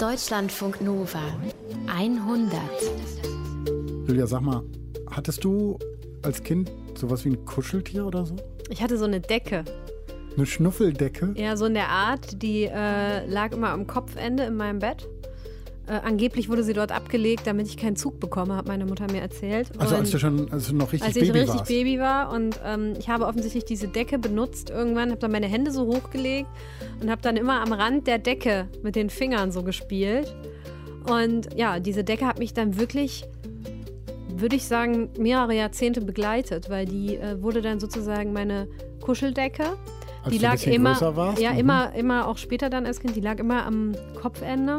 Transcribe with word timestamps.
Deutschlandfunk 0.00 0.80
Nova 0.80 1.20
100. 1.86 2.58
Julia, 4.08 4.26
sag 4.26 4.40
mal, 4.40 4.62
hattest 5.10 5.44
du 5.44 5.78
als 6.22 6.42
Kind 6.42 6.72
sowas 6.94 7.26
wie 7.26 7.32
ein 7.32 7.44
Kuscheltier 7.44 8.06
oder 8.06 8.24
so? 8.24 8.34
Ich 8.70 8.80
hatte 8.80 8.96
so 8.96 9.04
eine 9.04 9.20
Decke. 9.20 9.62
Eine 10.34 10.46
Schnuffeldecke? 10.46 11.34
Ja, 11.36 11.54
so 11.54 11.66
in 11.66 11.74
der 11.74 11.90
Art. 11.90 12.42
Die 12.42 12.64
äh, 12.64 13.26
lag 13.26 13.52
immer 13.52 13.72
am 13.72 13.86
Kopfende 13.86 14.44
in 14.44 14.56
meinem 14.56 14.78
Bett. 14.78 15.06
Äh, 15.90 16.02
angeblich 16.04 16.48
wurde 16.48 16.62
sie 16.62 16.72
dort 16.72 16.92
abgelegt, 16.92 17.48
damit 17.48 17.66
ich 17.66 17.76
keinen 17.76 17.96
Zug 17.96 18.20
bekomme, 18.20 18.54
hat 18.54 18.68
meine 18.68 18.86
Mutter 18.86 19.10
mir 19.10 19.20
erzählt. 19.20 19.72
Also 19.76 19.96
Und 19.96 20.00
als 20.02 20.10
du 20.12 20.18
schon 20.20 20.52
als 20.52 20.68
du 20.68 20.76
noch 20.76 20.92
richtig 20.92 21.08
als 21.08 21.16
ich 21.16 21.26
Baby 21.26 21.38
richtig 21.40 21.58
warst. 21.58 21.68
Baby 21.68 21.98
war 21.98 22.32
und 22.32 22.60
ähm, 22.64 22.92
ich 22.96 23.08
habe 23.08 23.26
offensichtlich 23.26 23.64
diese 23.64 23.88
Decke 23.88 24.20
benutzt 24.20 24.70
irgendwann, 24.70 25.10
habe 25.10 25.18
dann 25.18 25.32
meine 25.32 25.48
Hände 25.48 25.72
so 25.72 25.86
hochgelegt 25.86 26.48
und 27.00 27.10
habe 27.10 27.20
dann 27.22 27.36
immer 27.36 27.60
am 27.60 27.72
Rand 27.72 28.06
der 28.06 28.18
Decke 28.18 28.68
mit 28.84 28.94
den 28.94 29.10
Fingern 29.10 29.50
so 29.50 29.64
gespielt. 29.64 30.32
Und 31.08 31.48
ja, 31.56 31.80
diese 31.80 32.04
Decke 32.04 32.24
hat 32.24 32.38
mich 32.38 32.54
dann 32.54 32.78
wirklich, 32.78 33.24
würde 34.28 34.54
ich 34.54 34.66
sagen, 34.66 35.08
mehrere 35.18 35.56
Jahrzehnte 35.56 36.02
begleitet, 36.02 36.70
weil 36.70 36.86
die 36.86 37.16
äh, 37.16 37.42
wurde 37.42 37.62
dann 37.62 37.80
sozusagen 37.80 38.32
meine 38.32 38.68
Kuscheldecke. 39.00 39.64
Als 40.22 40.32
die 40.32 40.38
lag 40.38 40.64
immer, 40.66 41.16
warst? 41.16 41.42
ja, 41.42 41.50
Mhm. 41.50 41.58
immer, 41.58 41.94
immer 41.96 42.28
auch 42.28 42.38
später 42.38 42.70
dann 42.70 42.86
als 42.86 43.00
Kind, 43.00 43.16
die 43.16 43.20
lag 43.20 43.40
immer 43.40 43.66
am 43.66 43.96
Kopfende. 44.20 44.76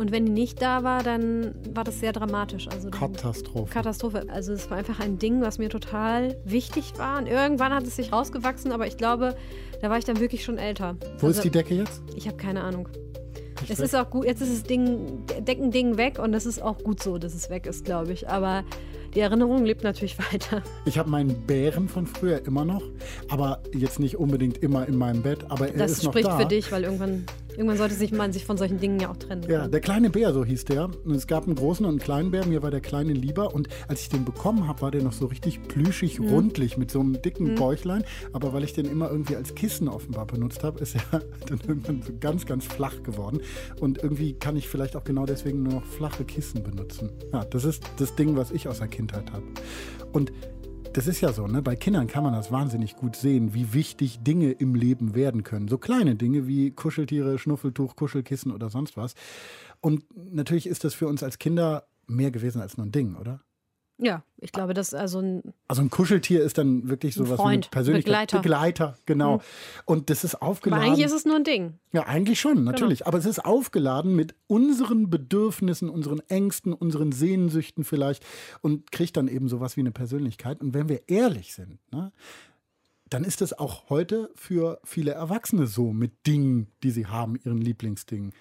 Und 0.00 0.12
wenn 0.12 0.24
die 0.24 0.32
nicht 0.32 0.62
da 0.62 0.82
war, 0.82 1.02
dann 1.02 1.54
war 1.74 1.84
das 1.84 2.00
sehr 2.00 2.14
dramatisch. 2.14 2.68
Also 2.68 2.88
Katastrophe. 2.88 3.70
Katastrophe. 3.70 4.24
Also 4.30 4.54
es 4.54 4.70
war 4.70 4.78
einfach 4.78 4.98
ein 4.98 5.18
Ding, 5.18 5.42
was 5.42 5.58
mir 5.58 5.68
total 5.68 6.38
wichtig 6.46 6.94
war. 6.96 7.18
Und 7.18 7.26
irgendwann 7.26 7.74
hat 7.74 7.86
es 7.86 7.96
sich 7.96 8.10
rausgewachsen, 8.10 8.72
aber 8.72 8.86
ich 8.86 8.96
glaube, 8.96 9.36
da 9.82 9.90
war 9.90 9.98
ich 9.98 10.06
dann 10.06 10.18
wirklich 10.18 10.42
schon 10.42 10.56
älter. 10.56 10.96
Wo 11.18 11.26
also, 11.26 11.40
ist 11.40 11.44
die 11.44 11.50
Decke 11.50 11.74
jetzt? 11.74 12.00
Ich 12.16 12.26
habe 12.26 12.38
keine 12.38 12.62
Ahnung. 12.62 12.88
Nicht 13.60 13.72
Es 13.72 13.78
weg? 13.78 13.84
ist 13.84 13.94
auch 13.94 14.08
gut, 14.08 14.24
jetzt 14.24 14.40
ist 14.40 14.50
das 14.54 14.62
Ding, 14.62 15.26
Deckending 15.46 15.98
weg 15.98 16.18
und 16.18 16.32
es 16.32 16.46
ist 16.46 16.62
auch 16.62 16.78
gut 16.78 17.02
so, 17.02 17.18
dass 17.18 17.34
es 17.34 17.50
weg 17.50 17.66
ist, 17.66 17.84
glaube 17.84 18.10
ich. 18.12 18.26
Aber 18.26 18.64
die 19.14 19.20
Erinnerung 19.20 19.64
lebt 19.66 19.84
natürlich 19.84 20.16
weiter. 20.32 20.62
Ich 20.86 20.98
habe 20.98 21.10
meinen 21.10 21.46
Bären 21.46 21.88
von 21.88 22.06
früher 22.06 22.44
immer 22.46 22.64
noch, 22.64 22.82
aber 23.28 23.60
jetzt 23.74 24.00
nicht 24.00 24.16
unbedingt 24.16 24.58
immer 24.62 24.86
in 24.88 24.96
meinem 24.96 25.22
Bett, 25.22 25.44
aber 25.50 25.68
er 25.68 25.76
Das 25.76 25.92
ist 25.92 26.04
noch 26.04 26.12
spricht 26.12 26.28
da. 26.28 26.38
für 26.38 26.46
dich, 26.46 26.72
weil 26.72 26.84
irgendwann, 26.84 27.26
irgendwann 27.56 27.76
sollte 27.76 27.94
sich 27.94 28.12
man 28.12 28.32
sich 28.32 28.44
von 28.44 28.56
solchen 28.56 28.78
Dingen 28.80 29.00
ja 29.00 29.10
auch 29.10 29.16
trennen. 29.16 29.44
Ja, 29.48 29.68
der 29.68 29.80
kleine 29.80 30.10
Bär, 30.10 30.32
so 30.32 30.44
hieß 30.44 30.64
der. 30.66 30.90
Und 31.04 31.14
es 31.14 31.26
gab 31.26 31.46
einen 31.46 31.54
großen 31.56 31.84
und 31.84 31.90
einen 31.92 31.98
kleinen 32.00 32.30
Bär. 32.30 32.46
Mir 32.46 32.62
war 32.62 32.70
der 32.70 32.80
kleine 32.80 33.12
lieber. 33.12 33.54
Und 33.54 33.68
als 33.88 34.02
ich 34.02 34.08
den 34.08 34.24
bekommen 34.24 34.66
habe, 34.68 34.82
war 34.82 34.90
der 34.90 35.02
noch 35.02 35.12
so 35.12 35.26
richtig 35.26 35.62
plüschig, 35.68 36.18
Mhm. 36.20 36.28
rundlich 36.28 36.76
mit 36.76 36.90
so 36.90 37.00
einem 37.00 37.20
dicken 37.22 37.54
Bäuchlein. 37.54 38.04
Aber 38.32 38.52
weil 38.52 38.64
ich 38.64 38.72
den 38.72 38.86
immer 38.86 39.10
irgendwie 39.10 39.36
als 39.36 39.54
Kissen 39.54 39.88
offenbar 39.88 40.26
benutzt 40.26 40.62
habe, 40.64 40.80
ist 40.80 40.96
er 40.96 41.20
dann 41.48 41.60
irgendwann 41.66 42.02
so 42.02 42.12
ganz, 42.20 42.46
ganz 42.46 42.64
flach 42.64 43.02
geworden. 43.02 43.40
Und 43.80 44.02
irgendwie 44.02 44.34
kann 44.34 44.56
ich 44.56 44.68
vielleicht 44.68 44.96
auch 44.96 45.04
genau 45.04 45.26
deswegen 45.26 45.62
nur 45.62 45.74
noch 45.74 45.84
flache 45.84 46.24
Kissen 46.24 46.62
benutzen. 46.62 47.10
Ja, 47.32 47.44
das 47.44 47.64
ist 47.64 47.82
das 47.98 48.14
Ding, 48.14 48.36
was 48.36 48.50
ich 48.50 48.68
aus 48.68 48.78
der 48.78 48.88
Kindheit 48.88 49.32
habe. 49.32 49.44
Und 50.12 50.32
das 50.92 51.06
ist 51.06 51.20
ja 51.20 51.32
so, 51.32 51.46
ne? 51.46 51.62
Bei 51.62 51.76
Kindern 51.76 52.06
kann 52.06 52.24
man 52.24 52.32
das 52.32 52.50
wahnsinnig 52.50 52.96
gut 52.96 53.14
sehen, 53.14 53.54
wie 53.54 53.72
wichtig 53.72 54.22
Dinge 54.22 54.50
im 54.50 54.74
Leben 54.74 55.14
werden 55.14 55.44
können. 55.44 55.68
So 55.68 55.78
kleine 55.78 56.16
Dinge 56.16 56.46
wie 56.46 56.72
Kuscheltiere, 56.72 57.38
Schnuffeltuch, 57.38 57.94
Kuschelkissen 57.94 58.50
oder 58.50 58.70
sonst 58.70 58.96
was. 58.96 59.14
Und 59.80 60.04
natürlich 60.14 60.66
ist 60.66 60.84
das 60.84 60.94
für 60.94 61.06
uns 61.06 61.22
als 61.22 61.38
Kinder 61.38 61.86
mehr 62.06 62.30
gewesen 62.30 62.60
als 62.60 62.76
nur 62.76 62.86
ein 62.86 62.92
Ding, 62.92 63.14
oder? 63.14 63.40
Ja, 64.02 64.22
ich 64.38 64.52
glaube, 64.52 64.72
das 64.74 64.88
ist 64.88 64.94
also 64.94 65.20
ein 65.20 65.42
Also 65.68 65.82
ein 65.82 65.90
Kuscheltier 65.90 66.42
ist 66.42 66.56
dann 66.58 66.88
wirklich 66.88 67.14
sowas 67.14 67.28
wie 67.28 67.32
eine 67.32 67.42
Freund, 67.42 67.70
Persönlichkeit. 67.70 68.30
Begleiter. 68.32 68.38
Begleiter, 68.40 68.98
genau. 69.06 69.36
Mhm. 69.36 69.40
Und 69.84 70.10
das 70.10 70.24
ist 70.24 70.36
Aber 70.36 70.46
aufgeladen. 70.46 70.84
eigentlich 70.86 71.04
ist 71.04 71.12
es 71.12 71.24
nur 71.26 71.36
ein 71.36 71.44
Ding. 71.44 71.74
Ja, 71.92 72.06
eigentlich 72.06 72.40
schon, 72.40 72.56
Genau. 72.56 72.70
natürlich. 72.70 73.06
Aber 73.06 73.18
es 73.18 73.26
ist 73.26 73.44
aufgeladen 73.44 74.16
mit 74.16 74.34
unseren 74.46 75.10
Bedürfnissen, 75.10 75.90
unseren 75.90 76.20
Ängsten, 76.28 76.72
unseren 76.72 77.12
Sehnsüchten 77.12 77.84
vielleicht 77.84 78.24
und 78.62 78.90
kriegt 78.90 79.16
dann 79.16 79.28
eben 79.28 79.48
sowas 79.48 79.76
wie 79.76 79.80
eine 79.80 79.92
Persönlichkeit. 79.92 80.60
Und 80.60 80.72
wenn 80.74 80.88
wir 80.88 81.08
ehrlich 81.08 81.54
sind, 81.54 81.78
ne, 81.92 82.10
dann 83.10 83.24
ist 83.24 83.42
es 83.42 83.52
auch 83.58 83.90
heute 83.90 84.30
für 84.36 84.80
viele 84.84 85.10
Erwachsene 85.12 85.66
so 85.66 85.92
mit 85.92 86.26
Dingen, 86.26 86.68
die 86.82 86.90
sie 86.90 87.06
haben, 87.06 87.36
ihren 87.44 87.60
Lieblingsdingen. 87.60 88.32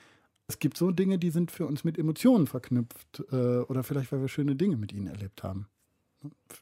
Es 0.50 0.58
gibt 0.58 0.78
so 0.78 0.90
Dinge, 0.90 1.20
die 1.20 1.30
sind 1.30 1.52
für 1.52 1.68
uns 1.68 1.84
mit 1.84 1.98
Emotionen 2.00 2.48
verknüpft 2.48 3.24
äh, 3.32 3.60
oder 3.60 3.84
vielleicht, 3.84 4.12
weil 4.12 4.22
wir 4.22 4.28
schöne 4.28 4.56
Dinge 4.56 4.78
mit 4.78 4.92
ihnen 4.92 5.06
erlebt 5.06 5.44
haben. 5.44 5.68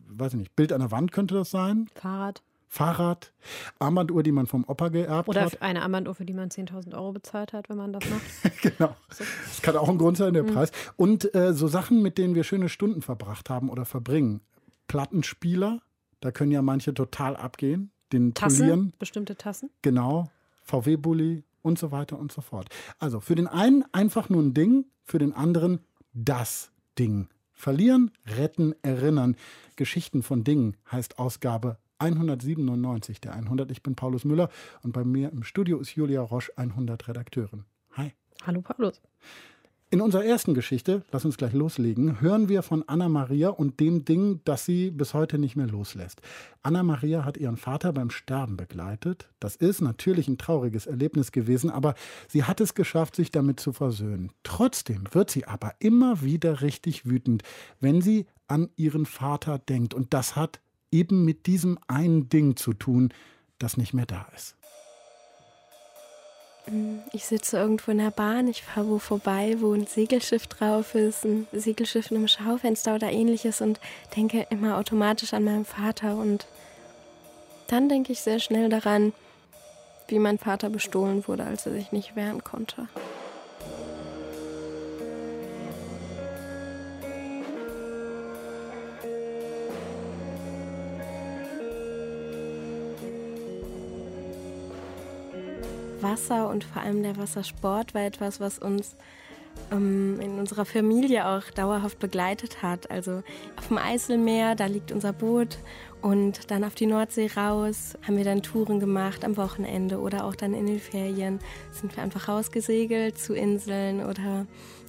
Weiß 0.08 0.34
ich 0.34 0.40
nicht. 0.40 0.56
Bild 0.58 0.74
an 0.74 0.81
der 0.81 0.92
Wand 0.92 1.14
könnte 1.14 1.36
das 1.36 1.50
sein. 1.52 1.90
Fahrrad. 1.96 2.44
Fahrrad, 2.68 3.31
Armbanduhr, 3.80 4.24
die 4.24 4.34
man 4.34 4.46
vom 4.46 4.66
Opa 4.68 4.90
geerbt 4.90 5.30
Oder 5.30 5.46
hat. 5.46 5.62
eine 5.62 5.84
Armbanduhr, 5.84 6.16
für 6.16 6.26
die 6.26 6.34
man 6.34 6.50
10.000 6.50 6.94
Euro 6.96 7.14
bezahlt 7.14 7.53
hat, 7.53 7.70
wenn 7.70 7.78
man 7.78 7.94
das 7.94 8.03
macht. 8.09 8.22
Genau. 8.62 8.94
Das 9.09 9.62
kann 9.62 9.78
auch 9.78 9.88
ein 9.88 9.97
Grund 9.97 10.18
sein, 10.18 10.34
der 10.34 10.44
Preis. 10.44 10.74
Und 10.97 11.34
äh, 11.34 11.53
so 11.53 11.70
Sachen, 11.70 12.02
mit 12.02 12.18
denen 12.18 12.36
wir 12.36 12.44
schöne 12.44 12.68
Stunden 12.68 13.02
verbracht 13.02 13.50
haben 13.50 13.70
oder 13.70 13.86
verbringen. 13.86 14.42
Plattenspieler, 14.90 15.81
da 16.20 16.31
können 16.31 16.52
ja 16.52 16.62
manche 16.62 16.94
total 16.94 17.38
abgehen. 17.38 17.92
Den 18.12 18.34
Tassen, 18.34 18.59
polieren, 18.59 18.94
bestimmte 19.00 19.38
Tassen. 19.38 19.70
genau. 19.81 20.30
VW-Bully 20.66 21.46
und 21.67 21.78
so 21.78 21.91
weiter 21.91 22.17
und 22.17 22.31
so 22.31 22.41
fort. 22.41 22.69
Also 22.97 23.19
für 23.19 23.35
den 23.35 23.47
einen 23.47 23.83
einfach 23.91 24.29
nur 24.29 24.41
ein 24.41 24.53
Ding, 24.53 24.85
für 25.03 25.19
den 25.19 25.33
anderen 25.33 25.81
das 26.13 26.72
Ding. 26.97 27.28
Verlieren, 27.53 28.11
retten, 28.25 28.73
erinnern. 28.81 29.35
Geschichten 29.75 30.23
von 30.23 30.44
Dingen 30.44 30.78
heißt 30.91 31.19
Ausgabe 31.19 31.78
197 32.00 33.19
der 33.19 33.33
100. 33.33 33.72
Ich 33.72 33.83
bin 33.83 33.95
Paulus 33.95 34.23
Müller 34.23 34.50
und 34.83 34.94
bei 34.94 35.03
mir 35.03 35.31
im 35.31 35.44
Studio 35.44 35.79
ist 35.79 35.95
Julia 35.95 36.22
Roche, 36.22 36.51
100 36.55 37.07
Redakteurin. 37.07 37.66
Hi. 37.94 38.13
Hallo 38.45 38.61
Paulus. 38.61 39.01
In 39.90 40.02
unserer 40.02 40.25
ersten 40.25 40.53
Geschichte, 40.53 41.06
lass 41.14 41.24
uns 41.24 41.38
gleich 41.38 41.53
loslegen, 41.53 42.20
hören 42.20 42.50
wir 42.50 42.62
von 42.62 42.84
Anna 42.88 43.08
Maria 43.08 43.48
und 43.48 43.80
dem 43.80 44.03
Ding, 44.03 44.42
das 44.44 44.66
sie 44.66 44.92
bis 44.92 45.14
heute 45.14 45.38
nicht 45.38 45.56
mehr 45.56 45.68
loslässt. 45.68 46.20
Anna 46.62 46.84
Maria 46.84 47.24
hat 47.24 47.38
ihren 47.38 47.56
Vater 47.56 47.94
beim 47.94 48.09
Sterben 48.09 48.58
begleitet. 48.58 49.30
Das 49.40 49.56
ist 49.56 49.80
natürlich 49.80 50.28
ein 50.28 50.38
trauriges 50.38 50.88
Erlebnis 50.88 51.31
gewesen, 51.31 51.70
aber 51.70 51.96
sie 52.28 52.44
hat 52.44 52.59
es 52.59 52.76
geschafft, 52.76 53.16
sich 53.16 53.31
damit 53.31 53.62
zu 53.62 53.72
versöhnen. 53.72 54.34
Trotzdem 54.44 55.06
wird 55.12 55.31
sie 55.31 55.46
aber 55.46 55.74
immer 55.80 56.22
wieder 56.22 56.59
richtig 56.59 57.06
wütend, 57.06 57.44
wenn 57.80 58.02
sie 58.02 58.26
an 58.47 58.68
ihren 58.76 59.06
Vater 59.06 59.58
denkt. 59.58 59.94
Und 59.94 60.14
das 60.14 60.36
hat 60.36 60.59
eben 60.92 61.24
mit 61.24 61.46
diesem 61.46 61.80
einen 61.88 62.28
Ding 62.28 62.58
zu 62.58 62.74
tun, 62.74 63.14
das 63.58 63.78
nicht 63.78 63.94
mehr 63.94 64.06
da 64.06 64.28
ist. 64.36 64.58
Ich 67.13 67.25
sitze 67.25 67.57
irgendwo 67.57 67.91
in 67.91 68.00
der 68.00 68.11
Bahn, 68.11 68.47
ich 68.47 68.63
fahre 68.63 68.89
wo 68.89 69.00
vorbei, 69.00 69.55
wo 69.59 69.73
ein 69.73 69.88
Segelschiff 69.88 70.47
drauf 70.47 70.95
ist, 70.95 71.23
ein 71.23 71.47
Segelschiff 71.53 72.11
in 72.11 72.17
einem 72.17 72.28
Schaufenster 72.28 72.95
oder 72.95 73.09
ähnliches 73.09 73.61
und 73.61 73.79
denke 74.16 74.45
immer 74.50 74.78
automatisch 74.78 75.33
an 75.33 75.45
meinen 75.45 75.66
Vater. 75.66 76.17
Und 76.17 76.45
dann 77.67 77.88
denke 77.88 78.11
ich 78.11 78.19
sehr 78.19 78.39
schnell 78.39 78.69
daran, 78.69 79.13
wie 80.07 80.19
mein 80.19 80.38
Vater 80.38 80.69
bestohlen 80.69 81.28
wurde, 81.28 81.44
als 81.44 81.66
er 81.66 81.73
sich 81.73 81.91
nicht 81.91 82.16
wehren 82.16 82.44
konnte. 82.44 82.88
Wasser 96.07 96.50
und 96.50 96.63
vor 96.63 96.81
allem 96.81 97.03
der 97.03 97.18
Wassersport 97.18 97.94
war 97.94 98.03
etwas, 98.06 98.40
was 98.40 98.59
uns 98.59 98.95
ähm, 99.72 100.19
in 100.22 100.40
unserer 100.40 100.66
Familie 100.66 101.28
auch 101.28 101.44
dauerhaft 101.51 102.00
begleitet 102.00 102.62
hat. 102.62 102.90
Also 102.90 103.23
auf 103.57 103.68
dem 103.68 103.78
Eiselmeer, 103.78 104.56
da 104.56 104.67
liegt 104.67 104.91
unser 104.91 105.12
Boot 105.12 105.57
und 106.01 106.50
dann 106.50 106.63
auf 106.63 106.75
die 106.75 106.85
Nordsee 106.85 107.29
raus 107.35 107.97
haben 108.06 108.17
wir 108.17 108.23
dann 108.23 108.41
Touren 108.41 108.79
gemacht 108.79 109.25
am 109.25 109.35
Wochenende 109.35 110.00
oder 110.00 110.25
auch 110.25 110.35
dann 110.35 110.53
in 110.53 110.67
den 110.67 110.79
Ferien 110.79 111.40
sind 111.72 111.96
wir 111.97 112.03
einfach 112.03 112.29
rausgesegelt 112.29 113.17
zu 113.17 113.34
Inseln 113.34 114.05
oder 114.05 114.46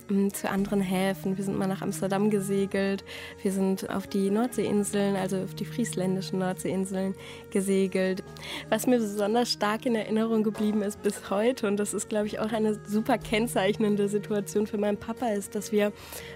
zu 0.09 0.51
anderen 0.51 0.81
Häfen. 0.81 1.37
Wir 1.37 1.45
sind 1.45 1.59
mal 1.59 1.67
nach 1.67 1.83
Amsterdam 1.83 2.31
gesegelt. 2.31 3.05
Wir 3.43 3.53
sind 3.53 3.91
auf 3.91 4.07
die 4.07 4.31
Nordseeinseln, 4.31 5.17
also 5.17 5.43
auf 5.43 5.55
die 5.55 5.65
friesländischen 5.65 6.39
Nordseeinseln 6.39 7.15
gesegelt. 7.51 8.25
Was 8.71 8.87
mir 8.87 8.99
besonders 8.99 9.51
stark 9.51 9.87
in 9.87 9.95
Erinnerung 9.95 10.43
geblieben 10.43 10.83
ist 10.83 11.03
bis 11.03 11.31
heute, 11.31 11.67
und 11.67 11.77
das 11.77 11.93
ist, 11.93 12.09
glaube 12.09 12.27
ich, 12.27 12.39
auch 12.41 12.53
eine 12.53 12.79
super 12.87 13.19
kennzeichnende 13.19 14.09
Situation 14.09 14.67
für 14.67 14.79
meinen 14.79 14.97
Papa, 14.97 15.29
ist, 15.29 15.55
dass 15.55 15.73
wir 15.73 15.93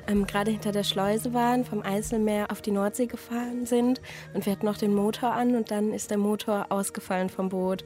ähm, 0.07 0.27
gerade 0.27 0.51
hinter 0.51 0.73
der 0.73 0.85
Schleuse 0.85 1.33
waren, 1.33 1.65
vom 1.65 1.83
Eiselmeer 1.83 2.51
auf 2.51 2.61
die 2.61 2.73
Nordsee 2.73 3.07
gefahren 3.07 3.65
sind 3.65 4.01
und 4.35 4.45
wir 4.45 4.53
hatten 4.53 4.67
noch 4.67 4.77
den 4.77 4.95
Motor 4.95 5.33
an 5.33 5.57
und 5.57 5.71
dann 5.71 5.93
ist 5.93 6.11
der 6.11 6.19
Motor 6.19 6.67
ausgefallen 6.69 7.31
vom 7.31 7.49
Boot. 7.49 7.85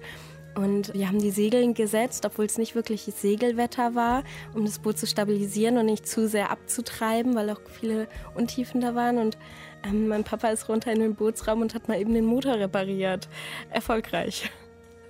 Und 0.57 0.95
wir 0.95 1.07
haben 1.07 1.19
die 1.19 1.31
Segeln 1.31 1.75
gesetzt, 1.75 2.25
obwohl 2.25 2.47
es 2.47 2.57
nicht 2.57 2.75
wirklich 2.75 3.03
Segelwetter 3.03 3.95
war, 3.95 4.25
um 4.55 4.65
das 4.65 4.79
Boot 4.79 4.97
zu 4.97 5.07
stabilisieren 5.07 5.77
und 5.77 5.85
nicht 5.85 6.09
zu 6.09 6.27
sehr 6.29 6.51
abzutreiben, 6.51 7.35
weil 7.35 7.51
auch 7.51 7.61
viele 7.79 8.09
Untiefen 8.35 8.81
da 8.81 8.95
waren. 8.95 9.19
Und 9.19 9.37
ähm, 9.85 10.09
mein 10.09 10.25
Papa 10.25 10.49
ist 10.49 10.71
runter 10.71 10.93
in 10.93 11.01
den 11.01 11.15
Bootsraum 11.15 11.61
und 11.61 11.75
hat 11.75 11.89
mal 11.89 12.01
eben 12.01 12.15
den 12.15 12.25
Motor 12.25 12.55
repariert. 12.55 13.29
Erfolgreich. 13.71 14.51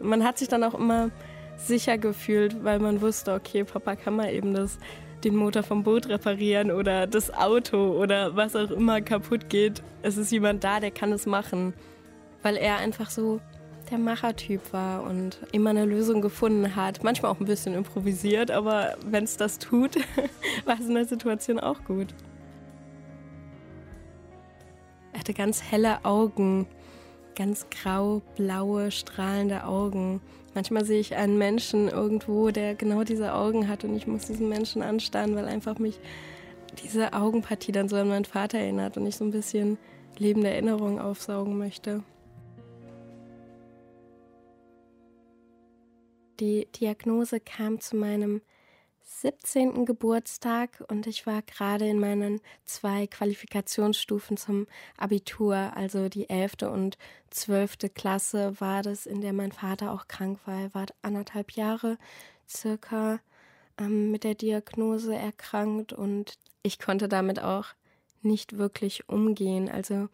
Man 0.01 0.25
hat 0.25 0.37
sich 0.37 0.49
dann 0.49 0.65
auch 0.65 0.75
immer 0.75 1.11
sicher 1.57 1.97
gefühlt, 1.97 2.65
weil 2.65 2.81
man 2.81 3.01
wusste, 3.01 3.33
okay, 3.33 3.63
Papa 3.63 3.95
kann 3.95 4.17
mal 4.17 4.33
eben 4.33 4.53
das, 4.53 4.79
den 5.23 5.37
Motor 5.37 5.63
vom 5.63 5.85
Boot 5.85 6.09
reparieren 6.09 6.73
oder 6.73 7.07
das 7.07 7.33
Auto 7.33 7.93
oder 7.93 8.35
was 8.35 8.57
auch 8.57 8.73
immer 8.73 9.01
kaputt 9.01 9.49
geht. 9.49 9.81
Es 10.03 10.17
ist 10.17 10.33
jemand 10.33 10.65
da, 10.65 10.81
der 10.81 10.91
kann 10.91 11.13
es 11.13 11.25
machen, 11.25 11.73
weil 12.43 12.57
er 12.57 12.79
einfach 12.79 13.11
so 13.11 13.41
der 13.91 13.99
Machertyp 13.99 14.73
war 14.73 15.05
und 15.05 15.39
immer 15.53 15.71
eine 15.71 15.85
Lösung 15.85 16.21
gefunden 16.21 16.77
hat. 16.77 17.05
Manchmal 17.05 17.33
auch 17.33 17.41
ein 17.41 17.47
bisschen 17.47 17.75
improvisiert, 17.75 18.51
aber 18.51 18.97
wenn 19.05 19.25
es 19.25 19.37
das 19.37 19.59
tut, 19.59 19.97
war 20.65 20.79
es 20.79 20.87
in 20.87 20.95
der 20.95 21.05
Situation 21.05 21.59
auch 21.61 21.85
gut. 21.85 22.09
Er 25.13 25.21
hatte 25.21 25.35
ganz 25.35 25.63
helle 25.63 26.05
Augen, 26.05 26.67
ganz 27.35 27.67
grau-blaue, 27.71 28.91
strahlende 28.91 29.65
Augen. 29.65 30.21
Manchmal 30.55 30.85
sehe 30.85 31.01
ich 31.01 31.17
einen 31.17 31.39
Menschen 31.39 31.89
irgendwo, 31.89 32.51
der 32.51 32.75
genau 32.75 33.05
diese 33.05 33.35
Augen 33.35 33.69
hat 33.69 33.85
und 33.85 33.95
ich 33.95 34.07
muss 34.07 34.27
diesen 34.27 34.49
Menschen 34.49 34.83
anstarren, 34.83 35.37
weil 35.37 35.47
einfach 35.47 35.79
mich 35.79 35.99
diese 36.83 37.13
Augenpartie 37.13 37.73
dann 37.73 37.89
so 37.89 37.97
an 37.97 38.09
meinen 38.09 38.25
Vater 38.25 38.59
erinnert 38.59 38.97
und 38.97 39.07
ich 39.07 39.17
so 39.17 39.25
ein 39.25 39.31
bisschen 39.31 39.79
lebende 40.19 40.49
Erinnerungen 40.49 40.99
aufsaugen 40.99 41.59
möchte. 41.59 42.03
Die 46.41 46.67
Diagnose 46.73 47.41
kam 47.41 47.81
zu 47.81 47.97
meinem 47.97 48.43
17. 49.05 49.87
Geburtstag 49.87 50.85
und 50.89 51.07
ich 51.07 51.27
war 51.27 51.41
gerade 51.41 51.89
in 51.89 51.99
meinen 51.99 52.41
zwei 52.67 53.07
Qualifikationsstufen 53.07 54.37
zum 54.37 54.67
Abitur, 54.99 55.57
also 55.75 56.11
die 56.11 56.29
11. 56.29 56.71
und 56.71 56.99
12. 57.31 57.95
Klasse 57.95 58.61
war 58.61 58.83
das, 58.83 59.07
in 59.07 59.23
der 59.23 59.33
mein 59.33 59.53
Vater 59.53 59.93
auch 59.93 60.09
krank 60.09 60.41
war. 60.45 60.61
Er 60.61 60.75
war 60.75 60.87
anderthalb 61.01 61.53
Jahre 61.53 61.97
circa 62.47 63.21
ähm, 63.79 64.11
mit 64.11 64.25
der 64.25 64.35
Diagnose 64.35 65.15
erkrankt 65.15 65.95
und 65.95 66.39
ich 66.63 66.79
konnte 66.79 67.09
damit 67.09 67.41
auch 67.41 67.69
nicht 68.21 68.59
wirklich 68.59 69.09
umgehen. 69.09 69.71
Also 69.71 70.09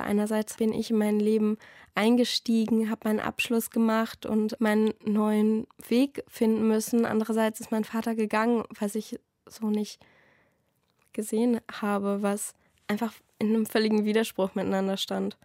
Einerseits 0.00 0.56
bin 0.56 0.72
ich 0.72 0.90
in 0.90 0.98
mein 0.98 1.20
Leben 1.20 1.58
eingestiegen, 1.94 2.88
habe 2.88 3.08
meinen 3.08 3.20
Abschluss 3.20 3.70
gemacht 3.70 4.24
und 4.24 4.58
meinen 4.60 4.94
neuen 5.04 5.66
Weg 5.88 6.24
finden 6.28 6.66
müssen. 6.66 7.04
Andererseits 7.04 7.60
ist 7.60 7.70
mein 7.70 7.84
Vater 7.84 8.14
gegangen, 8.14 8.64
was 8.78 8.94
ich 8.94 9.18
so 9.46 9.68
nicht 9.68 10.00
gesehen 11.12 11.60
habe, 11.70 12.22
was 12.22 12.54
einfach 12.88 13.12
in 13.38 13.48
einem 13.48 13.66
völligen 13.66 14.04
Widerspruch 14.04 14.54
miteinander 14.54 14.96
stand. 14.96 15.36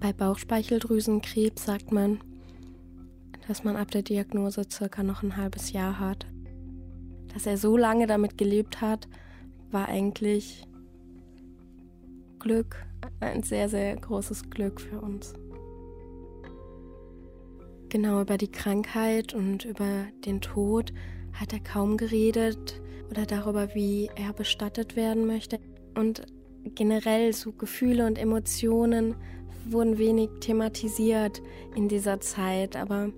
Bei 0.00 0.12
Bauchspeicheldrüsenkrebs 0.12 1.64
sagt 1.64 1.90
man, 1.90 2.20
dass 3.48 3.64
man 3.64 3.76
ab 3.76 3.90
der 3.90 4.02
Diagnose 4.02 4.66
circa 4.70 5.02
noch 5.02 5.24
ein 5.24 5.36
halbes 5.36 5.72
Jahr 5.72 5.98
hat. 5.98 6.26
Dass 7.34 7.46
er 7.46 7.56
so 7.56 7.76
lange 7.76 8.06
damit 8.06 8.38
gelebt 8.38 8.80
hat, 8.80 9.08
war 9.72 9.88
eigentlich 9.88 10.67
Glück, 12.38 12.84
ein 13.20 13.42
sehr, 13.42 13.68
sehr 13.68 13.96
großes 13.96 14.50
Glück 14.50 14.80
für 14.80 15.00
uns. 15.00 15.34
Genau 17.88 18.20
über 18.20 18.36
die 18.36 18.52
Krankheit 18.52 19.32
und 19.32 19.64
über 19.64 20.04
den 20.26 20.40
Tod 20.40 20.92
hat 21.32 21.52
er 21.52 21.60
kaum 21.60 21.96
geredet 21.96 22.80
oder 23.10 23.24
darüber, 23.24 23.74
wie 23.74 24.10
er 24.14 24.32
bestattet 24.32 24.96
werden 24.96 25.26
möchte. 25.26 25.58
Und 25.94 26.26
generell 26.74 27.32
so 27.32 27.52
Gefühle 27.52 28.06
und 28.06 28.18
Emotionen 28.18 29.14
wurden 29.64 29.98
wenig 29.98 30.28
thematisiert 30.40 31.42
in 31.74 31.88
dieser 31.88 32.20
Zeit, 32.20 32.76
aber 32.76 33.10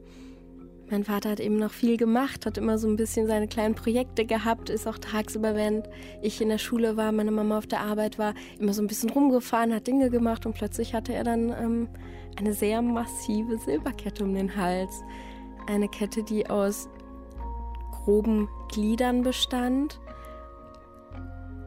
mein 0.90 1.04
Vater 1.04 1.30
hat 1.30 1.40
eben 1.40 1.56
noch 1.56 1.70
viel 1.70 1.96
gemacht, 1.96 2.46
hat 2.46 2.58
immer 2.58 2.76
so 2.76 2.88
ein 2.88 2.96
bisschen 2.96 3.26
seine 3.28 3.46
kleinen 3.46 3.74
Projekte 3.74 4.24
gehabt, 4.24 4.70
ist 4.70 4.88
auch 4.88 4.98
tagsüber, 4.98 5.54
während 5.54 5.88
ich 6.20 6.40
in 6.40 6.48
der 6.48 6.58
Schule 6.58 6.96
war, 6.96 7.12
meine 7.12 7.30
Mama 7.30 7.58
auf 7.58 7.66
der 7.66 7.80
Arbeit 7.80 8.18
war, 8.18 8.34
immer 8.58 8.72
so 8.72 8.82
ein 8.82 8.88
bisschen 8.88 9.10
rumgefahren, 9.10 9.72
hat 9.72 9.86
Dinge 9.86 10.10
gemacht 10.10 10.46
und 10.46 10.54
plötzlich 10.54 10.92
hatte 10.92 11.12
er 11.14 11.22
dann 11.22 11.50
ähm, 11.50 11.88
eine 12.36 12.54
sehr 12.54 12.82
massive 12.82 13.58
Silberkette 13.58 14.24
um 14.24 14.34
den 14.34 14.56
Hals. 14.56 15.02
Eine 15.68 15.88
Kette, 15.88 16.24
die 16.24 16.48
aus 16.50 16.88
groben 17.92 18.48
Gliedern 18.72 19.22
bestand 19.22 20.00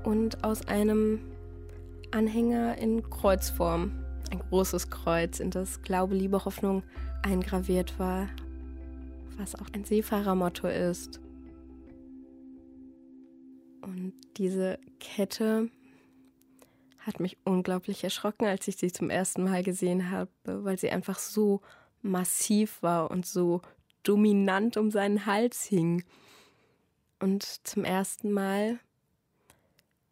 und 0.03 0.43
aus 0.43 0.67
einem 0.67 1.19
Anhänger 2.11 2.77
in 2.77 3.09
Kreuzform. 3.09 3.91
Ein 4.31 4.39
großes 4.49 4.89
Kreuz, 4.89 5.39
in 5.39 5.51
das 5.51 5.81
Glaube, 5.81 6.15
Liebe, 6.15 6.43
Hoffnung 6.43 6.83
eingraviert 7.21 7.97
war 7.99 8.27
was 9.37 9.55
auch 9.55 9.67
ein 9.73 9.83
Seefahrermotto 9.83 10.67
ist. 10.67 11.19
Und 13.81 14.13
diese 14.37 14.79
Kette 14.99 15.69
hat 16.99 17.19
mich 17.19 17.37
unglaublich 17.43 18.03
erschrocken, 18.03 18.45
als 18.45 18.67
ich 18.67 18.77
sie 18.77 18.91
zum 18.91 19.09
ersten 19.09 19.43
Mal 19.43 19.63
gesehen 19.63 20.09
habe, 20.09 20.29
weil 20.45 20.79
sie 20.79 20.89
einfach 20.89 21.19
so 21.19 21.61
massiv 22.01 22.81
war 22.81 23.11
und 23.11 23.25
so 23.25 23.61
dominant 24.03 24.77
um 24.77 24.91
seinen 24.91 25.25
Hals 25.25 25.63
hing. 25.63 26.03
Und 27.19 27.43
zum 27.43 27.83
ersten 27.83 28.31
Mal 28.31 28.79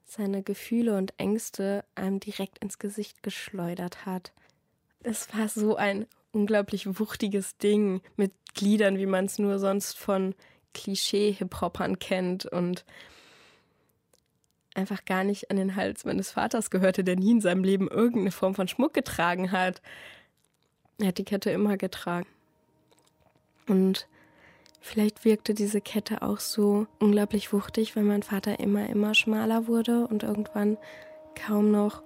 seine 0.06 0.44
Gefühle 0.44 0.97
und 0.97 1.13
Ängste 1.18 1.85
einem 1.95 2.19
direkt 2.19 2.59
ins 2.59 2.79
Gesicht 2.79 3.23
geschleudert 3.23 4.06
hat. 4.06 4.33
Es 5.03 5.33
war 5.33 5.47
so 5.47 5.77
ein 5.77 6.06
unglaublich 6.31 7.00
wuchtiges 7.00 7.57
Ding 7.57 8.01
mit 8.16 8.31
Gliedern, 8.54 8.98
wie 8.98 9.06
man 9.06 9.25
es 9.25 9.39
nur 9.39 9.60
sonst 9.60 9.98
von 9.98 10.36
Klischee-Hip-Hopern 10.74 12.00
kennt 12.00 12.45
und 12.45 12.86
einfach 14.74 15.04
gar 15.06 15.24
nicht 15.24 15.51
an 15.51 15.57
den 15.57 15.75
Hals 15.75 16.06
meines 16.06 16.31
Vaters 16.31 16.69
gehörte, 16.69 17.04
der 17.04 17.18
nie 17.18 17.31
in 17.31 17.42
seinem 17.42 17.63
Leben 17.63 17.88
irgendeine 17.89 18.31
Form 18.31 18.56
von 18.56 18.68
Schmuck 18.68 18.94
getragen 18.94 19.51
hat. 19.51 19.81
Er 21.00 21.07
hat 21.07 21.18
die 21.18 21.25
Kette 21.25 21.51
immer 21.51 21.78
getragen. 21.78 22.28
Und 23.68 24.07
vielleicht 24.80 25.25
wirkte 25.25 25.54
diese 25.54 25.81
Kette 25.81 26.22
auch 26.22 26.39
so 26.39 26.88
unglaublich 27.00 27.51
wuchtig, 27.51 27.95
weil 27.95 28.04
mein 28.04 28.24
Vater 28.24 28.60
immer, 28.60 28.88
immer 28.89 29.13
schmaler 29.13 29.68
wurde 29.68 30.07
und 30.07 30.24
irgendwann 30.24 30.78
kaum 31.36 31.72
noch 31.72 32.01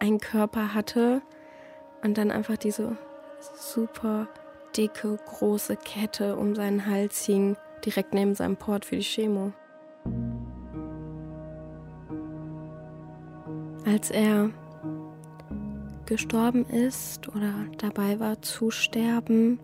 einen 0.00 0.18
Körper 0.18 0.74
hatte 0.74 1.22
und 2.02 2.18
dann 2.18 2.30
einfach 2.30 2.56
diese 2.56 2.96
super 3.56 4.28
dicke, 4.76 5.18
große 5.26 5.76
Kette 5.76 6.36
um 6.36 6.54
seinen 6.54 6.86
Hals 6.86 7.24
hing, 7.24 7.56
direkt 7.84 8.14
neben 8.14 8.34
seinem 8.34 8.56
Port 8.56 8.84
für 8.84 8.96
die 8.96 9.02
Chemo. 9.02 9.52
Als 13.84 14.10
er 14.10 14.50
gestorben 16.06 16.64
ist 16.66 17.28
oder 17.28 17.52
dabei 17.78 18.20
war 18.20 18.42
zu 18.42 18.70
sterben, 18.70 19.60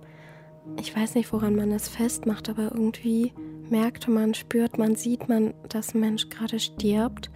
ich 0.80 0.97
weiß 0.97 1.14
nicht, 1.14 1.33
woran 1.33 1.54
man 1.54 1.71
das 1.71 1.88
festmacht, 1.88 2.49
aber 2.49 2.73
irgendwie 2.73 3.33
merkte 3.71 4.11
man, 4.11 4.35
spürt 4.35 4.78
man, 4.78 4.97
sieht 4.97 5.28
man, 5.28 5.54
dass 5.68 5.95
ein 5.95 6.00
Mensch 6.00 6.28
gerade 6.28 6.59
stirbt, 6.59 7.30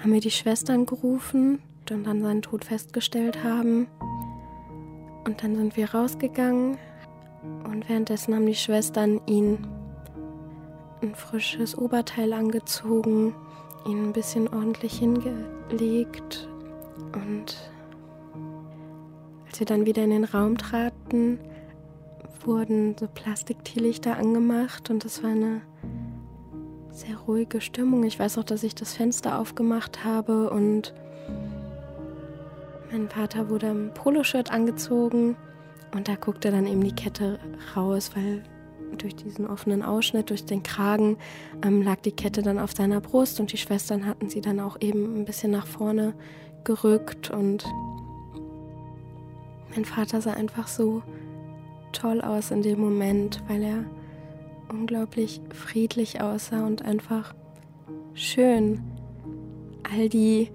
haben 0.00 0.12
wir 0.12 0.20
die 0.20 0.30
Schwestern 0.30 0.84
gerufen 0.86 1.60
und 1.90 2.06
dann 2.06 2.20
seinen 2.20 2.42
Tod 2.42 2.64
festgestellt 2.64 3.42
haben. 3.44 3.86
Und 5.24 5.42
dann 5.42 5.56
sind 5.56 5.76
wir 5.76 5.92
rausgegangen. 5.94 6.76
Und 7.64 7.88
währenddessen 7.88 8.34
haben 8.34 8.46
die 8.46 8.54
Schwestern 8.54 9.20
ihn 9.26 9.66
ein 11.02 11.14
frisches 11.14 11.76
Oberteil 11.76 12.32
angezogen, 12.32 13.34
ihn 13.86 14.08
ein 14.08 14.12
bisschen 14.12 14.48
ordentlich 14.48 14.98
hingelegt. 14.98 16.48
Und 17.12 17.70
als 19.46 19.60
wir 19.60 19.66
dann 19.66 19.86
wieder 19.86 20.04
in 20.04 20.10
den 20.10 20.24
Raum 20.24 20.56
traten, 20.56 21.38
wurden 22.44 22.96
so 22.98 23.06
Plastikteelichter 23.06 24.16
angemacht. 24.16 24.90
Und 24.90 25.04
es 25.04 25.22
war 25.22 25.30
eine 25.30 25.62
sehr 26.90 27.16
ruhige 27.16 27.60
Stimmung. 27.60 28.04
Ich 28.04 28.18
weiß 28.18 28.38
auch, 28.38 28.44
dass 28.44 28.62
ich 28.62 28.74
das 28.74 28.94
Fenster 28.94 29.38
aufgemacht 29.38 30.04
habe 30.04 30.50
und 30.50 30.94
mein 32.94 33.08
Vater 33.08 33.50
wurde 33.50 33.66
im 33.70 33.92
Poloshirt 33.92 34.52
angezogen 34.52 35.36
und 35.94 36.06
da 36.06 36.14
guckte 36.14 36.52
dann 36.52 36.64
eben 36.64 36.84
die 36.84 36.94
Kette 36.94 37.40
raus, 37.74 38.12
weil 38.14 38.44
durch 38.98 39.16
diesen 39.16 39.48
offenen 39.48 39.82
Ausschnitt, 39.82 40.30
durch 40.30 40.44
den 40.44 40.62
Kragen, 40.62 41.16
ähm, 41.64 41.82
lag 41.82 41.96
die 42.02 42.12
Kette 42.12 42.42
dann 42.42 42.60
auf 42.60 42.70
seiner 42.70 43.00
Brust 43.00 43.40
und 43.40 43.50
die 43.50 43.56
Schwestern 43.56 44.06
hatten 44.06 44.28
sie 44.28 44.40
dann 44.40 44.60
auch 44.60 44.80
eben 44.80 45.16
ein 45.16 45.24
bisschen 45.24 45.50
nach 45.50 45.66
vorne 45.66 46.14
gerückt 46.62 47.30
und 47.30 47.64
mein 49.74 49.84
Vater 49.84 50.20
sah 50.20 50.34
einfach 50.34 50.68
so 50.68 51.02
toll 51.90 52.20
aus 52.20 52.52
in 52.52 52.62
dem 52.62 52.78
Moment, 52.78 53.42
weil 53.48 53.64
er 53.64 53.84
unglaublich 54.68 55.40
friedlich 55.52 56.20
aussah 56.20 56.64
und 56.64 56.82
einfach 56.84 57.34
schön. 58.14 58.84
All 59.82 60.08
die 60.08 60.52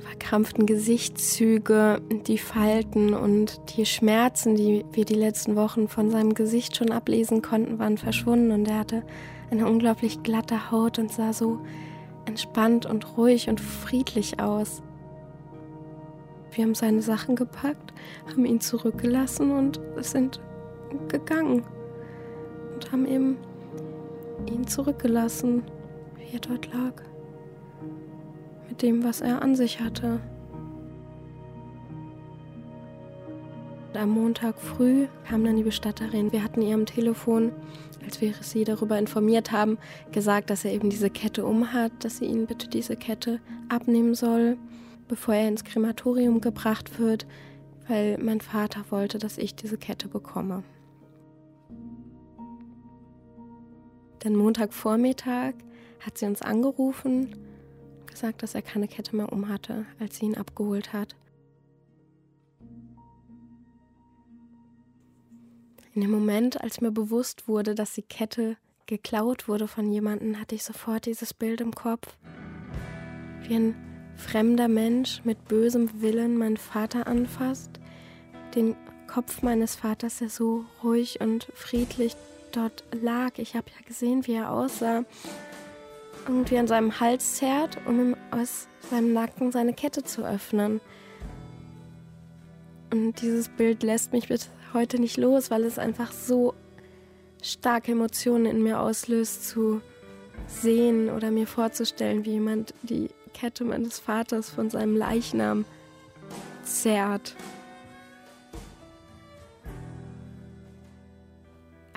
verkrampften 0.00 0.66
Gesichtszüge, 0.66 2.00
die 2.26 2.38
Falten 2.38 3.14
und 3.14 3.60
die 3.76 3.86
Schmerzen, 3.86 4.56
die 4.56 4.84
wir 4.92 5.04
die 5.04 5.14
letzten 5.14 5.56
Wochen 5.56 5.88
von 5.88 6.10
seinem 6.10 6.34
Gesicht 6.34 6.76
schon 6.76 6.90
ablesen 6.90 7.42
konnten, 7.42 7.78
waren 7.78 7.98
verschwunden 7.98 8.50
und 8.50 8.68
er 8.68 8.78
hatte 8.78 9.02
eine 9.50 9.66
unglaublich 9.66 10.22
glatte 10.22 10.70
Haut 10.70 10.98
und 10.98 11.12
sah 11.12 11.32
so 11.32 11.60
entspannt 12.24 12.86
und 12.86 13.16
ruhig 13.16 13.48
und 13.48 13.60
friedlich 13.60 14.40
aus. 14.40 14.82
Wir 16.52 16.64
haben 16.64 16.74
seine 16.74 17.02
Sachen 17.02 17.36
gepackt, 17.36 17.92
haben 18.28 18.44
ihn 18.44 18.60
zurückgelassen 18.60 19.52
und 19.52 19.80
sind 20.00 20.40
gegangen 21.08 21.64
und 22.74 22.92
haben 22.92 23.06
eben 23.06 23.36
ihn 24.46 24.66
zurückgelassen, 24.66 25.62
wie 26.16 26.34
er 26.34 26.40
dort 26.40 26.72
lag 26.72 27.09
mit 28.70 28.82
dem, 28.82 29.04
was 29.04 29.20
er 29.20 29.42
an 29.42 29.56
sich 29.56 29.80
hatte. 29.80 30.20
Am 33.92 34.10
Montag 34.10 34.58
früh 34.58 35.08
kam 35.28 35.44
dann 35.44 35.56
die 35.56 35.64
Bestatterin. 35.64 36.32
Wir 36.32 36.44
hatten 36.44 36.62
ihr 36.62 36.74
am 36.74 36.86
Telefon, 36.86 37.52
als 38.04 38.20
wir 38.20 38.32
sie 38.40 38.64
darüber 38.64 38.98
informiert 38.98 39.50
haben, 39.50 39.76
gesagt, 40.12 40.48
dass 40.48 40.64
er 40.64 40.72
eben 40.72 40.88
diese 40.88 41.10
Kette 41.10 41.44
umhat, 41.44 41.92
dass 41.98 42.18
sie 42.18 42.24
ihn 42.26 42.46
bitte 42.46 42.68
diese 42.68 42.96
Kette 42.96 43.40
abnehmen 43.68 44.14
soll, 44.14 44.56
bevor 45.08 45.34
er 45.34 45.48
ins 45.48 45.64
Krematorium 45.64 46.40
gebracht 46.40 46.98
wird, 46.98 47.26
weil 47.88 48.16
mein 48.18 48.40
Vater 48.40 48.84
wollte, 48.90 49.18
dass 49.18 49.36
ich 49.36 49.56
diese 49.56 49.76
Kette 49.76 50.06
bekomme. 50.08 50.62
Dann 54.20 54.36
Montagvormittag 54.36 55.54
hat 55.98 56.16
sie 56.16 56.26
uns 56.26 56.40
angerufen 56.40 57.49
gesagt, 58.10 58.42
dass 58.42 58.54
er 58.54 58.62
keine 58.62 58.88
Kette 58.88 59.16
mehr 59.16 59.32
um 59.32 59.48
hatte, 59.48 59.86
als 59.98 60.18
sie 60.18 60.26
ihn 60.26 60.36
abgeholt 60.36 60.92
hat. 60.92 61.16
In 65.94 66.02
dem 66.02 66.10
Moment, 66.10 66.60
als 66.60 66.80
mir 66.80 66.92
bewusst 66.92 67.48
wurde, 67.48 67.74
dass 67.74 67.94
die 67.94 68.02
Kette 68.02 68.56
geklaut 68.86 69.48
wurde 69.48 69.66
von 69.68 69.90
jemandem, 69.90 70.38
hatte 70.38 70.54
ich 70.54 70.64
sofort 70.64 71.06
dieses 71.06 71.34
Bild 71.34 71.60
im 71.60 71.74
Kopf. 71.74 72.16
Wie 73.42 73.54
ein 73.54 73.74
fremder 74.16 74.68
Mensch 74.68 75.22
mit 75.24 75.48
bösem 75.48 76.00
Willen 76.00 76.36
meinen 76.36 76.56
Vater 76.56 77.06
anfasst, 77.06 77.80
den 78.54 78.76
Kopf 79.06 79.42
meines 79.42 79.74
Vaters, 79.74 80.18
der 80.18 80.28
so 80.28 80.64
ruhig 80.84 81.20
und 81.20 81.48
friedlich 81.54 82.14
dort 82.52 82.84
lag. 82.92 83.38
Ich 83.38 83.56
habe 83.56 83.66
ja 83.70 83.86
gesehen, 83.86 84.26
wie 84.26 84.34
er 84.34 84.52
aussah 84.52 85.04
irgendwie 86.26 86.58
an 86.58 86.66
seinem 86.66 87.00
Hals 87.00 87.36
zerrt, 87.36 87.78
um 87.86 88.00
ihm 88.00 88.16
aus 88.30 88.68
seinem 88.90 89.12
Nacken 89.12 89.52
seine 89.52 89.72
Kette 89.72 90.02
zu 90.02 90.24
öffnen. 90.24 90.80
Und 92.92 93.20
dieses 93.22 93.48
Bild 93.48 93.82
lässt 93.82 94.12
mich 94.12 94.28
bis 94.28 94.50
heute 94.72 95.00
nicht 95.00 95.16
los, 95.16 95.50
weil 95.50 95.64
es 95.64 95.78
einfach 95.78 96.12
so 96.12 96.54
starke 97.42 97.92
Emotionen 97.92 98.46
in 98.46 98.62
mir 98.62 98.80
auslöst, 98.80 99.48
zu 99.48 99.80
sehen 100.46 101.10
oder 101.10 101.30
mir 101.30 101.46
vorzustellen, 101.46 102.24
wie 102.24 102.32
jemand 102.32 102.74
die 102.82 103.10
Kette 103.34 103.64
meines 103.64 103.98
Vaters 103.98 104.50
von 104.50 104.70
seinem 104.70 104.96
Leichnam 104.96 105.64
zerrt. 106.64 107.36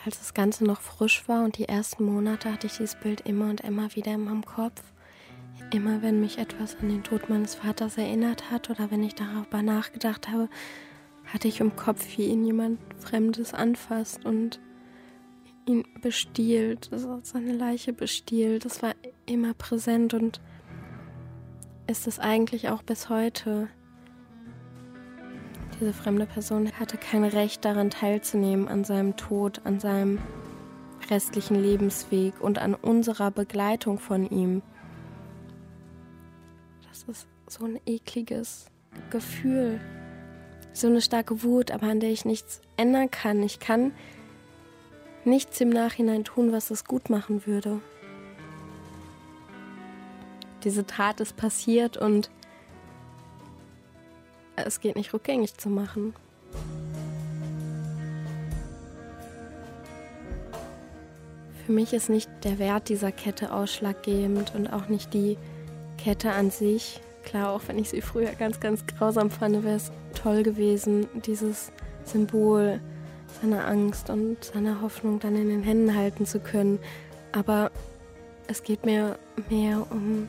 Als 0.05 0.19
das 0.19 0.33
Ganze 0.33 0.65
noch 0.65 0.81
frisch 0.81 1.27
war 1.29 1.45
und 1.45 1.57
die 1.57 1.69
ersten 1.69 2.03
Monate 2.03 2.51
hatte 2.51 2.67
ich 2.67 2.73
dieses 2.73 2.95
Bild 2.95 3.21
immer 3.21 3.49
und 3.49 3.61
immer 3.61 3.95
wieder 3.95 4.13
in 4.13 4.25
meinem 4.25 4.45
Kopf. 4.45 4.81
Immer 5.71 6.01
wenn 6.01 6.19
mich 6.19 6.37
etwas 6.39 6.75
an 6.81 6.89
den 6.89 7.03
Tod 7.03 7.29
meines 7.29 7.55
Vaters 7.55 7.97
erinnert 7.97 8.51
hat 8.51 8.69
oder 8.69 8.91
wenn 8.91 9.01
ich 9.01 9.15
darüber 9.15 9.61
nachgedacht 9.61 10.27
habe, 10.27 10.49
hatte 11.25 11.47
ich 11.47 11.61
im 11.61 11.77
Kopf, 11.77 12.17
wie 12.17 12.25
ihn 12.25 12.43
jemand 12.43 12.79
Fremdes 12.99 13.53
anfasst 13.53 14.25
und 14.25 14.59
ihn 15.65 15.85
bestiehlt, 16.01 16.89
also 16.91 17.21
seine 17.23 17.53
Leiche 17.53 17.93
bestiehlt. 17.93 18.65
Das 18.65 18.83
war 18.83 18.95
immer 19.25 19.53
präsent 19.53 20.13
und 20.13 20.41
ist 21.87 22.07
es 22.07 22.19
eigentlich 22.19 22.67
auch 22.69 22.83
bis 22.83 23.07
heute. 23.07 23.69
Diese 25.83 25.91
fremde 25.91 26.25
Person 26.25 26.71
hatte 26.79 26.95
kein 26.95 27.25
Recht 27.25 27.65
daran 27.65 27.89
teilzunehmen, 27.89 28.69
an 28.69 28.85
seinem 28.85 29.17
Tod, 29.17 29.59
an 29.65 29.81
seinem 29.81 30.17
restlichen 31.09 31.61
Lebensweg 31.61 32.39
und 32.39 32.57
an 32.57 32.73
unserer 32.73 33.31
Begleitung 33.31 33.99
von 33.99 34.25
ihm. 34.29 34.61
Das 36.87 37.03
ist 37.03 37.27
so 37.49 37.65
ein 37.65 37.81
ekliges 37.85 38.67
Gefühl, 39.09 39.81
so 40.71 40.87
eine 40.87 41.01
starke 41.01 41.43
Wut, 41.43 41.69
aber 41.69 41.87
an 41.87 41.99
der 41.99 42.11
ich 42.11 42.23
nichts 42.23 42.61
ändern 42.77 43.11
kann. 43.11 43.43
Ich 43.43 43.59
kann 43.59 43.91
nichts 45.25 45.59
im 45.59 45.69
Nachhinein 45.69 46.23
tun, 46.23 46.53
was 46.53 46.71
es 46.71 46.85
gut 46.85 47.09
machen 47.09 47.45
würde. 47.45 47.81
Diese 50.63 50.85
Tat 50.85 51.19
ist 51.19 51.35
passiert 51.35 51.97
und 51.97 52.31
es 54.55 54.79
geht 54.79 54.95
nicht 54.95 55.13
rückgängig 55.13 55.57
zu 55.57 55.69
machen. 55.69 56.13
Für 61.65 61.71
mich 61.71 61.93
ist 61.93 62.09
nicht 62.09 62.29
der 62.43 62.59
Wert 62.59 62.89
dieser 62.89 63.11
Kette 63.11 63.53
ausschlaggebend 63.53 64.53
und 64.53 64.67
auch 64.67 64.89
nicht 64.89 65.13
die 65.13 65.37
Kette 65.97 66.31
an 66.31 66.51
sich. 66.51 66.99
Klar, 67.23 67.51
auch 67.51 67.61
wenn 67.67 67.79
ich 67.79 67.89
sie 67.89 68.01
früher 68.01 68.31
ganz, 68.33 68.59
ganz 68.59 68.85
grausam 68.85 69.31
fand, 69.31 69.63
wäre 69.63 69.77
es 69.77 69.91
toll 70.13 70.43
gewesen, 70.43 71.07
dieses 71.25 71.71
Symbol 72.03 72.81
seiner 73.41 73.65
Angst 73.65 74.09
und 74.09 74.43
seiner 74.43 74.81
Hoffnung 74.81 75.19
dann 75.19 75.35
in 75.35 75.47
den 75.47 75.63
Händen 75.63 75.95
halten 75.95 76.25
zu 76.25 76.39
können. 76.39 76.79
Aber 77.31 77.71
es 78.47 78.63
geht 78.63 78.85
mir 78.85 79.17
mehr 79.49 79.87
um 79.89 80.27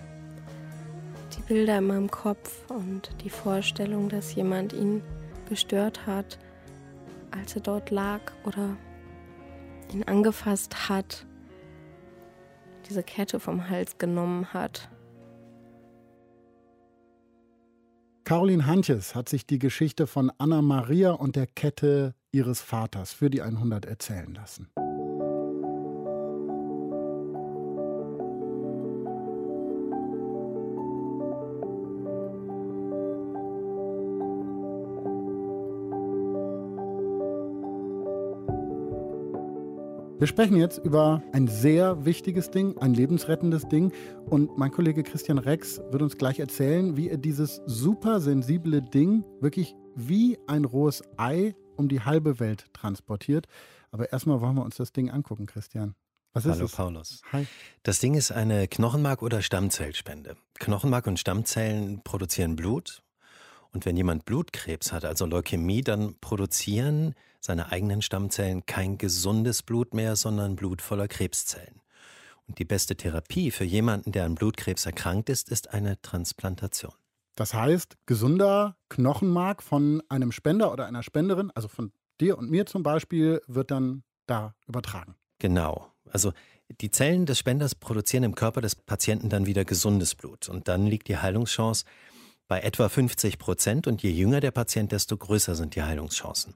Bilder 1.46 1.78
in 1.78 1.86
meinem 1.86 2.10
Kopf 2.10 2.70
und 2.70 3.10
die 3.22 3.30
Vorstellung, 3.30 4.08
dass 4.08 4.34
jemand 4.34 4.72
ihn 4.72 5.02
gestört 5.48 6.06
hat, 6.06 6.38
als 7.30 7.54
er 7.54 7.60
dort 7.60 7.90
lag 7.90 8.20
oder 8.44 8.76
ihn 9.92 10.04
angefasst 10.04 10.88
hat, 10.88 11.26
diese 12.88 13.02
Kette 13.02 13.40
vom 13.40 13.68
Hals 13.68 13.98
genommen 13.98 14.52
hat. 14.54 14.88
Caroline 18.24 18.66
Hantjes 18.66 19.14
hat 19.14 19.28
sich 19.28 19.46
die 19.46 19.58
Geschichte 19.58 20.06
von 20.06 20.32
Anna 20.38 20.62
Maria 20.62 21.10
und 21.10 21.36
der 21.36 21.46
Kette 21.46 22.14
ihres 22.32 22.62
Vaters 22.62 23.12
für 23.12 23.28
die 23.28 23.42
100 23.42 23.84
erzählen 23.84 24.32
lassen. 24.32 24.70
Wir 40.24 40.28
sprechen 40.28 40.56
jetzt 40.56 40.78
über 40.78 41.22
ein 41.34 41.48
sehr 41.48 42.06
wichtiges 42.06 42.50
Ding, 42.50 42.78
ein 42.78 42.94
lebensrettendes 42.94 43.68
Ding. 43.68 43.92
Und 44.24 44.56
mein 44.56 44.70
Kollege 44.70 45.02
Christian 45.02 45.36
Rex 45.36 45.82
wird 45.90 46.00
uns 46.00 46.16
gleich 46.16 46.38
erzählen, 46.38 46.96
wie 46.96 47.10
er 47.10 47.18
dieses 47.18 47.60
super 47.66 48.22
sensible 48.22 48.80
Ding 48.80 49.22
wirklich 49.42 49.76
wie 49.94 50.38
ein 50.46 50.64
rohes 50.64 51.02
Ei 51.18 51.54
um 51.76 51.90
die 51.90 52.00
halbe 52.00 52.40
Welt 52.40 52.72
transportiert. 52.72 53.48
Aber 53.90 54.12
erstmal 54.12 54.40
wollen 54.40 54.54
wir 54.54 54.64
uns 54.64 54.76
das 54.76 54.92
Ding 54.92 55.10
angucken, 55.10 55.44
Christian. 55.44 55.94
Was 56.32 56.46
Hallo 56.46 56.64
ist 56.64 56.74
Paulus. 56.74 57.20
Hi. 57.30 57.46
Das 57.82 58.00
Ding 58.00 58.14
ist 58.14 58.32
eine 58.32 58.66
Knochenmark- 58.66 59.20
oder 59.20 59.42
Stammzellspende. 59.42 60.38
Knochenmark 60.54 61.06
und 61.06 61.20
Stammzellen 61.20 62.00
produzieren 62.02 62.56
Blut. 62.56 63.02
Und 63.72 63.84
wenn 63.84 63.94
jemand 63.94 64.24
Blutkrebs 64.24 64.90
hat, 64.90 65.04
also 65.04 65.26
Leukämie, 65.26 65.82
dann 65.82 66.14
produzieren 66.22 67.14
seine 67.44 67.70
eigenen 67.70 68.00
Stammzellen 68.00 68.64
kein 68.64 68.96
gesundes 68.96 69.62
Blut 69.62 69.92
mehr, 69.92 70.16
sondern 70.16 70.56
Blut 70.56 70.80
voller 70.80 71.08
Krebszellen. 71.08 71.82
Und 72.46 72.58
die 72.58 72.64
beste 72.64 72.96
Therapie 72.96 73.50
für 73.50 73.64
jemanden, 73.64 74.12
der 74.12 74.24
an 74.24 74.34
Blutkrebs 74.34 74.86
erkrankt 74.86 75.28
ist, 75.28 75.50
ist 75.50 75.72
eine 75.72 76.00
Transplantation. 76.00 76.92
Das 77.36 77.52
heißt, 77.52 77.96
gesunder 78.06 78.76
Knochenmark 78.88 79.62
von 79.62 80.02
einem 80.08 80.32
Spender 80.32 80.72
oder 80.72 80.86
einer 80.86 81.02
Spenderin, 81.02 81.50
also 81.54 81.68
von 81.68 81.92
dir 82.20 82.38
und 82.38 82.50
mir 82.50 82.64
zum 82.64 82.82
Beispiel, 82.82 83.42
wird 83.46 83.70
dann 83.70 84.04
da 84.26 84.54
übertragen. 84.66 85.16
Genau. 85.38 85.92
Also 86.10 86.32
die 86.80 86.90
Zellen 86.90 87.26
des 87.26 87.38
Spenders 87.38 87.74
produzieren 87.74 88.24
im 88.24 88.34
Körper 88.34 88.60
des 88.62 88.74
Patienten 88.74 89.28
dann 89.28 89.46
wieder 89.46 89.64
gesundes 89.64 90.14
Blut. 90.14 90.48
Und 90.48 90.68
dann 90.68 90.86
liegt 90.86 91.08
die 91.08 91.18
Heilungschance 91.18 91.84
bei 92.48 92.60
etwa 92.60 92.88
50 92.88 93.38
Prozent. 93.38 93.86
Und 93.86 94.02
je 94.02 94.10
jünger 94.10 94.40
der 94.40 94.50
Patient, 94.50 94.92
desto 94.92 95.16
größer 95.16 95.54
sind 95.54 95.74
die 95.74 95.82
Heilungschancen. 95.82 96.54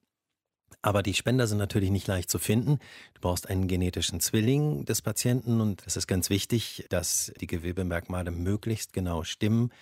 Aber 0.80 1.02
die 1.02 1.14
Spender 1.14 1.46
sind 1.46 1.58
natürlich 1.58 1.90
nicht 1.90 2.06
leicht 2.06 2.30
zu 2.30 2.38
finden. 2.38 2.78
Du 3.14 3.20
brauchst 3.20 3.48
einen 3.48 3.66
genetischen 3.66 4.20
Zwilling 4.20 4.84
des 4.84 5.02
Patienten 5.02 5.60
und 5.60 5.82
es 5.86 5.96
ist 5.96 6.06
ganz 6.06 6.30
wichtig, 6.30 6.86
dass 6.88 7.32
die 7.40 7.46
Gewebemerkmale 7.46 8.30
möglichst 8.30 8.92
genau 8.92 9.24
stimmen. 9.24 9.72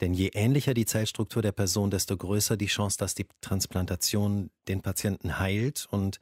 Denn 0.00 0.14
je 0.14 0.30
ähnlicher 0.34 0.74
die 0.74 0.84
Zellstruktur 0.84 1.42
der 1.42 1.52
Person, 1.52 1.90
desto 1.90 2.16
größer 2.16 2.56
die 2.56 2.66
Chance, 2.66 2.98
dass 2.98 3.14
die 3.14 3.26
Transplantation 3.40 4.50
den 4.66 4.82
Patienten 4.82 5.38
heilt 5.38 5.86
und 5.90 6.18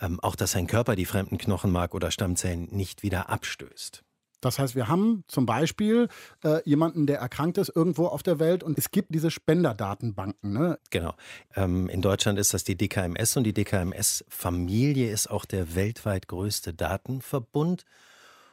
ähm, 0.00 0.18
auch, 0.20 0.34
dass 0.34 0.52
sein 0.52 0.66
Körper 0.66 0.96
die 0.96 1.04
fremden 1.04 1.36
Knochenmark 1.36 1.94
oder 1.94 2.10
Stammzellen 2.10 2.68
nicht 2.70 3.02
wieder 3.02 3.28
abstößt. 3.28 4.02
Das 4.42 4.58
heißt, 4.58 4.74
wir 4.74 4.88
haben 4.88 5.24
zum 5.28 5.46
Beispiel 5.46 6.08
äh, 6.44 6.60
jemanden, 6.68 7.06
der 7.06 7.20
erkrankt 7.20 7.58
ist 7.58 7.72
irgendwo 7.74 8.06
auf 8.06 8.22
der 8.22 8.38
Welt 8.38 8.62
und 8.62 8.76
es 8.76 8.90
gibt 8.90 9.14
diese 9.14 9.30
Spenderdatenbanken. 9.30 10.52
Ne? 10.52 10.78
Genau. 10.90 11.14
Ähm, 11.54 11.88
in 11.88 12.02
Deutschland 12.02 12.38
ist 12.38 12.52
das 12.52 12.64
die 12.64 12.76
DKMS 12.76 13.36
und 13.36 13.44
die 13.44 13.54
DKMS-Familie 13.54 15.10
ist 15.10 15.30
auch 15.30 15.44
der 15.44 15.74
weltweit 15.74 16.28
größte 16.28 16.74
Datenverbund. 16.74 17.84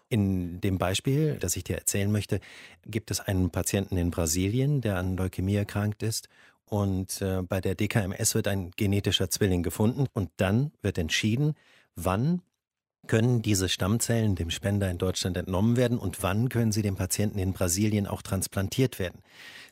In 0.10 0.62
dem 0.62 0.78
Beispiel, 0.78 1.38
das 1.40 1.56
ich 1.56 1.64
dir 1.64 1.78
erzählen 1.78 2.12
möchte, 2.12 2.40
gibt 2.86 3.12
es 3.12 3.20
einen 3.20 3.50
Patienten 3.50 3.98
in 3.98 4.12
Brasilien, 4.12 4.82
der 4.82 4.98
an 4.98 5.18
Leukämie 5.18 5.56
erkrankt 5.56 6.04
ist. 6.04 6.30
Und 6.66 7.20
äh, 7.22 7.42
bei 7.42 7.62
der 7.62 7.74
DKMS 7.74 8.36
wird 8.36 8.48
ein 8.48 8.72
genetischer 8.76 9.32
Zwilling 9.32 9.64
gefunden. 9.64 10.06
Und 10.14 10.30
dann 10.38 10.72
wird 10.84 11.00
entschieden, 11.00 11.56
wann 11.96 12.42
können 13.10 13.42
diese 13.42 13.68
Stammzellen 13.70 14.36
dem 14.36 14.52
Spender 14.52 14.90
in 14.90 15.00
Deutschland 15.00 15.36
entnommen 15.36 15.76
werden 15.76 15.98
und 15.98 16.22
wann 16.22 16.48
können 16.48 16.72
sie 16.72 16.84
dem 16.84 16.96
Patienten 16.96 17.40
in 17.40 17.54
Brasilien 17.54 18.06
auch 18.06 18.22
transplantiert 18.22 19.00
werden. 19.00 19.24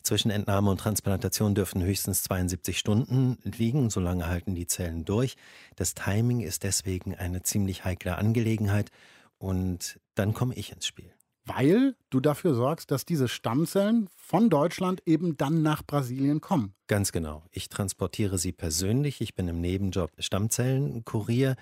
Zwischen 0.02 0.30
Entnahme 0.30 0.70
und 0.70 0.80
Transplantation 0.80 1.54
dürfen 1.54 1.82
höchstens 1.82 2.24
72 2.24 2.78
Stunden 2.78 3.38
liegen, 3.44 3.90
solange 3.90 4.26
halten 4.26 4.56
die 4.56 4.66
Zellen 4.66 5.04
durch. 5.04 5.36
Das 5.76 5.94
Timing 5.94 6.40
ist 6.40 6.64
deswegen 6.64 7.14
eine 7.14 7.42
ziemlich 7.42 7.84
heikle 7.84 8.18
Angelegenheit 8.18 8.90
und 9.38 10.00
dann 10.16 10.34
komme 10.34 10.54
ich 10.54 10.72
ins 10.72 10.86
Spiel. 10.86 11.12
Weil 11.44 11.94
du 12.10 12.18
dafür 12.18 12.54
sorgst, 12.54 12.90
dass 12.90 13.06
diese 13.06 13.28
Stammzellen 13.28 14.08
von 14.16 14.50
Deutschland 14.50 15.00
eben 15.06 15.36
dann 15.36 15.62
nach 15.62 15.84
Brasilien 15.86 16.40
kommen. 16.40 16.74
Ganz 16.88 17.12
genau. 17.12 17.44
Ich 17.52 17.68
transportiere 17.68 18.36
sie 18.36 18.52
persönlich. 18.52 19.20
Ich 19.20 19.36
bin 19.36 19.46
im 19.46 19.60
Nebenjob 19.60 20.10
Stammzellenkurier 20.18 21.54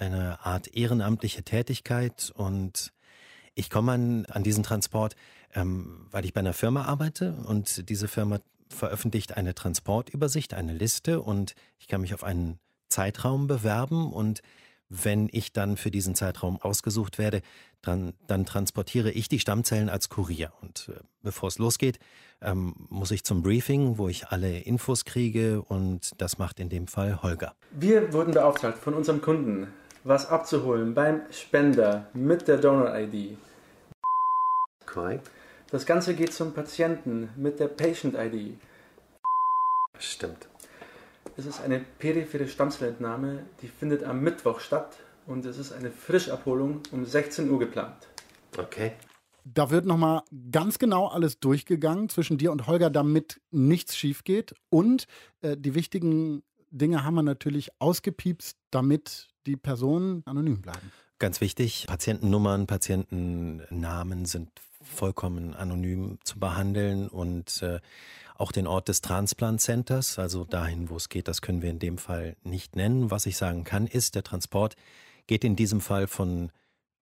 eine 0.00 0.44
Art 0.44 0.68
ehrenamtliche 0.74 1.42
Tätigkeit 1.42 2.32
und 2.34 2.92
ich 3.54 3.70
komme 3.70 3.92
an, 3.92 4.26
an 4.26 4.42
diesen 4.42 4.62
Transport, 4.62 5.16
ähm, 5.54 6.06
weil 6.10 6.24
ich 6.24 6.32
bei 6.32 6.40
einer 6.40 6.52
Firma 6.52 6.84
arbeite 6.84 7.34
und 7.46 7.88
diese 7.88 8.08
Firma 8.08 8.40
veröffentlicht 8.68 9.36
eine 9.36 9.54
Transportübersicht, 9.54 10.54
eine 10.54 10.72
Liste 10.72 11.20
und 11.20 11.54
ich 11.78 11.88
kann 11.88 12.00
mich 12.00 12.14
auf 12.14 12.24
einen 12.24 12.58
Zeitraum 12.88 13.46
bewerben 13.46 14.12
und 14.12 14.42
wenn 14.90 15.28
ich 15.30 15.52
dann 15.52 15.76
für 15.76 15.90
diesen 15.90 16.16
Zeitraum 16.16 16.60
ausgesucht 16.60 17.18
werde, 17.18 17.42
dann, 17.80 18.12
dann 18.26 18.44
transportiere 18.44 19.10
ich 19.12 19.28
die 19.28 19.38
Stammzellen 19.38 19.88
als 19.88 20.08
Kurier. 20.08 20.52
Und 20.60 20.90
äh, 20.92 20.98
bevor 21.22 21.48
es 21.48 21.58
losgeht, 21.58 22.00
ähm, 22.42 22.74
muss 22.88 23.12
ich 23.12 23.24
zum 23.24 23.42
Briefing, 23.42 23.98
wo 23.98 24.08
ich 24.08 24.28
alle 24.28 24.58
Infos 24.58 25.04
kriege 25.04 25.62
und 25.62 26.10
das 26.18 26.38
macht 26.38 26.58
in 26.58 26.68
dem 26.68 26.88
Fall 26.88 27.22
Holger. 27.22 27.54
Wir 27.70 28.12
wurden 28.12 28.34
beauftragt 28.34 28.78
von 28.78 28.94
unserem 28.94 29.22
Kunden, 29.22 29.68
was 30.04 30.28
abzuholen 30.28 30.94
beim 30.94 31.22
Spender 31.30 32.06
mit 32.14 32.48
der 32.48 32.58
Donor-ID. 32.58 33.36
Korrekt. 34.86 35.30
Das 35.70 35.86
Ganze 35.86 36.14
geht 36.14 36.32
zum 36.32 36.52
Patienten 36.52 37.30
mit 37.36 37.60
der 37.60 37.68
Patient-ID. 37.68 38.58
Stimmt. 39.98 40.48
Es 41.36 41.46
ist 41.46 41.60
eine 41.60 41.80
periphere 41.98 42.48
Stammzellentnahme, 42.48 43.44
die 43.62 43.68
findet 43.68 44.02
am 44.02 44.20
Mittwoch 44.20 44.60
statt 44.60 44.96
und 45.26 45.44
es 45.46 45.58
ist 45.58 45.72
eine 45.72 45.90
Frischabholung 45.90 46.80
um 46.90 47.04
16 47.04 47.48
Uhr 47.50 47.58
geplant. 47.58 48.08
Okay. 48.58 48.92
Da 49.44 49.70
wird 49.70 49.86
nochmal 49.86 50.22
ganz 50.50 50.78
genau 50.78 51.06
alles 51.06 51.38
durchgegangen 51.38 52.08
zwischen 52.08 52.36
dir 52.36 52.52
und 52.52 52.66
Holger, 52.66 52.90
damit 52.90 53.40
nichts 53.50 53.96
schief 53.96 54.24
geht. 54.24 54.54
Und 54.68 55.06
äh, 55.40 55.56
die 55.56 55.74
wichtigen 55.74 56.42
Dinge 56.70 57.04
haben 57.04 57.14
wir 57.14 57.22
natürlich 57.22 57.70
ausgepiepst, 57.80 58.56
damit 58.70 59.28
die 59.46 59.56
Personen 59.56 60.22
anonym 60.26 60.60
bleiben. 60.60 60.92
Ganz 61.18 61.40
wichtig, 61.40 61.86
Patientennummern, 61.86 62.66
Patientennamen 62.66 64.24
sind 64.24 64.50
vollkommen 64.82 65.54
anonym 65.54 66.18
zu 66.24 66.38
behandeln 66.38 67.08
und 67.08 67.62
äh, 67.62 67.80
auch 68.36 68.52
den 68.52 68.66
Ort 68.66 68.88
des 68.88 69.02
Transplant 69.02 69.60
Centers, 69.60 70.18
also 70.18 70.44
dahin, 70.44 70.88
wo 70.88 70.96
es 70.96 71.10
geht, 71.10 71.28
das 71.28 71.42
können 71.42 71.60
wir 71.60 71.68
in 71.68 71.78
dem 71.78 71.98
Fall 71.98 72.36
nicht 72.42 72.74
nennen. 72.74 73.10
Was 73.10 73.26
ich 73.26 73.36
sagen 73.36 73.64
kann, 73.64 73.86
ist, 73.86 74.14
der 74.14 74.22
Transport 74.22 74.76
geht 75.26 75.44
in 75.44 75.56
diesem 75.56 75.82
Fall 75.82 76.06
von 76.06 76.50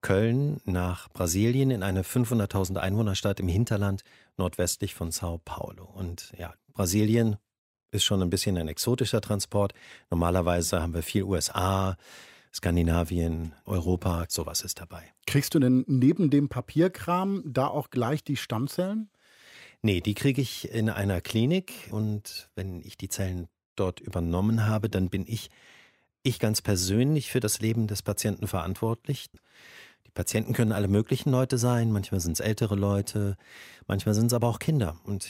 Köln 0.01 0.61
nach 0.65 1.09
Brasilien 1.11 1.71
in 1.71 1.83
eine 1.83 2.03
500.000 2.03 2.77
Einwohnerstadt 2.77 3.39
im 3.41 3.49
Hinterland 3.49 4.03
nordwestlich 4.37 4.95
von 4.95 5.13
Sao 5.13 5.39
Paulo. 5.45 5.85
Und 5.85 6.33
ja, 6.37 6.55
Brasilien 6.73 7.37
ist 7.91 8.05
schon 8.05 8.23
ein 8.23 8.31
bisschen 8.31 8.59
ein 8.59 8.69
exotischer 8.69 9.21
Transport. 9.21 9.73
Normalerweise 10.11 10.83
haben 10.83 10.95
wir 10.95 11.03
viel 11.03 11.25
USA, 11.25 11.97
Skandinavien, 12.53 13.55
Europa, 13.65 14.27
sowas 14.29 14.63
ist 14.63 14.81
dabei. 14.81 15.03
Kriegst 15.27 15.55
du 15.55 15.59
denn 15.59 15.85
neben 15.87 16.31
dem 16.31 16.49
Papierkram 16.49 17.43
da 17.47 17.69
auch 17.69 17.91
gleich 17.91 18.25
die 18.25 18.37
Stammzellen? 18.37 19.11
Nee, 19.83 20.01
die 20.01 20.15
kriege 20.15 20.43
ich 20.43 20.71
in 20.73 20.91
einer 20.91 21.21
Klinik 21.21 21.73
und 21.91 22.51
wenn 22.57 22.81
ich 22.81 22.97
die 22.97 23.09
Zellen 23.09 23.49
dort 23.77 24.01
übernommen 24.01 24.67
habe, 24.67 24.89
dann 24.89 25.09
bin 25.09 25.25
ich, 25.27 25.51
ich 26.23 26.41
ganz 26.41 26.63
persönlich 26.63 27.31
für 27.31 27.41
das 27.41 27.61
Leben 27.61 27.87
des 27.87 28.03
Patienten 28.03 28.49
verantwortlich. 28.49 29.31
Die 30.07 30.11
Patienten 30.11 30.53
können 30.53 30.73
alle 30.73 30.89
möglichen 30.89 31.31
Leute 31.31 31.59
sein, 31.59 31.93
manchmal 31.93 32.21
sind 32.21 32.33
es 32.33 32.41
ältere 32.41 32.75
Leute, 32.75 33.37
manchmal 33.87 34.15
sind 34.15 34.27
es 34.27 34.33
aber 34.33 34.49
auch 34.49 34.59
Kinder. 34.59 34.97
Und 35.05 35.29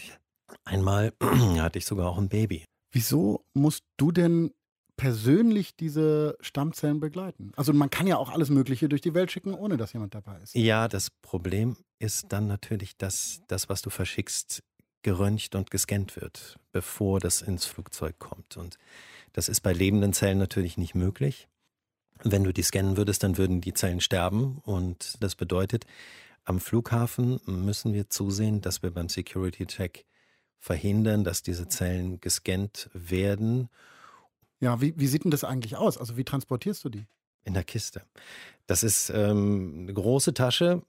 einmal 0.64 1.12
hatte 1.58 1.78
ich 1.78 1.86
sogar 1.86 2.08
auch 2.08 2.18
ein 2.18 2.28
Baby. 2.28 2.64
Wieso 2.92 3.44
musst 3.54 3.84
du 3.96 4.12
denn 4.12 4.52
persönlich 4.96 5.76
diese 5.76 6.36
Stammzellen 6.40 7.00
begleiten? 7.00 7.52
Also 7.56 7.72
man 7.72 7.90
kann 7.90 8.06
ja 8.06 8.16
auch 8.16 8.30
alles 8.30 8.50
Mögliche 8.50 8.88
durch 8.88 9.00
die 9.00 9.14
Welt 9.14 9.30
schicken, 9.30 9.54
ohne 9.54 9.76
dass 9.76 9.92
jemand 9.92 10.14
dabei 10.14 10.38
ist. 10.40 10.54
Ja, 10.54 10.88
das 10.88 11.10
Problem 11.10 11.76
ist 11.98 12.26
dann 12.32 12.46
natürlich, 12.46 12.96
dass 12.96 13.40
das, 13.46 13.68
was 13.68 13.82
du 13.82 13.90
verschickst, 13.90 14.62
geröntgt 15.02 15.54
und 15.54 15.70
gescannt 15.70 16.16
wird, 16.16 16.58
bevor 16.72 17.20
das 17.20 17.42
ins 17.42 17.64
Flugzeug 17.64 18.18
kommt. 18.18 18.56
Und 18.56 18.76
das 19.32 19.48
ist 19.48 19.60
bei 19.60 19.72
lebenden 19.72 20.12
Zellen 20.12 20.38
natürlich 20.38 20.76
nicht 20.76 20.94
möglich. 20.94 21.48
Wenn 22.24 22.42
du 22.42 22.52
die 22.52 22.62
scannen 22.62 22.96
würdest, 22.96 23.22
dann 23.22 23.38
würden 23.38 23.60
die 23.60 23.74
Zellen 23.74 24.00
sterben. 24.00 24.58
Und 24.64 25.22
das 25.22 25.36
bedeutet, 25.36 25.86
am 26.44 26.58
Flughafen 26.58 27.38
müssen 27.46 27.92
wir 27.92 28.10
zusehen, 28.10 28.60
dass 28.60 28.82
wir 28.82 28.90
beim 28.90 29.08
Security-Check 29.08 30.04
verhindern, 30.58 31.24
dass 31.24 31.42
diese 31.42 31.68
Zellen 31.68 32.20
gescannt 32.20 32.90
werden 32.92 33.68
ja, 34.60 34.80
wie, 34.80 34.94
wie 34.96 35.06
sieht 35.06 35.24
denn 35.24 35.30
das 35.30 35.44
eigentlich 35.44 35.76
aus? 35.76 35.98
Also 35.98 36.16
wie 36.16 36.24
transportierst 36.24 36.84
du 36.84 36.88
die? 36.88 37.06
In 37.44 37.54
der 37.54 37.64
Kiste. 37.64 38.02
Das 38.66 38.82
ist 38.82 39.10
ähm, 39.10 39.80
eine 39.82 39.94
große 39.94 40.34
Tasche, 40.34 40.82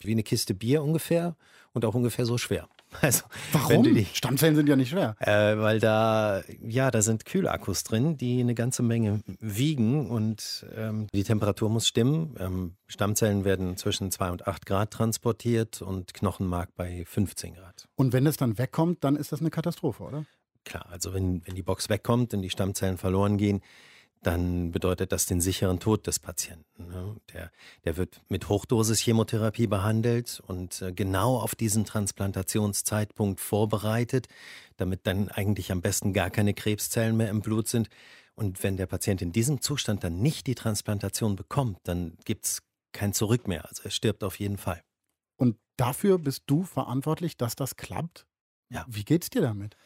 wie 0.00 0.12
eine 0.12 0.22
Kiste 0.22 0.54
Bier 0.54 0.82
ungefähr 0.82 1.36
und 1.72 1.84
auch 1.84 1.94
ungefähr 1.94 2.26
so 2.26 2.38
schwer. 2.38 2.68
Also, 3.00 3.24
Warum? 3.52 3.82
Die, 3.82 4.06
Stammzellen 4.12 4.56
sind 4.56 4.68
ja 4.68 4.76
nicht 4.76 4.90
schwer. 4.90 5.16
Äh, 5.18 5.58
weil 5.58 5.80
da, 5.80 6.42
ja, 6.62 6.90
da 6.90 7.02
sind 7.02 7.24
Kühlakkus 7.24 7.84
drin, 7.84 8.16
die 8.16 8.40
eine 8.40 8.54
ganze 8.54 8.82
Menge 8.82 9.20
wiegen 9.40 10.08
und 10.08 10.66
ähm, 10.74 11.08
die 11.12 11.24
Temperatur 11.24 11.70
muss 11.70 11.86
stimmen. 11.86 12.34
Ähm, 12.38 12.76
Stammzellen 12.86 13.44
werden 13.44 13.76
zwischen 13.76 14.10
2 14.10 14.30
und 14.30 14.46
8 14.46 14.66
Grad 14.66 14.90
transportiert 14.90 15.82
und 15.82 16.14
Knochenmark 16.14 16.74
bei 16.76 17.04
15 17.06 17.54
Grad. 17.54 17.88
Und 17.96 18.12
wenn 18.12 18.26
es 18.26 18.36
dann 18.36 18.58
wegkommt, 18.58 19.04
dann 19.04 19.16
ist 19.16 19.32
das 19.32 19.40
eine 19.40 19.50
Katastrophe, 19.50 20.02
oder? 20.02 20.24
Klar, 20.64 20.86
also 20.90 21.12
wenn, 21.12 21.46
wenn 21.46 21.54
die 21.54 21.62
Box 21.62 21.88
wegkommt 21.88 22.32
und 22.32 22.42
die 22.42 22.50
Stammzellen 22.50 22.96
verloren 22.96 23.36
gehen, 23.36 23.60
dann 24.26 24.72
bedeutet 24.72 25.12
das 25.12 25.26
den 25.26 25.40
sicheren 25.40 25.80
Tod 25.80 26.06
des 26.06 26.18
Patienten. 26.18 26.88
Ne? 26.88 27.16
Der, 27.32 27.50
der 27.84 27.96
wird 27.96 28.20
mit 28.28 28.48
Hochdosis 28.48 29.00
Chemotherapie 29.00 29.66
behandelt 29.66 30.42
und 30.46 30.82
äh, 30.82 30.92
genau 30.92 31.36
auf 31.38 31.54
diesen 31.54 31.84
Transplantationszeitpunkt 31.84 33.40
vorbereitet, 33.40 34.26
damit 34.76 35.06
dann 35.06 35.28
eigentlich 35.28 35.70
am 35.72 35.80
besten 35.80 36.12
gar 36.12 36.30
keine 36.30 36.54
Krebszellen 36.54 37.16
mehr 37.16 37.30
im 37.30 37.42
Blut 37.42 37.68
sind. 37.68 37.88
Und 38.34 38.62
wenn 38.62 38.76
der 38.76 38.86
Patient 38.86 39.22
in 39.22 39.32
diesem 39.32 39.60
Zustand 39.60 40.02
dann 40.02 40.20
nicht 40.20 40.46
die 40.46 40.54
Transplantation 40.54 41.36
bekommt, 41.36 41.78
dann 41.84 42.16
gibt 42.24 42.46
es 42.46 42.62
kein 42.92 43.12
Zurück 43.12 43.46
mehr. 43.46 43.68
Also 43.68 43.84
er 43.84 43.90
stirbt 43.90 44.24
auf 44.24 44.38
jeden 44.38 44.58
Fall. 44.58 44.82
Und 45.36 45.56
dafür 45.76 46.18
bist 46.18 46.44
du 46.46 46.64
verantwortlich, 46.64 47.36
dass 47.36 47.56
das 47.56 47.76
klappt? 47.76 48.26
Ja. 48.70 48.84
Wie 48.88 49.04
geht's 49.04 49.30
dir 49.30 49.42
damit? 49.42 49.76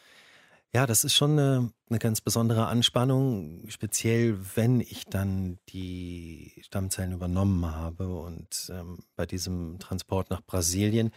Ja, 0.74 0.87
das 0.87 1.02
ist 1.02 1.14
schon 1.14 1.33
eine, 1.33 1.72
eine 1.88 1.98
ganz 1.98 2.20
besondere 2.20 2.66
Anspannung, 2.66 3.64
speziell 3.68 4.38
wenn 4.54 4.81
ich 4.81 5.04
dann 5.07 5.59
die 5.70 6.52
Stammzellen 6.62 7.12
übernommen 7.12 7.64
habe. 7.64 8.09
Und 8.09 8.70
ähm, 8.70 8.98
bei 9.16 9.24
diesem 9.24 9.78
Transport 9.78 10.28
nach 10.31 10.42
Brasilien 10.42 11.11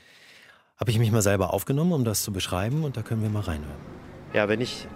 habe 0.78 0.92
ich 0.92 1.00
mich 1.00 1.12
mal 1.12 1.22
selber 1.22 1.54
aufgenommen, 1.54 1.92
um 1.92 2.06
das 2.06 2.24
zu 2.24 2.32
beschreiben. 2.32 2.86
Und 2.86 2.96
da 2.96 3.02
können 3.02 3.22
wir 3.24 3.30
mal 3.30 3.42
reinhören. 3.42 3.82
Ja, 4.34 4.48
wenn 4.48 4.62
ich 4.62 4.88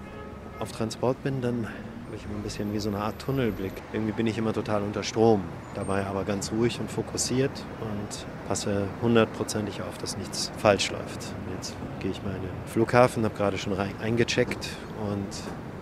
auf 0.59 0.71
Transport 0.71 1.21
bin, 1.21 1.41
dann 1.41 1.67
habe 2.15 2.23
ich 2.23 2.29
immer 2.29 2.39
ein 2.39 2.43
bisschen 2.43 2.73
wie 2.73 2.79
so 2.79 2.87
eine 2.87 2.99
Art 2.99 3.19
Tunnelblick. 3.19 3.73
Irgendwie 3.91 4.13
bin 4.13 4.25
ich 4.25 4.37
immer 4.37 4.53
total 4.53 4.83
unter 4.83 5.03
Strom, 5.03 5.43
dabei 5.73 6.05
aber 6.05 6.23
ganz 6.23 6.49
ruhig 6.49 6.79
und 6.79 6.89
fokussiert 6.89 7.51
und 7.81 8.25
passe 8.47 8.87
hundertprozentig 9.01 9.81
auf, 9.81 9.97
dass 9.97 10.17
nichts 10.17 10.49
falsch 10.57 10.91
läuft. 10.91 11.33
Jetzt 11.57 11.75
gehe 11.99 12.11
ich 12.11 12.23
mal 12.23 12.33
in 12.33 12.41
den 12.41 12.51
Flughafen, 12.67 13.25
habe 13.25 13.35
gerade 13.35 13.57
schon 13.57 13.73
rein, 13.73 13.93
eingecheckt 13.99 14.69
und 15.11 15.27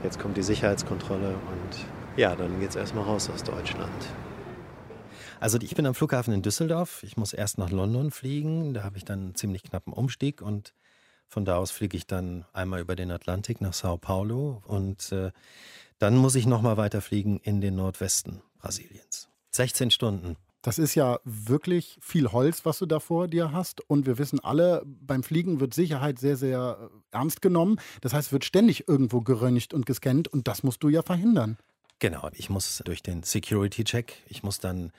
jetzt 0.03 0.19
kommt 0.19 0.35
die 0.35 0.41
Sicherheitskontrolle 0.41 1.29
und 1.29 1.85
ja, 2.17 2.35
dann 2.35 2.59
geht 2.59 2.71
es 2.71 2.77
erstmal 2.77 3.03
raus 3.03 3.29
aus 3.29 3.43
Deutschland. 3.43 3.91
Also 5.39 5.59
ich 5.61 5.75
bin 5.75 5.85
am 5.85 5.93
Flughafen 5.93 6.33
in 6.33 6.41
Düsseldorf. 6.41 7.03
Ich 7.03 7.15
muss 7.15 7.33
erst 7.33 7.59
nach 7.59 7.69
London 7.69 8.09
fliegen. 8.09 8.73
Da 8.73 8.83
habe 8.83 8.97
ich 8.97 9.05
dann 9.05 9.19
einen 9.19 9.35
ziemlich 9.35 9.61
knappen 9.61 9.93
Umstieg 9.93 10.41
und 10.41 10.73
von 11.33 11.45
da 11.45 11.57
aus 11.57 11.71
fliege 11.71 11.97
ich 11.97 12.05
dann 12.05 12.45
einmal 12.53 12.79
über 12.79 12.95
den 12.95 13.09
Atlantik 13.09 13.59
nach 13.59 13.73
Sao 13.73 13.97
Paulo 13.97 14.61
und 14.67 15.11
äh, 15.11 15.31
dann 16.03 16.17
muss 16.17 16.35
ich 16.35 16.45
nochmal 16.45 16.75
weiterfliegen 16.75 17.39
in 17.39 17.61
den 17.61 17.77
Nordwesten 17.77 18.41
Brasiliens. 18.59 19.29
16 19.51 19.89
Stunden. 19.89 20.35
Das 20.61 20.77
ist 20.77 20.95
ja 20.95 21.21
wirklich 21.23 21.97
viel 22.01 22.29
Holz, 22.33 22.65
was 22.65 22.79
du 22.79 22.85
da 22.85 22.99
vor 22.99 23.29
dir 23.29 23.53
hast. 23.53 23.79
Und 23.89 24.05
wir 24.05 24.17
wissen 24.17 24.41
alle, 24.41 24.83
beim 24.85 25.23
Fliegen 25.23 25.61
wird 25.61 25.73
Sicherheit 25.73 26.19
sehr, 26.19 26.35
sehr 26.35 26.77
äh, 26.91 27.15
ernst 27.15 27.41
genommen. 27.41 27.79
Das 28.01 28.13
heißt, 28.13 28.33
wird 28.33 28.43
ständig 28.43 28.85
irgendwo 28.89 29.21
geröntgt 29.21 29.73
und 29.73 29.85
gescannt 29.85 30.27
und 30.27 30.49
das 30.49 30.61
musst 30.61 30.83
du 30.83 30.89
ja 30.89 31.03
verhindern. 31.03 31.57
Genau, 31.99 32.29
ich 32.33 32.49
muss 32.49 32.81
durch 32.83 33.01
den 33.01 33.23
Security-Check, 33.23 34.23
ich 34.27 34.43
muss 34.43 34.59
dann 34.59 34.91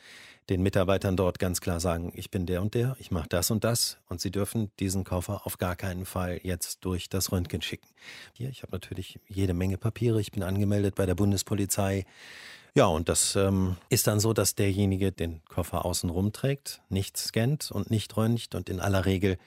den 0.50 0.62
Mitarbeitern 0.62 1.16
dort 1.16 1.38
ganz 1.38 1.60
klar 1.60 1.80
sagen, 1.80 2.12
ich 2.14 2.30
bin 2.30 2.46
der 2.46 2.60
und 2.60 2.74
der, 2.74 2.96
ich 2.98 3.10
mache 3.10 3.28
das 3.28 3.50
und 3.50 3.64
das 3.64 3.98
und 4.08 4.20
sie 4.20 4.30
dürfen 4.30 4.70
diesen 4.78 5.04
Koffer 5.04 5.46
auf 5.46 5.58
gar 5.58 5.76
keinen 5.76 6.04
Fall 6.04 6.40
jetzt 6.42 6.84
durch 6.84 7.08
das 7.08 7.32
Röntgen 7.32 7.62
schicken. 7.62 7.88
Hier, 8.34 8.50
ich 8.50 8.62
habe 8.62 8.72
natürlich 8.72 9.18
jede 9.28 9.54
Menge 9.54 9.78
Papiere, 9.78 10.20
ich 10.20 10.32
bin 10.32 10.42
angemeldet 10.42 10.94
bei 10.94 11.06
der 11.06 11.14
Bundespolizei. 11.14 12.04
Ja, 12.76 12.86
und 12.86 13.08
das 13.08 13.36
ähm, 13.36 13.76
ist 13.88 14.08
dann 14.08 14.18
so, 14.18 14.32
dass 14.32 14.56
derjenige 14.56 15.12
den 15.12 15.42
Koffer 15.44 15.84
außen 15.84 16.10
rumträgt, 16.10 16.82
nicht 16.88 17.16
scannt 17.16 17.70
und 17.70 17.90
nicht 17.90 18.16
röntgt 18.16 18.54
und 18.54 18.68
in 18.68 18.80
aller 18.80 19.06
Regel 19.06 19.38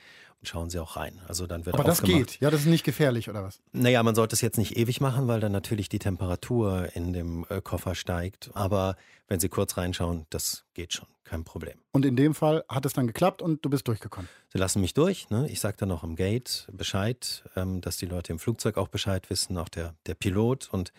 schauen 0.44 0.70
Sie 0.70 0.80
auch 0.80 0.96
rein. 0.96 1.22
Also 1.28 1.48
dann 1.48 1.66
wird 1.66 1.76
Aber 1.76 1.84
das 1.84 2.02
geht, 2.02 2.40
ja, 2.40 2.50
das 2.50 2.62
ist 2.62 2.68
nicht 2.68 2.84
gefährlich 2.84 3.30
oder 3.30 3.44
was? 3.44 3.60
Naja, 3.72 4.02
man 4.04 4.16
sollte 4.16 4.36
es 4.36 4.42
jetzt 4.42 4.58
nicht 4.58 4.78
ewig 4.78 5.02
machen, 5.02 5.28
weil 5.28 5.40
dann 5.40 5.52
natürlich 5.52 5.90
die 5.90 6.00
Temperatur 6.00 6.90
in 6.94 7.14
dem 7.14 7.46
äh, 7.50 7.62
Koffer 7.62 7.96
steigt. 7.96 8.52
Aber 8.54 8.96
wenn 9.28 9.40
Sie 9.40 9.50
kurz 9.50 9.78
reinschauen, 9.78 10.26
das 10.30 10.66
geht 10.74 10.94
schon, 10.94 11.08
kein 11.24 11.44
Problem. 11.44 11.78
Und 11.92 12.06
in 12.06 12.16
dem 12.16 12.34
Fall 12.34 12.64
hat 12.70 12.86
es 12.86 12.94
dann 12.94 13.08
geklappt 13.08 13.42
und 13.42 13.64
du 13.66 13.70
bist 13.70 13.88
durchgekommen? 13.88 14.30
Sie 14.50 14.58
lassen 14.58 14.82
mich 14.82 14.94
durch. 14.94 15.30
Ne? 15.30 15.50
Ich 15.50 15.60
sage 15.60 15.78
dann 15.78 15.92
auch 15.92 16.04
am 16.04 16.16
Gate 16.16 16.68
Bescheid, 16.72 17.44
ähm, 17.56 17.82
dass 17.82 17.98
die 17.98 18.06
Leute 18.06 18.32
im 18.32 18.40
Flugzeug 18.40 18.78
auch 18.78 18.88
Bescheid 18.88 19.30
wissen, 19.30 19.58
auch 19.58 19.70
der, 19.70 19.96
der 20.06 20.16
Pilot. 20.16 20.70
Und 20.72 20.94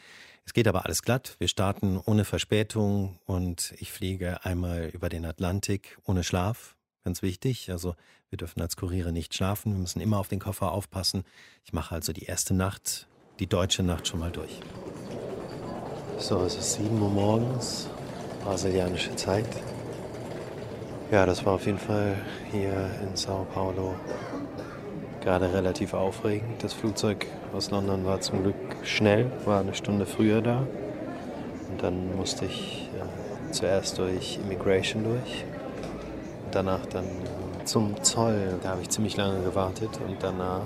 es 0.44 0.52
geht 0.52 0.66
aber 0.66 0.84
alles 0.84 1.02
glatt. 1.02 1.36
Wir 1.38 1.48
starten 1.48 2.00
ohne 2.04 2.24
Verspätung 2.24 3.18
und 3.26 3.74
ich 3.78 3.92
fliege 3.92 4.44
einmal 4.44 4.86
über 4.86 5.08
den 5.08 5.24
Atlantik 5.24 5.98
ohne 6.04 6.24
Schlaf. 6.24 6.74
Ganz 7.08 7.22
wichtig. 7.22 7.70
Also 7.70 7.94
wir 8.28 8.36
dürfen 8.36 8.60
als 8.60 8.76
Kuriere 8.76 9.12
nicht 9.12 9.32
schlafen, 9.32 9.72
wir 9.72 9.78
müssen 9.78 10.02
immer 10.02 10.18
auf 10.18 10.28
den 10.28 10.40
Koffer 10.40 10.72
aufpassen. 10.72 11.24
Ich 11.64 11.72
mache 11.72 11.94
also 11.94 12.12
die 12.12 12.24
erste 12.24 12.52
Nacht, 12.52 13.08
die 13.38 13.46
deutsche 13.46 13.82
Nacht 13.82 14.06
schon 14.06 14.20
mal 14.20 14.30
durch. 14.30 14.60
So, 16.18 16.42
es 16.42 16.56
ist 16.56 16.74
7 16.74 17.00
Uhr 17.00 17.08
morgens, 17.08 17.88
brasilianische 18.44 19.16
Zeit. 19.16 19.46
Ja, 21.10 21.24
das 21.24 21.46
war 21.46 21.54
auf 21.54 21.64
jeden 21.64 21.78
Fall 21.78 22.14
hier 22.52 22.90
in 23.02 23.16
Sao 23.16 23.46
Paulo 23.54 23.94
gerade 25.22 25.50
relativ 25.50 25.94
aufregend. 25.94 26.62
Das 26.62 26.74
Flugzeug 26.74 27.26
aus 27.54 27.70
London 27.70 28.04
war 28.04 28.20
zum 28.20 28.42
Glück 28.42 28.76
schnell, 28.84 29.32
war 29.46 29.60
eine 29.60 29.74
Stunde 29.74 30.04
früher 30.04 30.42
da. 30.42 30.66
Und 31.70 31.82
dann 31.82 32.14
musste 32.16 32.44
ich 32.44 32.90
äh, 32.98 33.50
zuerst 33.50 33.96
durch 33.96 34.38
Immigration 34.44 35.04
durch, 35.04 35.46
danach 36.54 36.86
dann 36.86 37.06
zum 37.64 38.02
Zoll. 38.02 38.58
Da 38.62 38.70
habe 38.70 38.82
ich 38.82 38.88
ziemlich 38.88 39.16
lange 39.16 39.42
gewartet 39.42 39.90
und 40.06 40.22
danach 40.22 40.64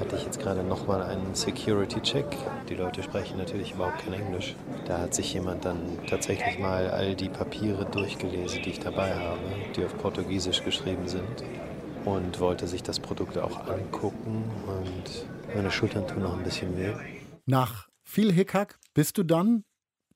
hatte 0.00 0.16
ich 0.16 0.24
jetzt 0.24 0.40
gerade 0.40 0.62
nochmal 0.62 1.02
einen 1.02 1.34
Security-Check. 1.34 2.26
Die 2.68 2.74
Leute 2.74 3.02
sprechen 3.02 3.38
natürlich 3.38 3.72
überhaupt 3.72 3.98
kein 4.04 4.14
Englisch. 4.14 4.54
Da 4.86 4.98
hat 4.98 5.14
sich 5.14 5.32
jemand 5.34 5.64
dann 5.64 5.80
tatsächlich 6.08 6.58
mal 6.58 6.90
all 6.90 7.14
die 7.14 7.28
Papiere 7.28 7.84
durchgelesen, 7.84 8.62
die 8.62 8.70
ich 8.70 8.80
dabei 8.80 9.14
habe, 9.14 9.40
die 9.76 9.84
auf 9.84 9.96
Portugiesisch 9.98 10.62
geschrieben 10.62 11.08
sind 11.08 11.44
und 12.04 12.40
wollte 12.40 12.66
sich 12.66 12.82
das 12.82 13.00
Produkt 13.00 13.38
auch 13.38 13.68
angucken 13.68 14.44
und 14.66 15.54
meine 15.54 15.70
Schultern 15.70 16.06
tun 16.06 16.22
noch 16.22 16.36
ein 16.36 16.44
bisschen 16.44 16.76
weh. 16.76 16.92
Nach 17.46 17.88
viel 18.02 18.32
Hickhack 18.32 18.78
bist 18.94 19.18
du 19.18 19.22
dann 19.22 19.64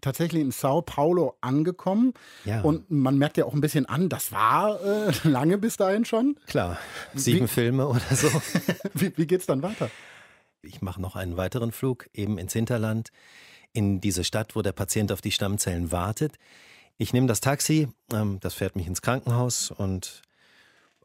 tatsächlich 0.02 0.42
in 0.42 0.50
Sao 0.50 0.82
Paulo 0.82 1.36
angekommen. 1.40 2.12
Ja. 2.44 2.60
Und 2.60 2.90
man 2.90 3.16
merkt 3.16 3.38
ja 3.38 3.46
auch 3.46 3.54
ein 3.54 3.62
bisschen 3.62 3.86
an, 3.86 4.10
das 4.10 4.32
war 4.32 4.78
äh, 4.84 5.12
lange 5.24 5.56
bis 5.56 5.78
dahin 5.78 6.04
schon. 6.04 6.36
Klar, 6.46 6.78
sieben 7.14 7.46
wie, 7.46 7.48
Filme 7.48 7.88
oder 7.88 8.00
so. 8.10 8.28
wie, 8.94 9.16
wie 9.16 9.26
geht's 9.26 9.46
dann 9.46 9.62
weiter? 9.62 9.90
Ich 10.60 10.82
mache 10.82 11.00
noch 11.00 11.16
einen 11.16 11.36
weiteren 11.36 11.72
Flug 11.72 12.08
eben 12.12 12.38
ins 12.38 12.52
Hinterland, 12.52 13.10
in 13.72 14.00
diese 14.00 14.22
Stadt, 14.22 14.54
wo 14.54 14.62
der 14.62 14.72
Patient 14.72 15.10
auf 15.10 15.22
die 15.22 15.32
Stammzellen 15.32 15.90
wartet. 15.90 16.36
Ich 16.98 17.12
nehme 17.12 17.26
das 17.26 17.40
Taxi, 17.40 17.88
ähm, 18.12 18.38
das 18.40 18.54
fährt 18.54 18.76
mich 18.76 18.86
ins 18.86 19.02
Krankenhaus 19.02 19.70
und 19.70 20.22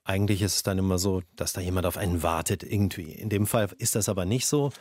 eigentlich 0.08 0.42
ist 0.42 0.56
es 0.56 0.64
dann 0.64 0.78
immer 0.78 1.00
so, 1.00 1.22
dass 1.36 1.54
da 1.54 1.60
jemand 1.60 1.86
auf 1.86 1.98
einen 1.98 2.24
wartet 2.24 2.64
irgendwie. 2.64 3.12
In 3.12 3.30
dem 3.30 3.46
Fall 3.46 3.70
ist 3.78 3.96
das 3.96 4.08
aber 4.08 4.24
nicht 4.24 4.48
so. 4.48 4.72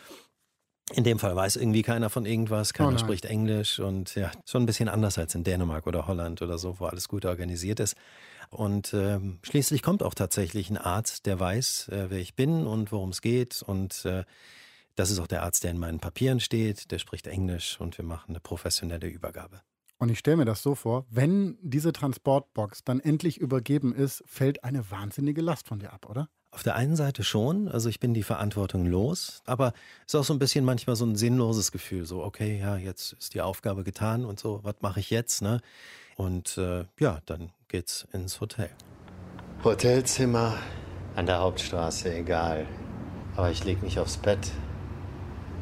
In 0.92 1.02
dem 1.02 1.18
Fall 1.18 1.34
weiß 1.34 1.56
irgendwie 1.56 1.82
keiner 1.82 2.10
von 2.10 2.26
irgendwas, 2.26 2.72
keiner 2.72 2.94
oh 2.94 2.98
spricht 2.98 3.24
Englisch 3.24 3.80
und 3.80 4.14
ja, 4.14 4.30
schon 4.46 4.62
ein 4.62 4.66
bisschen 4.66 4.88
anders 4.88 5.18
als 5.18 5.34
in 5.34 5.42
Dänemark 5.42 5.86
oder 5.88 6.06
Holland 6.06 6.42
oder 6.42 6.58
so, 6.58 6.78
wo 6.78 6.84
alles 6.86 7.08
gut 7.08 7.24
organisiert 7.24 7.80
ist. 7.80 7.96
Und 8.50 8.92
äh, 8.92 9.18
schließlich 9.42 9.82
kommt 9.82 10.04
auch 10.04 10.14
tatsächlich 10.14 10.70
ein 10.70 10.78
Arzt, 10.78 11.26
der 11.26 11.40
weiß, 11.40 11.88
äh, 11.88 12.06
wer 12.10 12.18
ich 12.18 12.36
bin 12.36 12.66
und 12.66 12.92
worum 12.92 13.10
es 13.10 13.20
geht. 13.20 13.62
Und 13.62 14.04
äh, 14.04 14.24
das 14.94 15.10
ist 15.10 15.18
auch 15.18 15.26
der 15.26 15.42
Arzt, 15.42 15.64
der 15.64 15.72
in 15.72 15.78
meinen 15.78 15.98
Papieren 15.98 16.38
steht, 16.38 16.92
der 16.92 17.00
spricht 17.00 17.26
Englisch 17.26 17.80
und 17.80 17.98
wir 17.98 18.04
machen 18.04 18.30
eine 18.30 18.40
professionelle 18.40 19.08
Übergabe. 19.08 19.62
Und 19.98 20.10
ich 20.10 20.18
stelle 20.18 20.36
mir 20.36 20.44
das 20.44 20.62
so 20.62 20.74
vor, 20.74 21.06
wenn 21.10 21.58
diese 21.62 21.92
Transportbox 21.92 22.84
dann 22.84 23.00
endlich 23.00 23.38
übergeben 23.38 23.94
ist, 23.94 24.22
fällt 24.26 24.62
eine 24.62 24.90
wahnsinnige 24.90 25.40
Last 25.40 25.66
von 25.66 25.78
dir 25.78 25.92
ab, 25.92 26.08
oder? 26.08 26.28
Auf 26.56 26.62
der 26.62 26.74
einen 26.74 26.96
Seite 26.96 27.22
schon, 27.22 27.68
also 27.68 27.90
ich 27.90 28.00
bin 28.00 28.14
die 28.14 28.22
Verantwortung 28.22 28.86
los, 28.86 29.42
aber 29.44 29.74
es 30.06 30.14
ist 30.14 30.20
auch 30.20 30.24
so 30.24 30.32
ein 30.32 30.38
bisschen 30.38 30.64
manchmal 30.64 30.96
so 30.96 31.04
ein 31.04 31.14
sinnloses 31.14 31.70
Gefühl, 31.70 32.06
so 32.06 32.24
okay, 32.24 32.58
ja, 32.58 32.78
jetzt 32.78 33.12
ist 33.12 33.34
die 33.34 33.42
Aufgabe 33.42 33.84
getan 33.84 34.24
und 34.24 34.40
so, 34.40 34.60
was 34.62 34.76
mache 34.80 35.00
ich 35.00 35.10
jetzt, 35.10 35.42
ne? 35.42 35.60
Und 36.16 36.56
äh, 36.56 36.86
ja, 36.98 37.18
dann 37.26 37.50
geht's 37.68 38.08
ins 38.14 38.40
Hotel. 38.40 38.70
Hotelzimmer 39.64 40.56
an 41.14 41.26
der 41.26 41.40
Hauptstraße, 41.40 42.14
egal. 42.14 42.66
Aber 43.36 43.50
ich 43.50 43.62
lege 43.66 43.84
mich 43.84 43.98
aufs 43.98 44.16
Bett, 44.16 44.50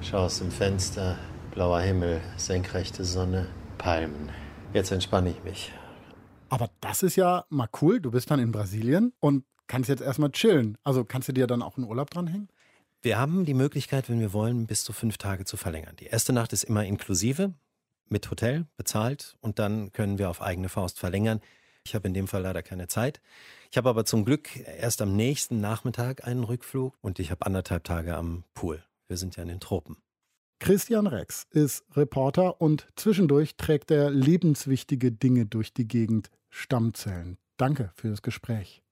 schaue 0.01 0.27
aus 0.27 0.39
dem 0.39 0.53
Fenster, 0.53 1.19
blauer 1.51 1.81
Himmel, 1.81 2.21
senkrechte 2.37 3.05
Sonne, 3.05 3.49
Palmen. 3.79 4.29
Jetzt 4.73 4.93
entspanne 4.93 5.31
ich 5.31 5.43
mich. 5.43 5.73
Aber 6.51 6.71
das 6.81 7.03
ist 7.03 7.17
ja 7.17 7.47
mal 7.49 7.69
cool. 7.83 7.99
Du 8.01 8.13
bist 8.13 8.31
dann 8.31 8.39
in 8.39 8.53
Brasilien 8.53 9.13
und 9.19 9.43
kannst 9.67 9.89
jetzt 9.89 10.03
erstmal 10.03 10.31
chillen. 10.31 10.79
Also 10.85 11.05
kannst 11.05 11.29
du 11.29 11.33
dir 11.33 11.47
dann 11.47 11.63
auch 11.63 11.77
einen 11.77 11.87
Urlaub 11.87 12.11
dranhängen? 12.11 12.49
Wir 13.03 13.19
haben 13.19 13.45
die 13.45 13.55
Möglichkeit, 13.55 14.09
wenn 14.09 14.21
wir 14.21 14.33
wollen, 14.33 14.67
bis 14.67 14.83
zu 14.83 14.93
fünf 14.93 15.19
Tage 15.19 15.45
zu 15.45 15.57
verlängern. 15.57 15.97
Die 15.97 16.07
erste 16.07 16.33
Nacht 16.33 16.53
ist 16.53 16.65
immer 16.65 16.85
inklusive, 16.85 17.53
mit 18.09 18.31
Hotel 18.31 18.67
bezahlt 18.77 19.37
und 19.41 19.59
dann 19.59 19.93
können 19.93 20.19
wir 20.19 20.31
auf 20.31 20.41
eigene 20.41 20.69
Faust 20.69 20.99
verlängern. 20.99 21.41
Ich 21.87 21.95
habe 21.95 22.09
in 22.09 22.15
dem 22.15 22.29
Fall 22.29 22.43
leider 22.43 22.63
keine 22.63 22.89
Zeit. 22.89 23.21
Ich 23.71 23.77
habe 23.77 23.91
aber 23.91 24.05
zum 24.07 24.25
Glück 24.25 24.57
erst 24.57 25.03
am 25.03 25.17
nächsten 25.17 25.61
Nachmittag 25.61 26.27
einen 26.27 26.45
Rückflug 26.45 26.95
und 27.03 27.19
ich 27.19 27.31
habe 27.31 27.45
anderthalb 27.45 27.85
Tage 27.85 28.17
am 28.17 28.45
Pool. 28.55 28.83
Wir 29.07 29.19
sind 29.19 29.37
ja 29.37 29.43
in 29.43 29.49
den 29.49 29.61
Tropen. 29.61 29.99
Christian 30.61 31.07
Rex 31.07 31.47
ist 31.51 31.85
Reporter 31.95 32.61
und 32.61 32.87
zwischendurch 32.97 33.57
trägt 33.57 33.91
er 33.91 34.11
lebenswichtige 34.11 35.13
Dinge 35.13 35.45
durch 35.45 35.75
die 35.75 35.87
Gegend, 35.87 36.31
Stammzellen. 36.49 37.37
Danke 37.59 37.91
für 37.97 38.09
das 38.09 38.23
Gespräch. 38.23 38.83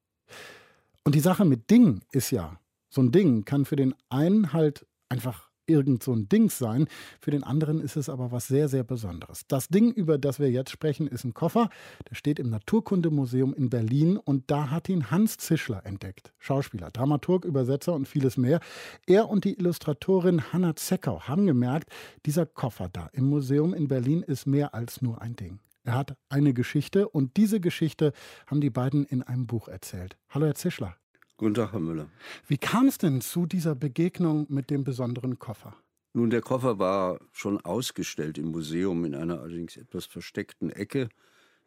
Und 1.05 1.15
die 1.15 1.21
Sache 1.21 1.45
mit 1.45 1.71
Ding 1.71 2.01
ist 2.13 2.31
ja, 2.31 2.59
so 2.89 3.01
ein 3.01 3.11
Ding 3.11 3.45
kann 3.45 3.65
für 3.65 3.77
den 3.77 3.95
einen 4.09 4.53
halt 4.53 4.87
einfach 5.09 5.51
irgend 5.67 6.03
so 6.03 6.13
ein 6.13 6.29
Dings 6.29 6.59
sein. 6.59 6.87
Für 7.21 7.31
den 7.31 7.45
anderen 7.45 7.81
ist 7.81 7.97
es 7.97 8.09
aber 8.09 8.33
was 8.33 8.47
sehr, 8.49 8.69
sehr 8.69 8.85
Besonderes. 8.85 9.43
Das 9.49 9.69
Ding, 9.69 9.93
über 9.93 10.19
das 10.19 10.39
wir 10.39 10.51
jetzt 10.51 10.71
sprechen, 10.71 11.07
ist 11.07 11.25
ein 11.25 11.35
Koffer. 11.35 11.71
Der 12.11 12.15
steht 12.15 12.39
im 12.39 12.51
Naturkundemuseum 12.51 13.55
in 13.55 13.71
Berlin 13.71 14.17
und 14.17 14.51
da 14.51 14.71
hat 14.71 14.89
ihn 14.89 15.11
Hans 15.11 15.39
Zischler 15.39 15.85
entdeckt. 15.87 16.33
Schauspieler, 16.39 16.91
Dramaturg, 16.91 17.45
Übersetzer 17.45 17.95
und 17.95 18.09
vieles 18.09 18.37
mehr. 18.37 18.61
Er 19.07 19.29
und 19.29 19.45
die 19.45 19.59
Illustratorin 19.59 20.53
Hanna 20.53 20.77
Zeckau 20.77 21.23
haben 21.23 21.47
gemerkt, 21.47 21.91
dieser 22.27 22.47
Koffer 22.47 22.89
da 22.93 23.09
im 23.13 23.25
Museum 23.29 23.75
in 23.75 23.89
Berlin 23.89 24.23
ist 24.23 24.47
mehr 24.47 24.75
als 24.75 25.03
nur 25.03 25.23
ein 25.23 25.37
Ding. 25.37 25.61
Er 25.85 25.95
hat 25.95 26.17
eine 26.29 26.55
Geschichte 26.55 27.09
und 27.09 27.37
diese 27.37 27.59
Geschichte 27.59 28.13
haben 28.47 28.61
die 28.61 28.71
beiden 28.71 29.05
in 29.05 29.23
einem 29.23 29.47
Buch 29.47 29.67
erzählt. 29.67 30.17
Hallo, 30.31 30.47
Herr 30.47 30.55
Zischler. 30.55 30.97
Guten 31.37 31.55
Tag, 31.55 31.73
Herr 31.73 31.81
Müller. 31.81 32.09
Wie 32.47 32.59
kam 32.59 32.87
es 32.87 32.99
denn 32.99 33.21
zu 33.21 33.47
dieser 33.47 33.75
Begegnung 33.75 34.47
mit 34.49 34.71
dem 34.71 34.85
besonderen 34.85 35.41
Koffer? 35.41 35.75
Nun, 36.13 36.31
der 36.31 36.41
Koffer 36.41 36.79
war 36.79 37.19
schon 37.33 37.61
ausgestellt 37.61 38.39
im 38.39 38.53
Museum 38.53 39.05
in 39.05 39.15
einer 39.17 39.41
allerdings 39.41 39.77
etwas 39.77 40.07
versteckten 40.07 40.71
Ecke 40.71 41.09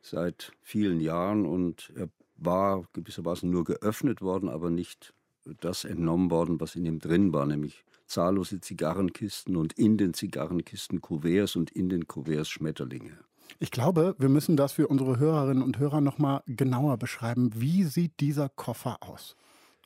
seit 0.02 0.54
vielen 0.62 1.02
Jahren 1.02 1.46
und 1.46 1.92
er 1.96 2.08
war 2.38 2.88
gewissermaßen 2.94 3.50
nur 3.50 3.66
geöffnet 3.66 4.22
worden, 4.22 4.48
aber 4.48 4.70
nicht 4.70 5.14
das 5.60 5.84
entnommen 5.84 6.32
worden, 6.32 6.62
was 6.62 6.76
in 6.76 6.86
ihm 6.86 7.00
drin 7.00 7.34
war, 7.34 7.46
nämlich 7.46 7.84
zahllose 8.06 8.62
Zigarrenkisten 8.62 9.58
und 9.58 9.74
in 9.74 9.98
den 9.98 10.14
Zigarrenkisten 10.14 11.02
Kuverts 11.02 11.56
und 11.56 11.72
in 11.72 11.90
den 11.90 12.08
Kuverts 12.08 12.50
Schmetterlinge. 12.50 13.18
Ich 13.60 13.72
glaube, 13.72 14.16
wir 14.18 14.30
müssen 14.30 14.58
das 14.58 14.74
für 14.74 14.88
unsere 14.88 15.18
Hörerinnen 15.18 15.64
und 15.64 15.80
Hörer 15.80 16.02
noch 16.02 16.18
mal 16.18 16.44
genauer 16.46 16.98
beschreiben. 16.98 17.52
Wie 17.56 17.84
sieht 17.84 18.20
dieser 18.20 18.50
Koffer 18.50 18.98
aus? 19.02 19.36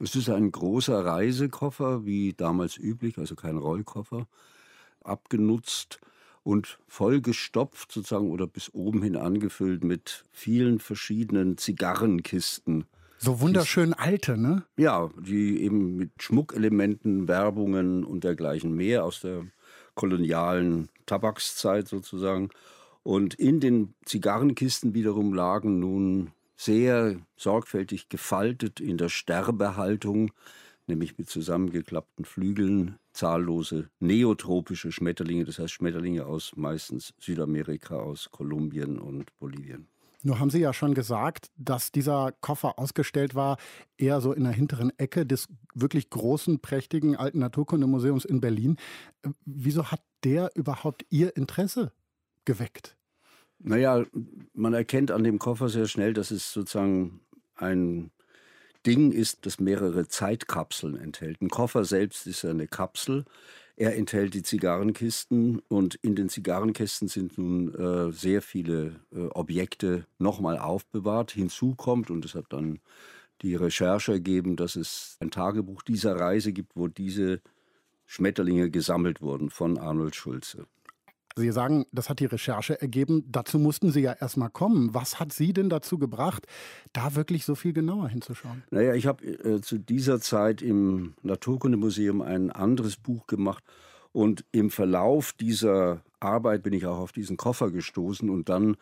Es 0.01 0.15
ist 0.15 0.29
ein 0.29 0.51
großer 0.51 1.05
Reisekoffer, 1.05 2.05
wie 2.05 2.33
damals 2.33 2.77
üblich, 2.77 3.17
also 3.17 3.35
kein 3.35 3.57
Rollkoffer, 3.57 4.27
abgenutzt 5.03 5.99
und 6.43 6.79
vollgestopft 6.87 7.91
sozusagen 7.91 8.31
oder 8.31 8.47
bis 8.47 8.73
oben 8.73 9.03
hin 9.03 9.17
angefüllt 9.17 9.83
mit 9.83 10.23
vielen 10.31 10.79
verschiedenen 10.79 11.57
Zigarrenkisten. 11.57 12.85
So 13.17 13.41
wunderschön 13.41 13.93
alte, 13.93 14.37
ne? 14.37 14.63
Ja, 14.77 15.09
die 15.19 15.61
eben 15.61 15.97
mit 15.97 16.11
Schmuckelementen, 16.23 17.27
Werbungen 17.27 18.05
und 18.05 18.23
dergleichen 18.23 18.73
mehr 18.73 19.03
aus 19.03 19.19
der 19.19 19.45
kolonialen 19.95 20.87
Tabakszeit 21.05 21.89
sozusagen. 21.89 22.49
Und 23.03 23.33
in 23.35 23.59
den 23.59 23.93
Zigarrenkisten 24.05 24.93
wiederum 24.93 25.33
lagen 25.33 25.79
nun 25.79 26.31
sehr 26.57 27.15
sorgfältig 27.37 28.09
gefaltet 28.09 28.79
in 28.79 28.97
der 28.97 29.09
Sterbehaltung, 29.09 30.31
nämlich 30.87 31.17
mit 31.17 31.29
zusammengeklappten 31.29 32.25
Flügeln, 32.25 32.99
zahllose 33.13 33.89
neotropische 33.99 34.91
Schmetterlinge, 34.91 35.45
das 35.45 35.59
heißt 35.59 35.71
Schmetterlinge 35.71 36.25
aus 36.25 36.51
meistens 36.55 37.13
Südamerika, 37.19 37.95
aus 37.95 38.29
Kolumbien 38.31 38.99
und 38.99 39.37
Bolivien. 39.39 39.87
Nur 40.21 40.39
haben 40.39 40.49
Sie 40.49 40.59
ja 40.59 40.73
schon 40.73 40.93
gesagt, 40.93 41.49
dass 41.55 41.93
dieser 41.93 42.33
Koffer 42.41 42.77
ausgestellt 42.77 43.35
war, 43.35 43.55
eher 43.97 44.19
so 44.19 44.33
in 44.33 44.43
der 44.43 44.51
hinteren 44.51 44.91
Ecke 44.99 45.25
des 45.25 45.47
wirklich 45.73 46.09
großen, 46.09 46.59
prächtigen 46.59 47.15
alten 47.15 47.39
Naturkundemuseums 47.39 48.25
in 48.25 48.41
Berlin. 48.41 48.75
Wieso 49.45 49.91
hat 49.91 50.01
der 50.25 50.51
überhaupt 50.55 51.05
Ihr 51.09 51.37
Interesse 51.37 51.93
geweckt? 52.45 52.97
Naja, 53.59 54.05
man 54.53 54.73
erkennt 54.73 55.11
an 55.11 55.23
dem 55.23 55.39
Koffer 55.39 55.69
sehr 55.69 55.87
schnell, 55.87 56.13
dass 56.13 56.31
es 56.31 56.53
sozusagen 56.53 57.19
ein 57.55 58.11
Ding 58.85 59.11
ist, 59.11 59.45
das 59.45 59.59
mehrere 59.59 60.07
Zeitkapseln 60.07 60.97
enthält. 60.97 61.41
Ein 61.41 61.49
Koffer 61.49 61.83
selbst 61.83 62.25
ist 62.25 62.45
eine 62.45 62.67
Kapsel. 62.67 63.25
Er 63.75 63.95
enthält 63.95 64.33
die 64.33 64.43
Zigarrenkisten 64.43 65.59
und 65.67 65.95
in 65.95 66.15
den 66.15 66.29
Zigarrenkästen 66.29 67.07
sind 67.07 67.37
nun 67.37 67.73
äh, 67.75 68.11
sehr 68.11 68.41
viele 68.41 68.99
äh, 69.13 69.27
Objekte 69.27 70.05
nochmal 70.17 70.57
aufbewahrt. 70.57 71.31
Hinzu 71.31 71.75
kommt, 71.75 72.09
und 72.09 72.23
das 72.23 72.35
hat 72.35 72.47
dann 72.49 72.79
die 73.41 73.55
Recherche 73.55 74.13
ergeben, 74.13 74.55
dass 74.55 74.75
es 74.75 75.17
ein 75.19 75.31
Tagebuch 75.31 75.81
dieser 75.81 76.15
Reise 76.15 76.51
gibt, 76.51 76.75
wo 76.75 76.87
diese 76.87 77.41
Schmetterlinge 78.05 78.69
gesammelt 78.69 79.21
wurden 79.21 79.49
von 79.49 79.77
Arnold 79.77 80.15
Schulze. 80.15 80.65
Sie 81.35 81.51
sagen, 81.51 81.85
das 81.91 82.09
hat 82.09 82.19
die 82.19 82.25
Recherche 82.25 82.81
ergeben. 82.81 83.23
Dazu 83.27 83.59
mussten 83.59 83.91
Sie 83.91 84.01
ja 84.01 84.13
erstmal 84.13 84.49
kommen. 84.49 84.93
Was 84.93 85.19
hat 85.19 85.31
Sie 85.31 85.53
denn 85.53 85.69
dazu 85.69 85.97
gebracht, 85.97 86.45
da 86.93 87.15
wirklich 87.15 87.45
so 87.45 87.55
viel 87.55 87.73
genauer 87.73 88.09
hinzuschauen? 88.09 88.63
Naja, 88.71 88.93
ich 88.93 89.07
habe 89.07 89.25
äh, 89.25 89.61
zu 89.61 89.77
dieser 89.77 90.19
Zeit 90.19 90.61
im 90.61 91.13
Naturkundemuseum 91.21 92.21
ein 92.21 92.51
anderes 92.51 92.97
Buch 92.97 93.27
gemacht. 93.27 93.63
Und 94.11 94.43
im 94.51 94.71
Verlauf 94.71 95.33
dieser 95.33 96.03
Arbeit 96.19 96.63
bin 96.63 96.73
ich 96.73 96.85
auch 96.85 96.97
auf 96.97 97.11
diesen 97.11 97.37
Koffer 97.37 97.71
gestoßen 97.71 98.29
und 98.29 98.49
dann 98.49 98.75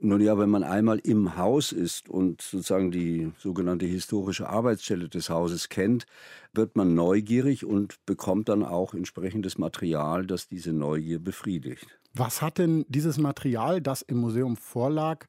nun 0.00 0.20
ja, 0.20 0.38
wenn 0.38 0.50
man 0.50 0.62
einmal 0.62 0.98
im 0.98 1.36
Haus 1.36 1.72
ist 1.72 2.08
und 2.08 2.42
sozusagen 2.42 2.90
die 2.90 3.32
sogenannte 3.38 3.86
historische 3.86 4.48
Arbeitsstelle 4.48 5.08
des 5.08 5.30
Hauses 5.30 5.68
kennt, 5.68 6.06
wird 6.52 6.76
man 6.76 6.94
neugierig 6.94 7.64
und 7.64 8.04
bekommt 8.06 8.48
dann 8.48 8.62
auch 8.62 8.94
entsprechendes 8.94 9.58
Material, 9.58 10.26
das 10.26 10.48
diese 10.48 10.72
Neugier 10.72 11.18
befriedigt. 11.18 11.86
Was 12.12 12.42
hat 12.42 12.58
denn 12.58 12.84
dieses 12.88 13.18
Material, 13.18 13.80
das 13.80 14.02
im 14.02 14.18
Museum 14.18 14.56
vorlag, 14.56 15.26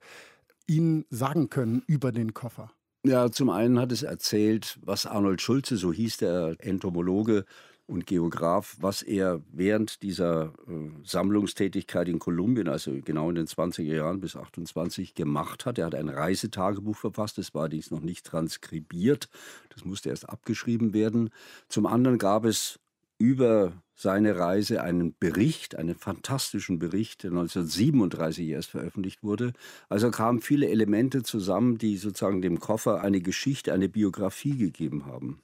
Ihnen 0.68 1.06
sagen 1.10 1.50
können 1.50 1.84
über 1.88 2.12
den 2.12 2.34
Koffer? 2.34 2.72
Ja, 3.06 3.32
zum 3.32 3.50
einen 3.52 3.80
hat 3.80 3.92
es 3.92 4.02
erzählt, 4.02 4.80
was 4.82 5.06
Arnold 5.06 5.40
Schulze, 5.42 5.78
so 5.78 5.94
hieß 5.94 6.18
der 6.18 6.56
Entomologe, 6.60 7.46
und 7.88 8.08
Geograf, 8.08 8.78
was 8.80 9.02
er 9.02 9.42
während 9.52 10.02
dieser 10.02 10.54
äh, 10.68 10.90
Sammlungstätigkeit 11.04 12.10
in 12.10 12.20
Kolumbien, 12.20 12.68
also 12.68 12.92
genau 13.04 13.30
in 13.30 13.36
den 13.36 13.48
20er 13.48 13.84
Jahren 13.84 14.20
bis 14.20 14.36
28, 14.36 15.14
gemacht 15.14 15.66
hat. 15.66 15.78
Er 15.78 15.86
hat 15.86 15.96
ein 15.96 16.10
Reisetagebuch 16.10 16.98
verfasst, 16.98 17.38
das 17.38 17.54
war 17.54 17.70
dies 17.70 17.92
noch 17.92 18.02
nicht 18.02 18.26
transkribiert, 18.26 19.30
das 19.70 19.86
musste 19.86 20.10
erst 20.10 20.28
abgeschrieben 20.28 20.94
werden. 20.94 21.30
Zum 21.68 21.86
anderen 21.86 22.18
gab 22.18 22.46
es 22.46 22.80
über 23.18 23.74
seine 23.96 24.38
Reise 24.38 24.82
einen 24.82 25.16
Bericht, 25.18 25.76
einen 25.76 25.96
fantastischen 25.96 26.80
Bericht, 26.80 27.24
der 27.24 27.32
1937 27.32 28.50
erst 28.50 28.72
veröffentlicht 28.72 29.24
wurde. 29.24 29.54
Also 29.88 30.12
kamen 30.12 30.42
viele 30.42 30.68
Elemente 30.68 31.24
zusammen, 31.24 31.78
die 31.78 31.96
sozusagen 31.98 32.42
dem 32.42 32.60
Koffer 32.60 33.02
eine 33.02 33.22
Geschichte, 33.22 33.72
eine 33.72 33.88
Biografie 33.88 34.58
gegeben 34.58 35.06
haben. 35.06 35.40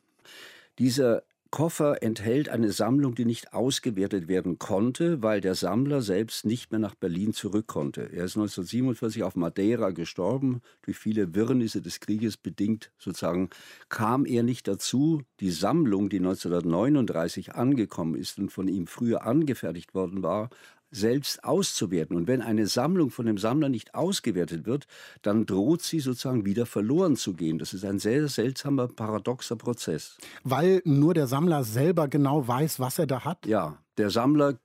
Dieser 0.80 1.24
Koffer 1.52 2.02
enthält 2.02 2.48
eine 2.48 2.72
Sammlung, 2.72 3.14
die 3.14 3.26
nicht 3.26 3.54
ausgewertet 3.54 4.30
werden 4.30 4.58
konnte, 4.58 5.22
weil 5.22 5.42
der 5.42 5.54
Sammler 5.54 6.02
selbst 6.02 6.46
nicht 6.46 6.72
mehr 6.72 6.80
nach 6.80 6.96
Berlin 6.96 7.34
zurück 7.34 7.68
konnte. 7.68 8.04
Er 8.04 8.24
ist 8.24 8.38
1947 8.38 9.24
auf 9.24 9.36
Madeira 9.36 9.90
gestorben. 9.90 10.62
Durch 10.82 10.98
viele 10.98 11.36
Wirrnisse 11.36 11.82
des 11.82 12.00
Krieges 12.00 12.38
bedingt 12.38 12.94
sozusagen 12.98 13.50
kam 13.90 14.26
er 14.26 14.44
nicht 14.44 14.66
dazu, 14.66 15.24
die 15.42 15.52
Sammlung, 15.52 16.08
die 16.08 16.20
1939 16.20 17.54
angekommen 17.54 18.16
ist 18.16 18.40
und 18.40 18.50
von 18.50 18.70
ihm 18.70 18.88
früher 18.88 19.26
angefertigt 19.26 19.94
worden 19.94 20.24
war, 20.24 20.50
selbst 20.92 21.44
auszuwerten. 21.44 22.16
Und 22.16 22.28
wenn 22.28 22.42
eine 22.42 22.68
Sammlung 22.68 23.10
von 23.10 23.26
dem 23.26 23.38
Sammler 23.38 23.70
nicht 23.70 23.96
ausgewertet 23.96 24.66
wird, 24.66 24.88
dann 25.22 25.46
droht 25.46 25.82
sie 25.82 26.00
sozusagen 26.00 26.46
wieder 26.46 26.66
verloren 26.66 27.16
zu 27.16 27.34
gehen. 27.34 27.58
Das 27.58 27.74
ist 27.74 27.86
ein 27.86 28.00
sehr 28.00 28.28
seltsamer, 28.28 28.88
paradoxer 28.88 29.56
Prozess. 29.56 30.18
Weil 30.44 30.82
nur 30.86 31.14
der 31.14 31.28
Sammler 31.28 31.64
selber 31.64 32.08
genau 32.08 32.48
weiß, 32.48 32.80
was 32.80 33.00
er 33.00 33.08
da 33.08 33.24
hat? 33.24 33.46
Ja, 33.46 33.78
der 33.98 34.10
Sammler 34.10 34.58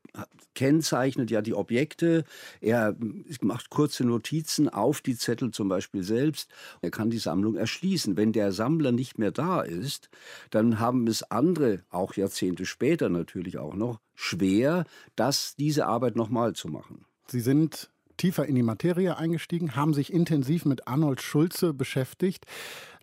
kennzeichnet 0.55 1.31
ja 1.31 1.43
die 1.43 1.55
Objekte, 1.55 2.25
er 2.61 2.97
macht 3.41 3.71
kurze 3.71 4.05
Notizen 4.05 4.69
auf 4.69 5.01
die 5.01 5.17
Zettel 5.17 5.51
zum 5.51 5.69
Beispiel 5.69 6.03
selbst. 6.03 6.51
Er 6.81 6.91
kann 6.91 7.11
die 7.11 7.19
Sammlung 7.19 7.57
erschließen. 7.57 8.17
Wenn 8.17 8.33
der 8.33 8.53
Sammler 8.53 8.93
nicht 8.93 9.19
mehr 9.19 9.31
da 9.31 9.61
ist, 9.61 10.09
dann 10.51 10.81
haben 10.81 11.07
es 11.07 11.23
andere, 11.23 11.85
auch 11.91 12.15
Jahrzehnte 12.15 12.67
später 12.67 13.09
natürlich 13.09 13.59
auch 13.59 13.75
noch, 13.75 14.01
schwer, 14.15 14.85
das, 15.15 15.57
diese 15.57 15.87
Arbeit 15.87 16.17
nochmal 16.17 16.55
zu 16.55 16.69
machen. 16.69 17.05
Sie 17.27 17.41
sind 17.41 17.91
tiefer 18.17 18.47
in 18.47 18.55
die 18.55 18.63
Materie 18.63 19.17
eingestiegen, 19.17 19.77
haben 19.77 19.93
sich 19.93 20.13
intensiv 20.13 20.65
mit 20.65 20.89
Arnold 20.89 21.21
Schulze 21.21 21.75
beschäftigt. 21.75 22.47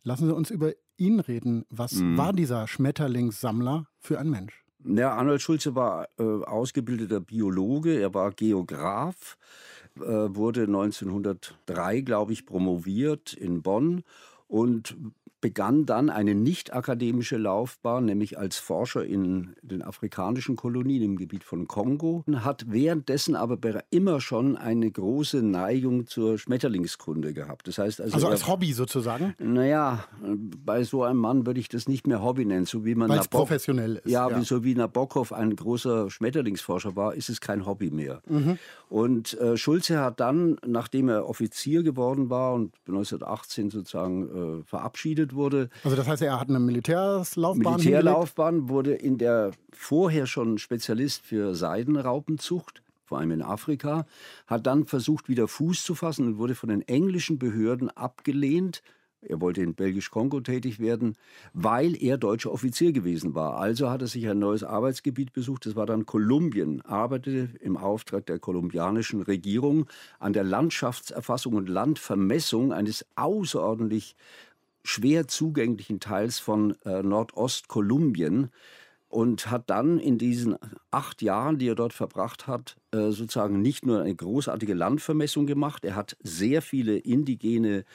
Lassen 0.02 0.26
Sie 0.26 0.34
uns 0.34 0.50
über 0.50 0.74
ihn 0.98 1.20
reden. 1.20 1.66
Was 1.70 1.94
mhm. 1.94 2.18
war 2.18 2.34
dieser 2.34 2.68
Schmetterlingssammler 2.68 3.88
für 4.00 4.20
ein 4.20 4.30
Mensch? 4.30 4.63
Ja, 4.86 5.14
Arnold 5.14 5.42
Schulze 5.42 5.76
war 5.76 6.10
äh, 6.20 6.24
ausgebildeter 6.24 7.22
Biologe, 7.22 8.00
er 8.00 8.14
war 8.14 8.32
Geograf, 8.32 9.38
äh, 9.96 10.02
wurde 10.02 10.64
1903, 10.64 12.02
glaube 12.02 12.34
ich, 12.34 12.46
promoviert 12.46 13.34
in 13.34 13.62
Bonn 13.62 14.04
und 14.48 14.98
begann 15.44 15.86
dann 15.86 16.10
eine 16.10 16.36
nicht 16.36 16.74
akademische 16.74 17.36
Laufbahn, 17.36 18.06
nämlich 18.06 18.40
als 18.40 18.56
Forscher 18.56 19.06
in 19.06 19.58
den 19.62 19.82
afrikanischen 19.82 20.56
Kolonien 20.56 21.04
im 21.04 21.18
Gebiet 21.18 21.44
von 21.44 21.68
Kongo, 21.68 22.24
hat 22.34 22.72
währenddessen 22.72 23.36
aber 23.36 23.58
immer 23.90 24.22
schon 24.22 24.56
eine 24.56 24.90
große 24.90 25.44
Neigung 25.44 26.08
zur 26.08 26.38
Schmetterlingskunde 26.38 27.34
gehabt. 27.34 27.68
Das 27.68 27.78
heißt 27.78 28.00
also, 28.00 28.16
also 28.16 28.28
als 28.30 28.44
er, 28.44 28.48
Hobby 28.48 28.72
sozusagen? 28.72 29.36
Naja, 29.38 30.06
bei 30.64 30.86
so 30.86 31.04
einem 31.04 31.20
Mann 31.20 31.46
würde 31.46 31.60
ich 31.60 31.68
das 31.68 31.90
nicht 31.90 32.08
mehr 32.08 32.24
Hobby 32.24 32.46
nennen, 32.46 32.66
so 32.66 32.86
wie 32.86 32.96
man 32.96 33.10
Weil 33.10 33.20
es 33.20 33.28
professionell 33.28 33.98
ist. 33.98 34.10
Ja, 34.10 34.30
ja, 34.30 34.42
so 34.44 34.64
wie 34.64 34.76
Nabokov 34.76 35.34
ein 35.34 35.58
großer 35.58 36.10
Schmetterlingsforscher 36.10 36.96
war, 36.96 37.16
ist 37.16 37.28
es 37.28 37.42
kein 37.42 37.66
Hobby 37.66 37.92
mehr. 37.92 38.22
Mhm. 38.30 38.58
Und 38.88 39.38
äh, 39.42 39.58
Schulze 39.58 40.00
hat 40.00 40.22
dann, 40.22 40.56
nachdem 40.66 41.10
er 41.10 41.28
Offizier 41.28 41.84
geworden 41.84 42.30
war 42.30 42.54
und 42.54 42.76
1918 42.88 43.72
sozusagen 43.72 44.62
äh, 44.62 44.64
verabschiedet 44.64 45.33
wurde. 45.36 45.70
Also 45.84 45.96
das 45.96 46.08
heißt, 46.08 46.22
er 46.22 46.40
hat 46.40 46.50
eine 46.50 46.60
Militärlaufbahn 46.60 47.58
Militärlaufbahn, 47.58 48.54
hingelegt? 48.56 48.74
wurde 48.74 48.94
in 48.94 49.18
der 49.18 49.52
vorher 49.72 50.26
schon 50.28 50.58
Spezialist 50.58 51.26
für 51.26 51.56
Seidenraupenzucht 51.56 52.84
vor 53.06 53.20
allem 53.20 53.32
in 53.32 53.42
Afrika, 53.44 54.08
hat 54.48 54.66
dann 54.66 54.86
versucht, 54.86 55.30
wieder 55.30 55.48
Fuß 55.48 55.84
zu 55.84 55.94
fassen 55.94 56.26
und 56.26 56.38
wurde 56.40 56.56
von 56.56 56.70
den 56.70 56.82
englischen 56.82 57.38
Behörden 57.38 57.90
abgelehnt, 57.90 58.82
Er 59.26 59.40
wollte 59.40 59.62
in 59.62 59.74
Belgisch-Kongo 59.74 60.42
tätig 60.42 60.80
werden, 60.80 61.16
weil 61.54 61.96
er 61.96 62.18
deutscher 62.18 62.52
Offizier 62.52 62.92
gewesen 62.92 63.36
war. 63.36 63.58
Also 63.58 63.90
hat 63.90 64.02
er 64.02 64.08
sich 64.08 64.28
ein 64.28 64.40
neues 64.40 64.64
Arbeitsgebiet 64.64 65.32
besucht. 65.32 65.66
Das 65.66 65.78
war 65.78 65.86
dann 65.86 66.06
Kolumbien. 66.06 66.82
Arbeitete 66.82 67.58
im 67.62 67.78
Auftrag 67.78 68.26
der 68.26 68.40
kolumbianischen 68.40 69.22
Regierung 69.22 69.86
an 70.20 70.34
der 70.34 70.44
Landschaftserfassung 70.44 71.54
und 71.54 71.70
Landvermessung 71.70 72.74
eines 72.74 73.06
außerordentlich 73.16 74.16
schwer 74.84 75.28
zugänglichen 75.28 76.00
Teils 76.00 76.40
von 76.40 76.76
äh, 76.86 77.02
Nordostkolumbien 77.02 78.50
und 79.14 79.52
hat 79.52 79.70
dann 79.70 80.00
in 80.00 80.18
diesen 80.18 80.56
acht 80.90 81.22
Jahren, 81.22 81.60
die 81.60 81.68
er 81.68 81.76
dort 81.76 81.94
verbracht 81.94 82.48
hat, 82.48 82.78
äh, 82.92 83.12
sozusagen 83.12 83.62
nicht 83.62 83.86
nur 83.86 84.02
eine 84.02 84.16
großartige 84.16 84.74
Landvermessung 84.74 85.46
gemacht, 85.46 85.86
er 85.86 85.96
hat 85.96 86.18
sehr 86.24 86.64
viele 86.64 86.98
indigene 86.98 87.86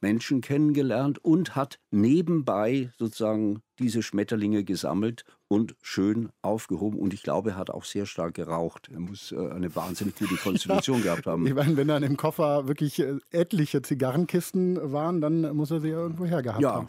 Menschen 0.00 0.40
kennengelernt 0.40 1.18
und 1.24 1.56
hat 1.56 1.80
nebenbei 1.90 2.92
sozusagen 2.96 3.62
diese 3.80 4.02
Schmetterlinge 4.02 4.62
gesammelt 4.62 5.24
und 5.48 5.74
schön 5.80 6.28
aufgehoben. 6.42 6.98
Und 6.98 7.14
ich 7.14 7.22
glaube, 7.22 7.50
er 7.50 7.56
hat 7.56 7.70
auch 7.70 7.84
sehr 7.84 8.06
stark 8.06 8.34
geraucht. 8.34 8.90
Er 8.92 9.00
muss 9.00 9.32
äh, 9.32 9.36
eine 9.36 9.74
wahnsinnig 9.74 10.14
gute 10.16 10.36
Konstitution 10.42 10.98
ja, 10.98 11.04
gehabt 11.04 11.26
haben. 11.26 11.46
Ich 11.46 11.54
meine, 11.54 11.76
wenn 11.76 11.88
dann 11.88 12.02
im 12.02 12.16
Koffer 12.16 12.68
wirklich 12.68 12.98
äh, 13.00 13.16
etliche 13.30 13.82
Zigarrenkisten 13.82 14.92
waren, 14.92 15.20
dann 15.20 15.56
muss 15.56 15.70
er 15.70 15.80
sie 15.80 15.88
irgendwo 15.88 16.26
hergehabt 16.26 16.62
ja. 16.62 16.74
haben. 16.74 16.88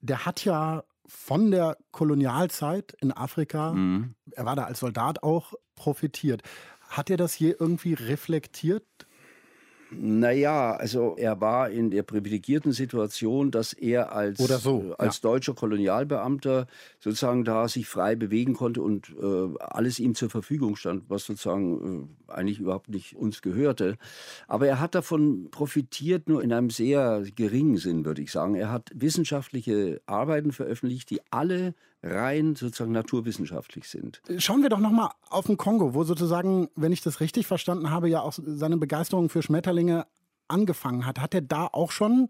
Der 0.00 0.24
hat 0.24 0.44
ja 0.44 0.82
von 1.06 1.50
der 1.50 1.76
Kolonialzeit 1.90 2.96
in 3.00 3.12
Afrika, 3.12 3.72
mhm. 3.72 4.14
er 4.32 4.44
war 4.46 4.56
da 4.56 4.64
als 4.64 4.80
Soldat 4.80 5.22
auch, 5.22 5.54
profitiert. 5.74 6.42
Hat 6.88 7.10
er 7.10 7.16
das 7.16 7.38
je 7.38 7.54
irgendwie 7.58 7.94
reflektiert? 7.94 8.84
Naja, 9.92 10.72
also 10.76 11.16
er 11.16 11.40
war 11.40 11.70
in 11.70 11.90
der 11.90 12.02
privilegierten 12.02 12.72
Situation, 12.72 13.50
dass 13.50 13.72
er 13.72 14.12
als, 14.12 14.38
so, 14.38 14.94
als 14.98 15.16
ja. 15.16 15.30
deutscher 15.30 15.54
Kolonialbeamter 15.54 16.66
sozusagen 17.00 17.44
da 17.44 17.66
sich 17.66 17.88
frei 17.88 18.14
bewegen 18.14 18.54
konnte 18.54 18.82
und 18.82 19.10
äh, 19.20 19.58
alles 19.58 19.98
ihm 19.98 20.14
zur 20.14 20.30
Verfügung 20.30 20.76
stand, 20.76 21.04
was 21.08 21.24
sozusagen 21.24 22.08
äh, 22.28 22.32
eigentlich 22.32 22.60
überhaupt 22.60 22.88
nicht 22.88 23.16
uns 23.16 23.42
gehörte. 23.42 23.96
Aber 24.46 24.68
er 24.68 24.80
hat 24.80 24.94
davon 24.94 25.48
profitiert, 25.50 26.28
nur 26.28 26.42
in 26.42 26.52
einem 26.52 26.70
sehr 26.70 27.24
geringen 27.34 27.76
Sinn, 27.76 28.04
würde 28.04 28.22
ich 28.22 28.30
sagen. 28.30 28.54
Er 28.54 28.70
hat 28.70 28.90
wissenschaftliche 28.94 30.00
Arbeiten 30.06 30.52
veröffentlicht, 30.52 31.10
die 31.10 31.20
alle 31.30 31.74
rein 32.02 32.56
sozusagen 32.56 32.92
naturwissenschaftlich 32.92 33.88
sind. 33.88 34.22
Schauen 34.38 34.62
wir 34.62 34.68
doch 34.68 34.78
noch 34.78 34.90
mal 34.90 35.10
auf 35.28 35.46
den 35.46 35.56
Kongo, 35.56 35.94
wo 35.94 36.04
sozusagen, 36.04 36.68
wenn 36.74 36.92
ich 36.92 37.02
das 37.02 37.20
richtig 37.20 37.46
verstanden 37.46 37.90
habe, 37.90 38.08
ja 38.08 38.20
auch 38.22 38.32
seine 38.32 38.76
Begeisterung 38.76 39.28
für 39.28 39.42
Schmetterlinge 39.42 40.06
angefangen 40.48 41.06
hat. 41.06 41.20
Hat 41.20 41.34
er 41.34 41.42
da 41.42 41.66
auch 41.66 41.90
schon 41.90 42.28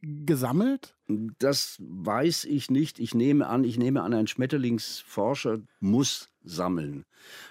gesammelt? 0.00 0.94
Das 1.38 1.76
weiß 1.80 2.44
ich 2.44 2.70
nicht. 2.70 2.98
Ich 2.98 3.14
nehme 3.14 3.46
an, 3.46 3.64
ich 3.64 3.78
nehme 3.78 4.02
an, 4.02 4.14
ein 4.14 4.26
Schmetterlingsforscher 4.26 5.60
muss 5.80 6.28
sammeln. 6.44 7.04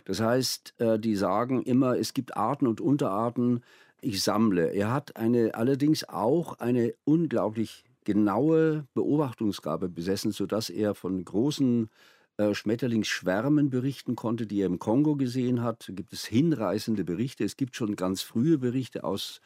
Das 0.05 0.21
heißt, 0.21 0.75
äh, 0.79 0.99
die 0.99 1.15
sagen 1.15 1.63
immer, 1.63 1.97
es 1.97 2.13
gibt 2.13 2.38
Arten 2.38 2.67
und 2.67 2.81
Unterarten. 2.81 3.63
Ich 4.01 4.21
sammle. 4.21 4.73
Er 4.73 4.91
hat 4.91 5.15
eine 5.15 5.55
allerdings 5.55 6.07
auch 6.07 6.60
eine 6.60 6.93
unglaublich 7.03 7.83
genaue 8.08 8.88
Beobachtungsgabe 8.93 9.89
besessen, 9.89 10.32
sodass 10.32 10.70
er 10.70 10.96
von 10.96 11.26
großen 11.26 11.89
äh, 12.38 12.54
Schmetterlingsschwärmen 12.54 13.70
berichten 13.70 14.15
konnte, 14.15 14.48
die 14.48 14.62
er 14.62 14.67
im 14.67 14.80
Kongo 14.80 15.17
gesehen 15.17 15.62
hat. 15.62 15.89
Da 15.89 15.93
gibt 15.93 16.13
es 16.13 16.24
hinreißende 16.24 17.04
Berichte. 17.04 17.43
Es 17.43 17.58
gibt 17.58 17.76
schon 17.76 17.98
ganz 17.98 18.22
frühe 18.22 18.60
Berichte 18.60 19.04
aus 19.04 19.41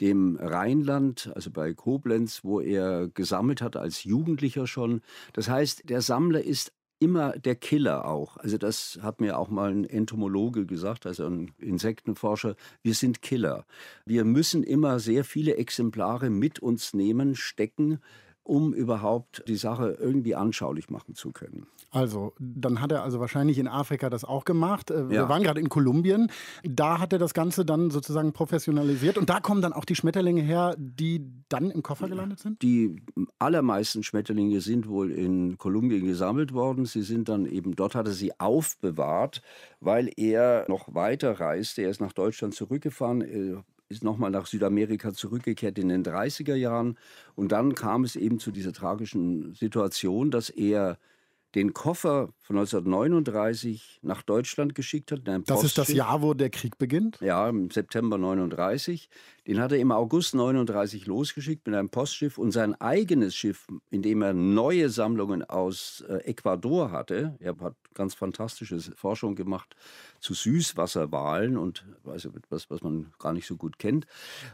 dem 0.00 0.36
Rheinland, 0.40 1.32
also 1.34 1.50
bei 1.50 1.74
Koblenz, 1.74 2.44
wo 2.44 2.60
er 2.60 3.08
gesammelt 3.08 3.60
hat 3.60 3.76
als 3.76 4.04
Jugendlicher 4.04 4.68
schon. 4.68 5.00
Das 5.32 5.48
heißt, 5.48 5.90
der 5.90 6.00
Sammler 6.00 6.44
ist 6.44 6.72
immer 7.04 7.32
der 7.32 7.54
Killer 7.54 8.06
auch. 8.06 8.38
Also 8.38 8.56
das 8.56 8.98
hat 9.02 9.20
mir 9.20 9.38
auch 9.38 9.50
mal 9.50 9.70
ein 9.70 9.84
Entomologe 9.84 10.64
gesagt, 10.64 11.04
also 11.04 11.26
ein 11.26 11.52
Insektenforscher. 11.58 12.56
Wir 12.82 12.94
sind 12.94 13.20
Killer. 13.20 13.66
Wir 14.06 14.24
müssen 14.24 14.62
immer 14.62 14.98
sehr 15.00 15.22
viele 15.24 15.56
Exemplare 15.56 16.30
mit 16.30 16.60
uns 16.60 16.94
nehmen, 16.94 17.34
stecken, 17.34 18.00
um 18.44 18.74
überhaupt 18.74 19.42
die 19.48 19.56
Sache 19.56 19.96
irgendwie 19.98 20.34
anschaulich 20.34 20.90
machen 20.90 21.14
zu 21.14 21.32
können. 21.32 21.66
Also, 21.90 22.34
dann 22.38 22.80
hat 22.80 22.92
er 22.92 23.02
also 23.02 23.20
wahrscheinlich 23.20 23.58
in 23.58 23.68
Afrika 23.68 24.10
das 24.10 24.24
auch 24.24 24.44
gemacht. 24.44 24.90
Äh, 24.90 25.08
wir 25.08 25.16
ja. 25.16 25.28
waren 25.28 25.42
gerade 25.42 25.60
in 25.60 25.68
Kolumbien. 25.68 26.30
Da 26.62 26.98
hat 26.98 27.12
er 27.12 27.18
das 27.18 27.34
Ganze 27.34 27.64
dann 27.64 27.90
sozusagen 27.90 28.32
professionalisiert. 28.32 29.16
Und 29.16 29.30
da 29.30 29.40
kommen 29.40 29.62
dann 29.62 29.72
auch 29.72 29.84
die 29.84 29.94
Schmetterlinge 29.94 30.42
her, 30.42 30.74
die 30.78 31.24
dann 31.48 31.70
im 31.70 31.82
Koffer 31.82 32.08
gelandet 32.08 32.40
sind? 32.40 32.62
Die 32.62 33.02
allermeisten 33.38 34.02
Schmetterlinge 34.02 34.60
sind 34.60 34.88
wohl 34.88 35.10
in 35.10 35.56
Kolumbien 35.56 36.04
gesammelt 36.06 36.52
worden. 36.52 36.84
Sie 36.84 37.02
sind 37.02 37.28
dann 37.28 37.46
eben, 37.46 37.76
dort 37.76 37.94
hat 37.94 38.06
er 38.06 38.12
sie 38.12 38.38
aufbewahrt, 38.38 39.42
weil 39.80 40.10
er 40.16 40.66
noch 40.68 40.94
weiter 40.94 41.40
reiste. 41.40 41.82
Er 41.82 41.90
ist 41.90 42.00
nach 42.00 42.12
Deutschland 42.12 42.54
zurückgefahren, 42.54 43.22
äh, 43.22 43.56
ist 43.94 44.04
nochmal 44.04 44.30
nach 44.30 44.46
Südamerika 44.46 45.12
zurückgekehrt 45.12 45.78
in 45.78 45.88
den 45.88 46.04
30er 46.04 46.54
Jahren. 46.54 46.98
Und 47.34 47.52
dann 47.52 47.74
kam 47.74 48.04
es 48.04 48.16
eben 48.16 48.38
zu 48.38 48.50
dieser 48.50 48.72
tragischen 48.72 49.54
Situation, 49.54 50.30
dass 50.30 50.50
er 50.50 50.98
den 51.54 51.72
Koffer 51.72 52.30
von 52.40 52.56
1939 52.56 54.00
nach 54.02 54.22
Deutschland 54.22 54.74
geschickt 54.74 55.12
hat. 55.12 55.20
das 55.24 55.64
ist 55.64 55.78
das 55.78 55.88
Jahr, 55.88 56.20
wo 56.20 56.34
der 56.34 56.50
Krieg 56.50 56.78
beginnt? 56.78 57.20
Ja, 57.20 57.48
im 57.48 57.70
September 57.70 58.18
39. 58.18 59.08
Den 59.46 59.60
hat 59.60 59.72
er 59.72 59.78
im 59.78 59.92
August 59.92 60.34
39 60.34 61.06
losgeschickt 61.06 61.66
mit 61.66 61.76
einem 61.76 61.90
Postschiff 61.90 62.38
und 62.38 62.50
sein 62.50 62.74
eigenes 62.80 63.36
Schiff, 63.36 63.66
in 63.90 64.02
dem 64.02 64.22
er 64.22 64.34
neue 64.34 64.90
Sammlungen 64.90 65.44
aus 65.44 66.02
äh, 66.08 66.16
Ecuador 66.24 66.90
hatte. 66.90 67.36
Er 67.38 67.56
hat 67.60 67.76
ganz 67.94 68.14
fantastische 68.14 68.80
Forschung 68.80 69.36
gemacht 69.36 69.76
zu 70.18 70.34
Süßwasserwalen 70.34 71.56
und 71.56 71.84
also 72.04 72.30
etwas, 72.30 72.68
was 72.70 72.82
man 72.82 73.12
gar 73.18 73.32
nicht 73.32 73.46
so 73.46 73.56
gut 73.56 73.78
kennt. 73.78 74.06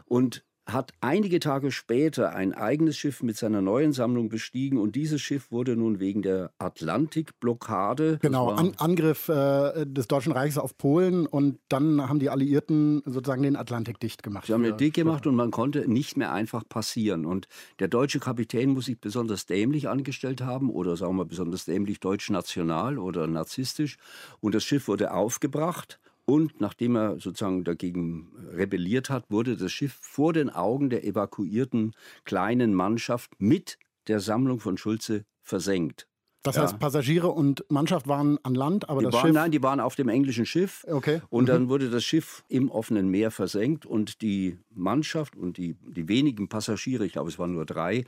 Und 0.05 0.43
hat 0.73 0.93
einige 1.01 1.39
Tage 1.39 1.71
später 1.71 2.33
ein 2.35 2.53
eigenes 2.53 2.97
Schiff 2.97 3.23
mit 3.23 3.37
seiner 3.37 3.61
neuen 3.61 3.93
Sammlung 3.93 4.29
bestiegen 4.29 4.77
und 4.77 4.95
dieses 4.95 5.21
Schiff 5.21 5.51
wurde 5.51 5.75
nun 5.75 5.99
wegen 5.99 6.21
der 6.21 6.51
Atlantikblockade. 6.59 8.19
Genau, 8.21 8.49
An 8.49 8.73
Angriff 8.77 9.29
äh, 9.29 9.85
des 9.85 10.07
Deutschen 10.07 10.31
Reichs 10.31 10.57
auf 10.57 10.77
Polen 10.77 11.25
und 11.25 11.59
dann 11.69 12.07
haben 12.07 12.19
die 12.19 12.29
Alliierten 12.29 13.01
sozusagen 13.05 13.43
den 13.43 13.55
Atlantik 13.55 13.99
dicht 13.99 14.23
gemacht. 14.23 14.47
Sie 14.47 14.53
haben 14.53 14.63
den 14.63 14.77
dicht 14.77 14.95
gemacht 14.95 15.27
und 15.27 15.35
man 15.35 15.51
konnte 15.51 15.89
nicht 15.89 16.17
mehr 16.17 16.31
einfach 16.31 16.67
passieren. 16.67 17.25
Und 17.25 17.47
der 17.79 17.87
deutsche 17.87 18.19
Kapitän 18.19 18.69
muss 18.71 18.85
sich 18.85 18.99
besonders 18.99 19.45
dämlich 19.45 19.89
angestellt 19.89 20.41
haben 20.41 20.69
oder 20.69 20.95
sagen 20.97 21.15
wir 21.17 21.25
besonders 21.25 21.65
dämlich 21.65 21.99
deutsch-national 21.99 22.97
oder 22.97 23.27
narzisstisch. 23.27 23.97
Und 24.39 24.55
das 24.55 24.63
Schiff 24.63 24.87
wurde 24.87 25.13
aufgebracht 25.13 25.99
und 26.25 26.61
nachdem 26.61 26.95
er 26.95 27.19
sozusagen 27.19 27.63
dagegen 27.63 28.31
rebelliert 28.51 29.09
hat, 29.09 29.25
wurde 29.29 29.57
das 29.57 29.71
Schiff 29.71 29.97
vor 30.01 30.33
den 30.33 30.49
Augen 30.49 30.89
der 30.89 31.03
evakuierten 31.03 31.95
kleinen 32.25 32.73
Mannschaft 32.73 33.33
mit 33.39 33.77
der 34.07 34.19
Sammlung 34.19 34.59
von 34.59 34.77
Schulze 34.77 35.25
versenkt. 35.41 36.07
Das 36.43 36.55
ja. 36.55 36.63
heißt, 36.63 36.79
Passagiere 36.79 37.27
und 37.27 37.63
Mannschaft 37.69 38.07
waren 38.07 38.39
an 38.43 38.55
Land, 38.55 38.89
aber 38.89 39.01
die 39.01 39.05
das 39.05 39.13
waren, 39.13 39.27
Schiff. 39.27 39.33
Nein, 39.33 39.51
die 39.51 39.61
waren 39.61 39.79
auf 39.79 39.95
dem 39.95 40.09
englischen 40.09 40.47
Schiff. 40.47 40.85
Okay. 40.89 41.21
Und 41.29 41.43
mhm. 41.43 41.47
dann 41.47 41.69
wurde 41.69 41.89
das 41.91 42.03
Schiff 42.03 42.43
im 42.47 42.71
offenen 42.71 43.09
Meer 43.09 43.29
versenkt 43.29 43.85
und 43.85 44.21
die 44.21 44.57
Mannschaft 44.73 45.35
und 45.35 45.57
die, 45.57 45.75
die 45.81 46.07
wenigen 46.07 46.49
Passagiere, 46.49 47.05
ich 47.05 47.13
glaube, 47.13 47.29
es 47.29 47.37
waren 47.37 47.53
nur 47.53 47.65
drei, 47.65 48.05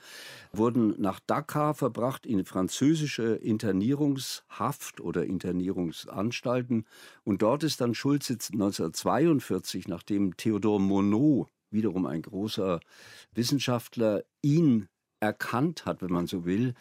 wurden 0.52 1.00
nach 1.00 1.20
Dakar 1.20 1.76
verbracht 1.76 2.26
in 2.26 2.44
französische 2.44 3.36
Internierungshaft 3.36 5.00
oder 5.00 5.26
Internierungsanstalten. 5.26 6.86
Und 7.24 7.44
dort 7.44 7.64
ist 7.64 7.82
dann 7.82 7.94
Schulze 7.94 8.34
1942, 8.34 9.88
nachdem 9.88 10.36
Theodor 10.38 10.80
Monod, 10.80 11.50
wiederum 11.70 12.06
ein 12.06 12.22
großer 12.22 12.80
Wissenschaftler, 13.34 14.24
ihn 14.42 14.88
erkannt 15.24 15.86
hat, 15.86 16.02
wenn 16.02 16.12
man 16.12 16.28
so 16.28 16.46
will, 16.46 16.74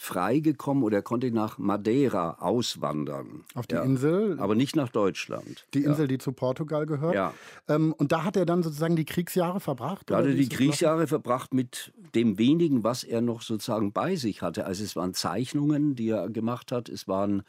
freigekommen 0.00 0.82
oder 0.82 0.98
er 0.98 1.02
konnte 1.02 1.30
nach 1.30 1.58
Madeira 1.58 2.38
auswandern. 2.40 3.44
Auf 3.54 3.66
die 3.66 3.74
ja. 3.74 3.82
Insel? 3.82 4.40
Aber 4.40 4.54
nicht 4.54 4.74
nach 4.74 4.88
Deutschland. 4.88 5.66
Die 5.74 5.84
Insel, 5.84 6.04
ja. 6.04 6.06
die 6.06 6.16
zu 6.16 6.32
Portugal 6.32 6.86
gehört? 6.86 7.14
Ja. 7.14 7.34
Ähm, 7.68 7.92
und 7.92 8.10
da 8.10 8.24
hat 8.24 8.34
er 8.38 8.46
dann 8.46 8.62
sozusagen 8.62 8.96
die 8.96 9.04
Kriegsjahre 9.04 9.60
verbracht? 9.60 10.08
Da 10.08 10.16
hat 10.16 10.24
er 10.24 10.32
die 10.32 10.48
Kriegsjahre 10.48 11.06
verbracht 11.06 11.52
mit 11.52 11.92
dem 12.14 12.38
wenigen, 12.38 12.82
was 12.82 13.04
er 13.04 13.20
noch 13.20 13.42
sozusagen 13.42 13.92
bei 13.92 14.16
sich 14.16 14.40
hatte. 14.40 14.64
Also 14.64 14.84
es 14.84 14.96
waren 14.96 15.12
Zeichnungen, 15.12 15.96
die 15.96 16.08
er 16.08 16.30
gemacht 16.30 16.72
hat. 16.72 16.88
Es 16.88 17.06
waren 17.06 17.42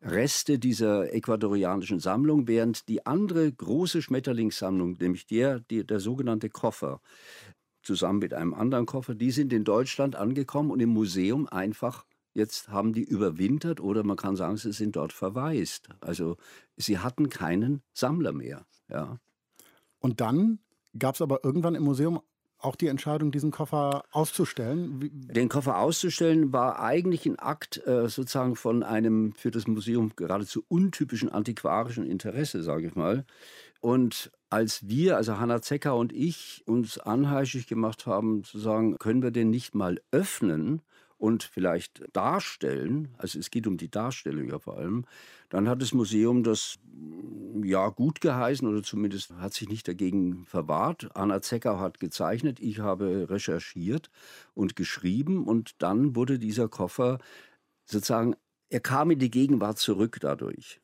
Reste 0.00 0.58
dieser 0.58 1.12
ecuadorianischen 1.12 2.00
Sammlung, 2.00 2.48
während 2.48 2.88
die 2.88 3.04
andere 3.04 3.52
große 3.52 4.00
Schmetterlingssammlung, 4.00 4.96
nämlich 4.98 5.26
der, 5.26 5.60
die, 5.60 5.86
der 5.86 6.00
sogenannte 6.00 6.48
Koffer, 6.48 7.02
zusammen 7.82 8.18
mit 8.18 8.34
einem 8.34 8.54
anderen 8.54 8.86
Koffer. 8.86 9.14
Die 9.14 9.30
sind 9.30 9.52
in 9.52 9.64
Deutschland 9.64 10.16
angekommen 10.16 10.70
und 10.70 10.80
im 10.80 10.90
Museum 10.90 11.46
einfach 11.48 12.04
jetzt 12.34 12.68
haben 12.68 12.92
die 12.92 13.02
überwintert 13.02 13.80
oder 13.80 14.04
man 14.04 14.16
kann 14.16 14.36
sagen, 14.36 14.56
sie 14.56 14.72
sind 14.72 14.96
dort 14.96 15.12
verwaist. 15.12 15.88
Also 16.00 16.36
sie 16.76 16.98
hatten 16.98 17.28
keinen 17.28 17.82
Sammler 17.92 18.32
mehr. 18.32 18.64
Ja. 18.88 19.18
Und 19.98 20.20
dann 20.20 20.60
gab 20.98 21.16
es 21.16 21.22
aber 21.22 21.44
irgendwann 21.44 21.74
im 21.74 21.82
Museum 21.82 22.20
auch 22.60 22.74
die 22.74 22.88
Entscheidung, 22.88 23.30
diesen 23.30 23.50
Koffer 23.50 24.04
auszustellen? 24.10 25.10
Den 25.12 25.48
Koffer 25.48 25.78
auszustellen 25.78 26.52
war 26.52 26.80
eigentlich 26.80 27.24
ein 27.26 27.38
Akt 27.38 27.86
äh, 27.86 28.08
sozusagen 28.08 28.56
von 28.56 28.82
einem 28.82 29.32
für 29.34 29.50
das 29.50 29.66
Museum 29.68 30.12
geradezu 30.16 30.64
untypischen 30.68 31.28
antiquarischen 31.28 32.04
Interesse, 32.04 32.62
sage 32.62 32.88
ich 32.88 32.96
mal. 32.96 33.24
Und 33.80 34.30
als 34.50 34.88
wir, 34.88 35.16
also 35.16 35.38
Hanna 35.38 35.62
Zecker 35.62 35.96
und 35.96 36.12
ich, 36.12 36.62
uns 36.66 36.98
anheischig 36.98 37.66
gemacht 37.66 38.06
haben, 38.06 38.44
zu 38.44 38.58
sagen, 38.58 38.96
können 38.98 39.22
wir 39.22 39.30
den 39.30 39.50
nicht 39.50 39.74
mal 39.74 40.00
öffnen 40.10 40.82
und 41.18 41.42
vielleicht 41.42 42.04
darstellen, 42.12 43.14
also 43.18 43.38
es 43.38 43.50
geht 43.50 43.66
um 43.66 43.76
die 43.76 43.90
Darstellung 43.90 44.48
ja 44.48 44.58
vor 44.58 44.78
allem, 44.78 45.04
dann 45.48 45.68
hat 45.68 45.82
das 45.82 45.92
Museum 45.92 46.44
das 46.44 46.78
ja 47.62 47.88
gut 47.88 48.20
geheißen 48.20 48.66
oder 48.66 48.82
zumindest 48.82 49.32
hat 49.34 49.52
sich 49.52 49.68
nicht 49.68 49.88
dagegen 49.88 50.46
verwahrt. 50.46 51.10
Anna 51.14 51.42
Zecker 51.42 51.80
hat 51.80 52.00
gezeichnet, 52.00 52.60
ich 52.60 52.78
habe 52.78 53.26
recherchiert 53.28 54.10
und 54.54 54.76
geschrieben 54.76 55.44
und 55.46 55.82
dann 55.82 56.16
wurde 56.16 56.38
dieser 56.38 56.68
Koffer 56.68 57.18
sozusagen, 57.84 58.34
er 58.70 58.80
kam 58.80 59.10
in 59.10 59.18
die 59.18 59.30
Gegenwart 59.30 59.78
zurück 59.78 60.18
dadurch. 60.20 60.80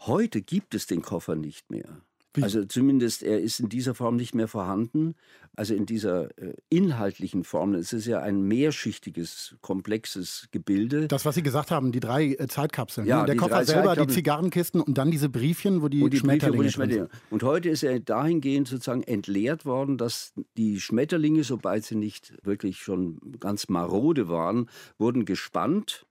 Heute 0.00 0.42
gibt 0.42 0.74
es 0.74 0.86
den 0.86 1.02
Koffer 1.02 1.36
nicht 1.36 1.70
mehr. 1.70 2.00
Wie? 2.36 2.42
Also 2.42 2.64
zumindest 2.64 3.22
er 3.22 3.40
ist 3.40 3.60
in 3.60 3.68
dieser 3.68 3.94
Form 3.94 4.16
nicht 4.16 4.34
mehr 4.34 4.46
vorhanden. 4.46 5.14
Also 5.56 5.74
in 5.74 5.86
dieser 5.86 6.38
äh, 6.38 6.52
inhaltlichen 6.68 7.42
Form. 7.42 7.72
Es 7.74 7.94
ist 7.94 8.04
ja 8.06 8.20
ein 8.20 8.42
mehrschichtiges, 8.42 9.56
komplexes 9.62 10.48
Gebilde. 10.50 11.08
Das, 11.08 11.24
was 11.24 11.34
Sie 11.34 11.42
gesagt 11.42 11.70
haben, 11.70 11.92
die 11.92 12.00
drei 12.00 12.34
äh, 12.34 12.46
Zeitkapseln. 12.46 13.06
Ja, 13.06 13.20
ne? 13.20 13.26
Der 13.26 13.36
Koffer 13.36 13.64
selber, 13.64 13.96
die. 13.96 14.06
Zigarrenkisten 14.06 14.82
und 14.82 14.98
dann 14.98 15.10
diese 15.10 15.30
Briefchen, 15.30 15.80
wo 15.80 15.88
die, 15.88 16.02
Und 16.02 16.12
die 16.12 16.18
Schmetterlinge 16.18 16.58
wo 16.58 16.62
die. 16.62 16.72
Schmetterlinge. 16.72 17.08
Und 17.30 17.42
heute 17.42 17.70
ist 17.70 17.82
er 17.82 17.98
dahingehend 18.00 18.68
sozusagen 18.68 19.02
entleert 19.02 19.64
worden, 19.64 19.96
dass 19.96 20.34
die 20.58 20.78
Schmetterlinge, 20.78 21.42
sobald 21.42 21.84
sie 21.84 21.96
nicht 21.96 22.34
wirklich 22.44 22.78
schon 22.80 23.18
ganz 23.40 23.68
marode 23.70 24.28
waren, 24.28 24.68
wurden 24.98 25.24
gespannt 25.24 26.04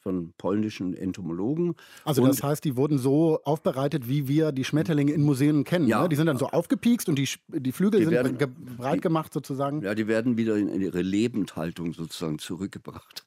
von 0.00 0.32
polnischen 0.38 0.94
Entomologen. 0.94 1.74
Also 2.04 2.22
Und- 2.22 2.28
das 2.30 2.42
heißt, 2.42 2.64
die 2.64 2.76
wurden 2.76 2.98
so 2.98 3.40
aufbereitet, 3.44 4.08
wie 4.08 4.28
wir 4.28 4.50
die 4.52 4.64
Schmetterlinge 4.64 5.12
in 5.12 5.22
Museen 5.22 5.64
kennen. 5.64 5.86
Ja. 5.86 6.02
Ne? 6.02 6.08
Die 6.08 6.16
sind 6.16 6.26
dann 6.26 6.38
so 6.38 6.46
aufgepiekst 6.48 7.08
und 7.08 7.16
die, 7.18 7.28
die 7.48 7.72
Flügel 7.72 8.00
Die 8.00 8.04
sind 8.06 8.14
werden- 8.14 8.38
ge 8.38 8.48
breit 8.76 9.02
gemacht 9.02 9.32
sozusagen. 9.32 9.82
Ja, 9.82 9.94
die 9.94 10.06
werden 10.08 10.36
wieder 10.36 10.56
in 10.56 10.80
ihre 10.80 11.02
Lebendhaltung 11.02 11.92
sozusagen 11.92 12.38
zurückgebracht 12.38 13.24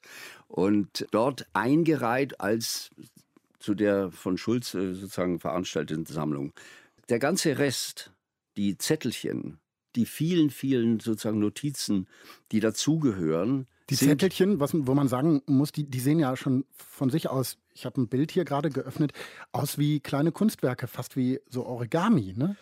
und 0.48 1.06
dort 1.12 1.46
eingereiht 1.54 2.42
als 2.42 2.90
zu 3.60 3.76
der 3.76 4.12
von 4.12 4.38
Schulze 4.38 4.94
sozusagen 4.96 5.40
veranstalteten 5.40 6.06
Sammlung. 6.06 6.54
Der 7.10 7.20
ganze 7.20 7.58
Rest, 7.60 8.12
die 8.58 8.78
Zettelchen, 8.78 9.60
die 9.96 10.06
vielen, 10.06 10.50
vielen 10.50 11.00
sozusagen 11.00 11.40
Notizen, 11.40 12.08
die 12.52 12.60
dazugehören, 12.60 13.68
Die 13.90 13.96
sind 13.96 14.10
Zettelchen, 14.10 14.60
was, 14.60 14.72
wo 14.74 14.94
man 14.94 15.08
sagen 15.08 15.42
muss, 15.46 15.72
die, 15.72 15.84
die 15.84 16.00
sehen 16.00 16.20
ja 16.20 16.36
schon 16.38 16.66
von 16.72 17.10
sich 17.10 17.30
aus, 17.30 17.58
ich 17.74 17.86
habe 17.86 18.02
ein 18.02 18.08
Bild 18.08 18.32
hier 18.32 18.46
gerade 18.46 18.70
geöffnet, 18.70 19.12
aus 19.52 19.78
wie 19.78 20.00
kleine 20.00 20.32
Kunstwerke, 20.32 20.88
fast 20.88 21.18
wie 21.18 21.40
so 21.50 21.66
Origami. 21.66 22.34
Ne? 22.36 22.56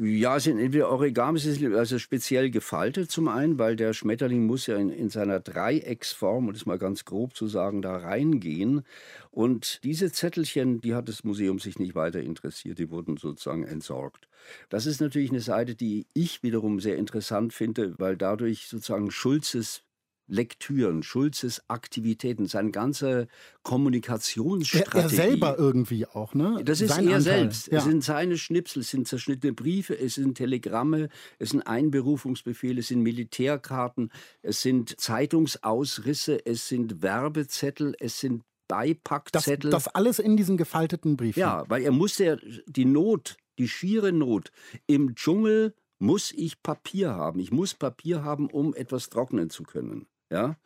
Ja, 0.00 0.38
sind 0.38 0.60
entweder 0.60 0.90
Origamis, 0.90 1.60
also 1.74 1.98
speziell 1.98 2.50
gefaltet 2.50 3.10
zum 3.10 3.26
einen, 3.26 3.58
weil 3.58 3.74
der 3.74 3.94
Schmetterling 3.94 4.46
muss 4.46 4.68
ja 4.68 4.76
in, 4.76 4.90
in 4.90 5.10
seiner 5.10 5.40
Dreiecksform, 5.40 6.46
um 6.46 6.52
das 6.52 6.66
mal 6.66 6.78
ganz 6.78 7.04
grob 7.04 7.34
zu 7.34 7.48
sagen, 7.48 7.82
da 7.82 7.96
reingehen. 7.96 8.82
Und 9.32 9.82
diese 9.82 10.12
Zettelchen, 10.12 10.80
die 10.80 10.94
hat 10.94 11.08
das 11.08 11.24
Museum 11.24 11.58
sich 11.58 11.80
nicht 11.80 11.96
weiter 11.96 12.20
interessiert, 12.20 12.78
die 12.78 12.90
wurden 12.90 13.16
sozusagen 13.16 13.64
entsorgt. 13.64 14.28
Das 14.68 14.86
ist 14.86 15.00
natürlich 15.00 15.30
eine 15.30 15.40
Seite, 15.40 15.74
die 15.74 16.06
ich 16.14 16.44
wiederum 16.44 16.78
sehr 16.78 16.96
interessant 16.96 17.52
finde, 17.52 17.98
weil 17.98 18.16
dadurch 18.16 18.68
sozusagen 18.68 19.10
Schulzes 19.10 19.82
Lektüren, 20.28 21.02
Schulzes 21.02 21.62
Aktivitäten, 21.68 22.46
seine 22.46 22.70
ganze 22.70 23.08
Er, 23.22 23.28
Kommunikationsstrategie. 23.62 24.98
er 24.98 25.08
selber 25.08 25.58
irgendwie 25.58 26.06
auch, 26.06 26.34
ne? 26.34 26.60
Das 26.64 26.80
ist 26.80 26.90
Sein 26.90 27.08
er 27.08 27.16
Anteil. 27.16 27.40
selbst. 27.40 27.66
Ja. 27.72 27.78
Es 27.78 27.84
sind 27.84 28.04
seine 28.04 28.36
Schnipsel, 28.38 28.80
es 28.82 28.90
sind 28.90 29.08
zerschnittene 29.08 29.52
Briefe, 29.52 29.98
es 29.98 30.14
sind 30.14 30.36
Telegramme, 30.36 31.08
es 31.38 31.50
sind 31.50 31.62
Einberufungsbefehle, 31.62 32.80
es 32.80 32.88
sind 32.88 33.02
Militärkarten, 33.02 34.10
es 34.42 34.62
sind 34.62 35.00
Zeitungsausrisse, 35.00 36.44
es 36.46 36.68
sind 36.68 37.02
Werbezettel, 37.02 37.94
es 37.98 38.20
sind 38.20 38.42
das, 38.68 38.76
Beipackzettel. 38.76 39.70
das 39.70 39.88
alles 39.88 40.18
in 40.18 40.36
diesen 40.36 40.56
gefalteten 40.58 41.16
Briefchen. 41.16 41.40
ja, 41.40 41.64
weil 41.68 41.82
er 41.82 41.90
musste 41.92 42.24
ja 42.24 42.36
die 42.66 42.84
Not, 42.84 43.38
die 43.58 43.66
schiere 43.68 44.12
Not 44.12 44.50
im 44.86 45.14
Dschungel 45.14 45.74
muss 45.98 46.32
ich 46.32 46.62
Papier 46.62 47.10
haben. 47.14 47.40
Ich 47.40 47.50
muss 47.50 47.74
Papier 47.74 48.22
haben, 48.22 48.48
um 48.50 48.74
etwas 48.74 49.08
trocknen 49.08 49.50
zu 49.50 49.64
können. 49.64 50.06
Ja? 50.30 50.56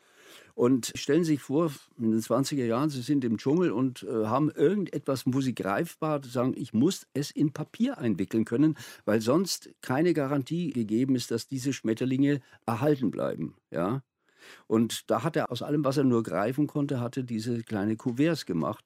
Und 0.54 0.92
stellen 0.94 1.24
Sie 1.24 1.32
sich 1.32 1.40
vor, 1.40 1.72
in 1.98 2.10
den 2.10 2.20
20er 2.20 2.64
Jahren, 2.64 2.90
Sie 2.90 3.00
sind 3.00 3.24
im 3.24 3.38
Dschungel 3.38 3.72
und 3.72 4.02
äh, 4.02 4.26
haben 4.26 4.50
irgendetwas 4.50 5.24
musikgreifbar, 5.24 6.22
sagen, 6.24 6.52
ich 6.56 6.74
muss 6.74 7.06
es 7.14 7.30
in 7.30 7.52
Papier 7.52 7.98
einwickeln 7.98 8.44
können, 8.44 8.76
weil 9.04 9.20
sonst 9.20 9.70
keine 9.80 10.12
Garantie 10.12 10.70
gegeben 10.70 11.16
ist, 11.16 11.30
dass 11.30 11.46
diese 11.46 11.72
Schmetterlinge 11.72 12.40
erhalten 12.66 13.10
bleiben. 13.10 13.54
Ja? 13.70 14.02
Und 14.66 15.10
da 15.10 15.22
hat 15.22 15.36
er 15.36 15.50
aus 15.50 15.62
allem, 15.62 15.84
was 15.84 15.96
er 15.96 16.04
nur 16.04 16.22
greifen 16.22 16.66
konnte, 16.66 17.00
hatte 17.00 17.24
diese 17.24 17.62
kleine 17.62 17.96
Kuverts 17.96 18.44
gemacht. 18.44 18.84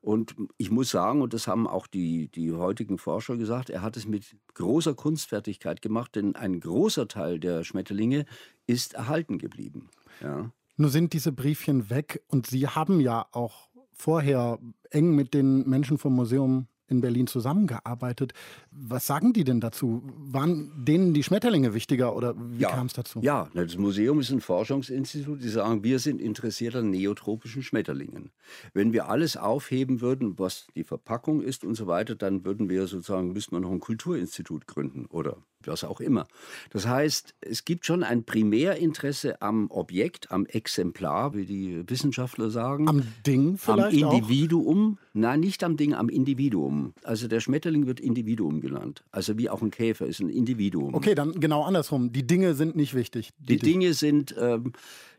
Und 0.00 0.36
ich 0.58 0.70
muss 0.70 0.90
sagen, 0.90 1.22
und 1.22 1.34
das 1.34 1.48
haben 1.48 1.66
auch 1.66 1.86
die, 1.86 2.28
die 2.28 2.52
heutigen 2.52 2.98
Forscher 2.98 3.36
gesagt, 3.36 3.70
er 3.70 3.82
hat 3.82 3.96
es 3.96 4.06
mit 4.06 4.36
großer 4.54 4.94
Kunstfertigkeit 4.94 5.82
gemacht, 5.82 6.14
denn 6.14 6.36
ein 6.36 6.60
großer 6.60 7.08
Teil 7.08 7.40
der 7.40 7.64
Schmetterlinge 7.64 8.24
ist 8.66 8.94
erhalten 8.94 9.38
geblieben. 9.38 9.88
Ja. 10.22 10.50
Nur 10.76 10.90
sind 10.90 11.12
diese 11.12 11.32
Briefchen 11.32 11.90
weg 11.90 12.22
und 12.28 12.46
Sie 12.46 12.66
haben 12.68 13.00
ja 13.00 13.26
auch 13.32 13.68
vorher 13.92 14.58
eng 14.90 15.14
mit 15.14 15.34
den 15.34 15.68
Menschen 15.68 15.98
vom 15.98 16.14
Museum 16.14 16.68
in 16.90 17.00
Berlin 17.02 17.26
zusammengearbeitet. 17.26 18.32
Was 18.70 19.06
sagen 19.06 19.32
die 19.34 19.44
denn 19.44 19.60
dazu? 19.60 20.02
Waren 20.06 20.72
denen 20.86 21.12
die 21.12 21.22
Schmetterlinge 21.22 21.74
wichtiger 21.74 22.16
oder 22.16 22.34
wie 22.38 22.62
Ja. 22.62 22.70
kam 22.70 22.86
es 22.86 22.94
dazu? 22.94 23.20
Ja, 23.22 23.50
das 23.54 23.76
Museum 23.76 24.20
ist 24.20 24.30
ein 24.30 24.40
Forschungsinstitut, 24.40 25.42
die 25.42 25.48
sagen, 25.48 25.84
wir 25.84 25.98
sind 25.98 26.20
interessiert 26.20 26.76
an 26.76 26.90
neotropischen 26.90 27.62
Schmetterlingen. 27.62 28.30
Wenn 28.72 28.92
wir 28.94 29.08
alles 29.10 29.36
aufheben 29.36 30.00
würden, 30.00 30.38
was 30.38 30.66
die 30.74 30.84
Verpackung 30.84 31.42
ist 31.42 31.62
und 31.64 31.74
so 31.74 31.86
weiter, 31.86 32.14
dann 32.14 32.44
würden 32.46 32.70
wir 32.70 32.86
sozusagen, 32.86 33.32
müssten 33.32 33.54
wir 33.54 33.60
noch 33.60 33.70
ein 33.72 33.80
Kulturinstitut 33.80 34.66
gründen 34.66 35.06
oder 35.06 35.36
was 35.66 35.84
auch 35.84 36.00
immer. 36.00 36.26
Das 36.70 36.86
heißt, 36.86 37.34
es 37.40 37.64
gibt 37.64 37.84
schon 37.86 38.02
ein 38.02 38.24
Primärinteresse 38.24 39.42
am 39.42 39.70
Objekt, 39.70 40.30
am 40.30 40.46
Exemplar, 40.46 41.34
wie 41.34 41.46
die 41.46 41.82
Wissenschaftler 41.88 42.50
sagen. 42.50 42.88
Am 42.88 43.02
Ding 43.26 43.58
vielleicht 43.58 44.02
am 44.02 44.08
auch? 44.08 44.14
Individuum, 44.14 44.98
nein, 45.12 45.40
nicht 45.40 45.64
am 45.64 45.76
Ding, 45.76 45.94
am 45.94 46.08
Individuum. 46.08 46.94
Also 47.02 47.28
der 47.28 47.40
Schmetterling 47.40 47.86
wird 47.86 48.00
Individuum 48.00 48.60
genannt. 48.60 49.04
Also 49.10 49.36
wie 49.38 49.50
auch 49.50 49.62
ein 49.62 49.70
Käfer 49.70 50.06
ist 50.06 50.20
ein 50.20 50.28
Individuum. 50.28 50.94
Okay, 50.94 51.14
dann 51.14 51.32
genau 51.40 51.64
andersrum. 51.64 52.12
Die 52.12 52.26
Dinge 52.26 52.54
sind 52.54 52.76
nicht 52.76 52.94
wichtig. 52.94 53.30
Die 53.38 53.58
Dinge 53.58 53.94
sind, 53.94 54.34
ähm, 54.38 54.72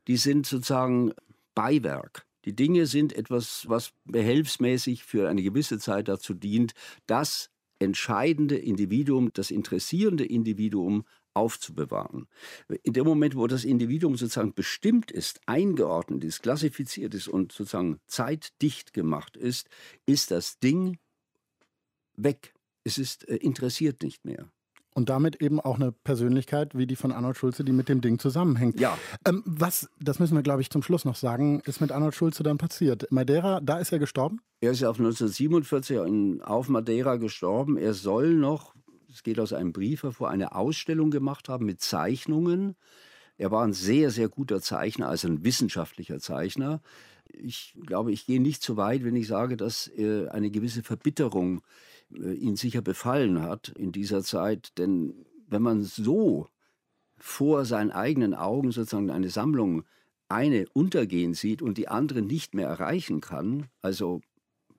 die 0.07 0.17
sind 0.17 0.45
sozusagen 0.45 1.13
Beiwerk. 1.55 2.25
Die 2.45 2.55
Dinge 2.55 2.85
sind 2.85 3.13
etwas, 3.13 3.65
was 3.67 3.91
behelfsmäßig 4.05 5.03
für 5.03 5.27
eine 5.27 5.43
gewisse 5.43 5.77
Zeit 5.77 6.07
dazu 6.07 6.33
dient, 6.33 6.73
das 7.05 7.49
entscheidende 7.79 8.57
Individuum, 8.57 9.31
das 9.33 9.51
interessierende 9.51 10.25
Individuum 10.25 11.05
aufzubewahren. 11.33 12.27
In 12.83 12.93
dem 12.93 13.05
Moment, 13.05 13.35
wo 13.35 13.47
das 13.47 13.63
Individuum 13.63 14.17
sozusagen 14.17 14.53
bestimmt 14.53 15.11
ist, 15.11 15.39
eingeordnet 15.45 16.23
ist, 16.23 16.41
klassifiziert 16.41 17.13
ist 17.13 17.27
und 17.27 17.51
sozusagen 17.51 17.99
zeitdicht 18.07 18.93
gemacht 18.93 19.37
ist, 19.37 19.69
ist 20.05 20.31
das 20.31 20.59
Ding 20.59 20.97
weg. 22.15 22.53
Es 22.83 22.97
ist 22.97 23.27
äh, 23.27 23.37
interessiert 23.37 24.03
nicht 24.03 24.25
mehr. 24.25 24.51
Und 24.99 25.07
damit 25.07 25.41
eben 25.41 25.61
auch 25.61 25.77
eine 25.77 25.93
Persönlichkeit 25.93 26.77
wie 26.77 26.85
die 26.85 26.97
von 26.97 27.13
Arnold 27.13 27.37
Schulze, 27.37 27.63
die 27.63 27.71
mit 27.71 27.87
dem 27.87 28.01
Ding 28.01 28.19
zusammenhängt. 28.19 28.81
Ja. 28.81 28.97
Ähm, 29.25 29.43
was, 29.45 29.89
das 29.97 30.19
müssen 30.19 30.35
wir, 30.35 30.43
glaube 30.43 30.59
ich, 30.59 30.69
zum 30.69 30.83
Schluss 30.83 31.05
noch 31.05 31.15
sagen, 31.15 31.61
ist 31.61 31.79
mit 31.79 31.93
Arnold 31.93 32.15
Schulze 32.15 32.43
dann 32.43 32.57
passiert. 32.57 33.09
Madeira, 33.09 33.61
da 33.61 33.79
ist 33.79 33.93
er 33.93 33.99
gestorben? 33.99 34.41
Er 34.59 34.71
ist 34.71 34.81
ja 34.81 34.89
auf 34.89 34.99
1947 34.99 35.99
in, 35.99 36.41
auf 36.41 36.67
Madeira 36.67 37.15
gestorben. 37.15 37.77
Er 37.77 37.93
soll 37.93 38.33
noch, 38.33 38.75
es 39.09 39.23
geht 39.23 39.39
aus 39.39 39.53
einem 39.53 39.71
Brief 39.71 40.03
hervor, 40.03 40.31
eine 40.31 40.53
Ausstellung 40.53 41.11
gemacht 41.11 41.47
haben 41.47 41.65
mit 41.65 41.79
Zeichnungen. 41.79 42.75
Er 43.37 43.51
war 43.51 43.63
ein 43.63 43.71
sehr, 43.71 44.11
sehr 44.11 44.27
guter 44.27 44.59
Zeichner, 44.59 45.07
also 45.07 45.29
ein 45.29 45.45
wissenschaftlicher 45.45 46.19
Zeichner. 46.19 46.81
Ich 47.31 47.73
glaube, 47.85 48.11
ich 48.11 48.25
gehe 48.25 48.41
nicht 48.41 48.61
so 48.61 48.75
weit, 48.75 49.05
wenn 49.05 49.15
ich 49.15 49.27
sage, 49.27 49.55
dass 49.55 49.87
äh, 49.97 50.27
eine 50.27 50.51
gewisse 50.51 50.83
Verbitterung 50.83 51.61
ihn 52.11 52.55
sicher 52.55 52.81
befallen 52.81 53.41
hat 53.41 53.69
in 53.69 53.91
dieser 53.91 54.23
Zeit. 54.23 54.77
Denn 54.77 55.25
wenn 55.47 55.61
man 55.61 55.83
so 55.83 56.47
vor 57.17 57.65
seinen 57.65 57.91
eigenen 57.91 58.33
Augen 58.33 58.71
sozusagen 58.71 59.09
eine 59.09 59.29
Sammlung 59.29 59.83
eine 60.29 60.67
untergehen 60.73 61.33
sieht 61.33 61.61
und 61.61 61.77
die 61.77 61.87
andere 61.87 62.21
nicht 62.21 62.53
mehr 62.53 62.67
erreichen 62.67 63.19
kann, 63.19 63.67
also 63.81 64.21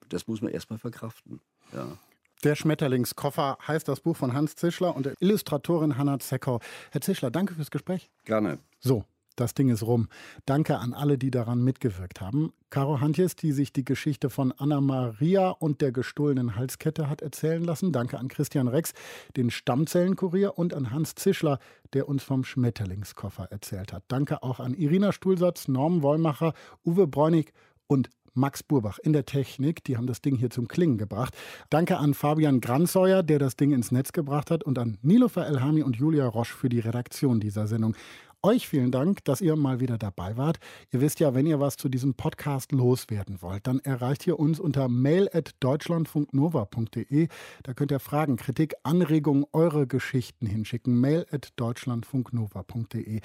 das 0.09 0.27
muss 0.27 0.41
man 0.41 0.51
erstmal 0.51 0.79
verkraften. 0.79 1.41
Ja. 1.73 1.97
Der 2.43 2.55
Schmetterlingskoffer 2.55 3.57
heißt 3.67 3.87
das 3.87 3.99
Buch 3.99 4.17
von 4.17 4.33
Hans 4.33 4.55
Zischler 4.55 4.95
und 4.95 5.05
der 5.05 5.13
Illustratorin 5.19 5.97
Hanna 5.97 6.19
Zeckau. 6.19 6.59
Herr 6.89 7.01
Zischler, 7.01 7.29
danke 7.29 7.53
fürs 7.53 7.69
Gespräch. 7.69 8.09
Gerne. 8.25 8.57
So, 8.79 9.05
das 9.35 9.53
Ding 9.53 9.69
ist 9.69 9.83
rum. 9.83 10.07
Danke 10.45 10.77
an 10.77 10.93
alle, 10.93 11.17
die 11.17 11.31
daran 11.31 11.63
mitgewirkt 11.63 12.21
haben. 12.21 12.53
Caro 12.69 13.01
Hantjes, 13.01 13.35
die 13.35 13.51
sich 13.51 13.73
die 13.73 13.83
Geschichte 13.83 14.29
von 14.29 14.53
Anna 14.57 14.79
Maria 14.81 15.49
und 15.49 15.81
der 15.81 15.91
gestohlenen 15.91 16.55
Halskette 16.55 17.09
hat 17.09 17.21
erzählen 17.21 17.63
lassen. 17.63 17.91
Danke 17.91 18.17
an 18.17 18.27
Christian 18.27 18.67
Rex, 18.67 18.93
den 19.35 19.51
Stammzellenkurier 19.51 20.57
und 20.57 20.73
an 20.73 20.91
Hans 20.91 21.15
Zischler, 21.15 21.59
der 21.93 22.07
uns 22.07 22.23
vom 22.23 22.43
Schmetterlingskoffer 22.43 23.51
erzählt 23.51 23.93
hat. 23.93 24.03
Danke 24.07 24.43
auch 24.43 24.59
an 24.59 24.73
Irina 24.73 25.11
Stuhlsatz, 25.11 25.67
Norm 25.67 26.01
Wollmacher, 26.01 26.53
Uwe 26.85 27.07
Bräunig 27.07 27.53
und 27.87 28.09
Max 28.33 28.63
Burbach 28.63 28.97
in 28.99 29.11
der 29.11 29.25
Technik, 29.25 29.83
die 29.83 29.97
haben 29.97 30.07
das 30.07 30.21
Ding 30.21 30.37
hier 30.37 30.49
zum 30.49 30.67
Klingen 30.67 30.97
gebracht. 30.97 31.35
Danke 31.69 31.97
an 31.97 32.13
Fabian 32.13 32.61
Granzeuer, 32.61 33.23
der 33.23 33.39
das 33.39 33.57
Ding 33.57 33.73
ins 33.73 33.91
Netz 33.91 34.13
gebracht 34.13 34.51
hat 34.51 34.63
und 34.63 34.79
an 34.79 34.97
Nilofer 35.01 35.45
Elhami 35.45 35.83
und 35.83 35.97
Julia 35.97 36.27
Roche 36.27 36.53
für 36.53 36.69
die 36.69 36.79
Redaktion 36.79 37.41
dieser 37.41 37.67
Sendung. 37.67 37.95
Euch 38.43 38.67
vielen 38.67 38.89
Dank, 38.89 39.23
dass 39.25 39.39
ihr 39.39 39.55
mal 39.55 39.79
wieder 39.79 39.99
dabei 39.99 40.35
wart. 40.35 40.57
Ihr 40.91 40.99
wisst 40.99 41.19
ja, 41.19 41.35
wenn 41.35 41.45
ihr 41.45 41.59
was 41.59 41.77
zu 41.77 41.89
diesem 41.89 42.15
Podcast 42.15 42.71
loswerden 42.71 43.43
wollt, 43.43 43.67
dann 43.67 43.77
erreicht 43.81 44.25
ihr 44.25 44.39
uns 44.39 44.59
unter 44.59 44.87
mail.deutschlandfunknova.de. 44.87 47.27
Da 47.61 47.73
könnt 47.75 47.91
ihr 47.91 47.99
Fragen, 47.99 48.37
Kritik, 48.37 48.73
Anregungen, 48.81 49.45
eure 49.53 49.85
Geschichten 49.85 50.47
hinschicken. 50.47 50.99
mail.deutschlandfunknova.de. 50.99 53.21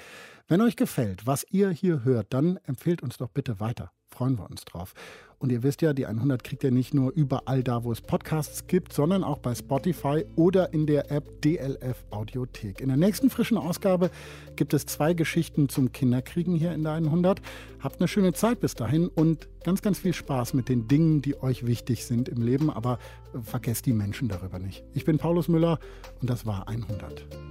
Wenn 0.47 0.61
euch 0.61 0.75
gefällt, 0.75 1.25
was 1.25 1.47
ihr 1.49 1.71
hier 1.71 2.03
hört, 2.03 2.31
dann 2.31 2.57
empfehlt 2.65 3.01
uns 3.01 3.17
doch 3.17 3.29
bitte 3.29 3.59
weiter. 3.59 3.91
Freuen 4.09 4.37
wir 4.37 4.49
uns 4.49 4.65
drauf. 4.65 4.93
Und 5.39 5.51
ihr 5.51 5.61
wisst 5.61 5.83
ja, 5.83 5.93
die 5.93 6.07
100 6.07 6.43
kriegt 6.43 6.63
ihr 6.63 6.71
nicht 6.71 6.95
nur 6.95 7.11
überall 7.13 7.63
da, 7.63 7.83
wo 7.83 7.91
es 7.91 8.01
Podcasts 8.01 8.65
gibt, 8.65 8.91
sondern 8.91 9.23
auch 9.23 9.37
bei 9.37 9.53
Spotify 9.53 10.25
oder 10.35 10.73
in 10.73 10.87
der 10.87 11.11
App 11.11 11.41
DLF 11.43 12.05
Audiothek. 12.09 12.81
In 12.81 12.87
der 12.87 12.97
nächsten 12.97 13.29
frischen 13.29 13.57
Ausgabe 13.57 14.09
gibt 14.55 14.73
es 14.73 14.87
zwei 14.87 15.13
Geschichten 15.13 15.69
zum 15.69 15.91
Kinderkriegen 15.91 16.55
hier 16.55 16.73
in 16.73 16.83
der 16.83 16.93
100. 16.93 17.39
Habt 17.79 17.99
eine 17.99 18.07
schöne 18.07 18.33
Zeit 18.33 18.59
bis 18.61 18.73
dahin 18.73 19.09
und 19.09 19.47
ganz, 19.63 19.83
ganz 19.83 19.99
viel 19.99 20.13
Spaß 20.13 20.55
mit 20.55 20.69
den 20.69 20.87
Dingen, 20.87 21.21
die 21.21 21.39
euch 21.43 21.67
wichtig 21.67 22.05
sind 22.05 22.29
im 22.29 22.41
Leben, 22.41 22.71
aber 22.71 22.97
vergesst 23.39 23.85
die 23.85 23.93
Menschen 23.93 24.29
darüber 24.29 24.57
nicht. 24.57 24.83
Ich 24.93 25.05
bin 25.05 25.19
Paulus 25.19 25.47
Müller 25.47 25.77
und 26.19 26.29
das 26.31 26.47
war 26.47 26.67
100. 26.67 27.46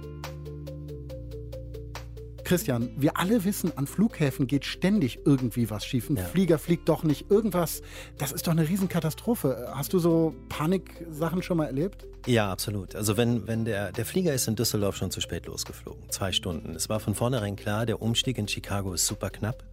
Christian, 2.47 2.91
wir 2.95 3.17
alle 3.17 3.43
wissen, 3.43 3.77
an 3.77 3.87
Flughäfen 3.87 4.47
geht 4.47 4.63
ständig 4.63 5.19
irgendwie 5.25 5.69
was 5.69 5.85
schief. 5.85 6.09
Ein 6.09 6.15
ja. 6.15 6.23
Flieger 6.23 6.57
fliegt 6.57 6.87
doch 6.87 7.03
nicht. 7.03 7.29
Irgendwas, 7.29 7.81
das 8.17 8.31
ist 8.31 8.47
doch 8.47 8.53
eine 8.53 8.69
Riesenkatastrophe. 8.69 9.67
Hast 9.73 9.91
du 9.91 9.99
so 9.99 10.33
Paniksachen 10.47 11.43
schon 11.43 11.57
mal 11.57 11.65
erlebt? 11.65 12.07
Ja, 12.25 12.49
absolut. 12.49 12.95
Also 12.95 13.17
wenn, 13.17 13.47
wenn 13.47 13.65
der, 13.65 13.91
der 13.91 14.05
Flieger 14.05 14.33
ist 14.33 14.47
in 14.47 14.55
Düsseldorf 14.55 14.95
schon 14.95 15.11
zu 15.11 15.19
spät 15.19 15.45
losgeflogen, 15.45 16.09
zwei 16.09 16.31
Stunden. 16.31 16.73
Es 16.73 16.87
war 16.87 17.01
von 17.01 17.15
vornherein 17.15 17.57
klar, 17.57 17.85
der 17.85 18.01
Umstieg 18.01 18.37
in 18.37 18.47
Chicago 18.47 18.93
ist 18.93 19.05
super 19.05 19.29
knapp. 19.29 19.65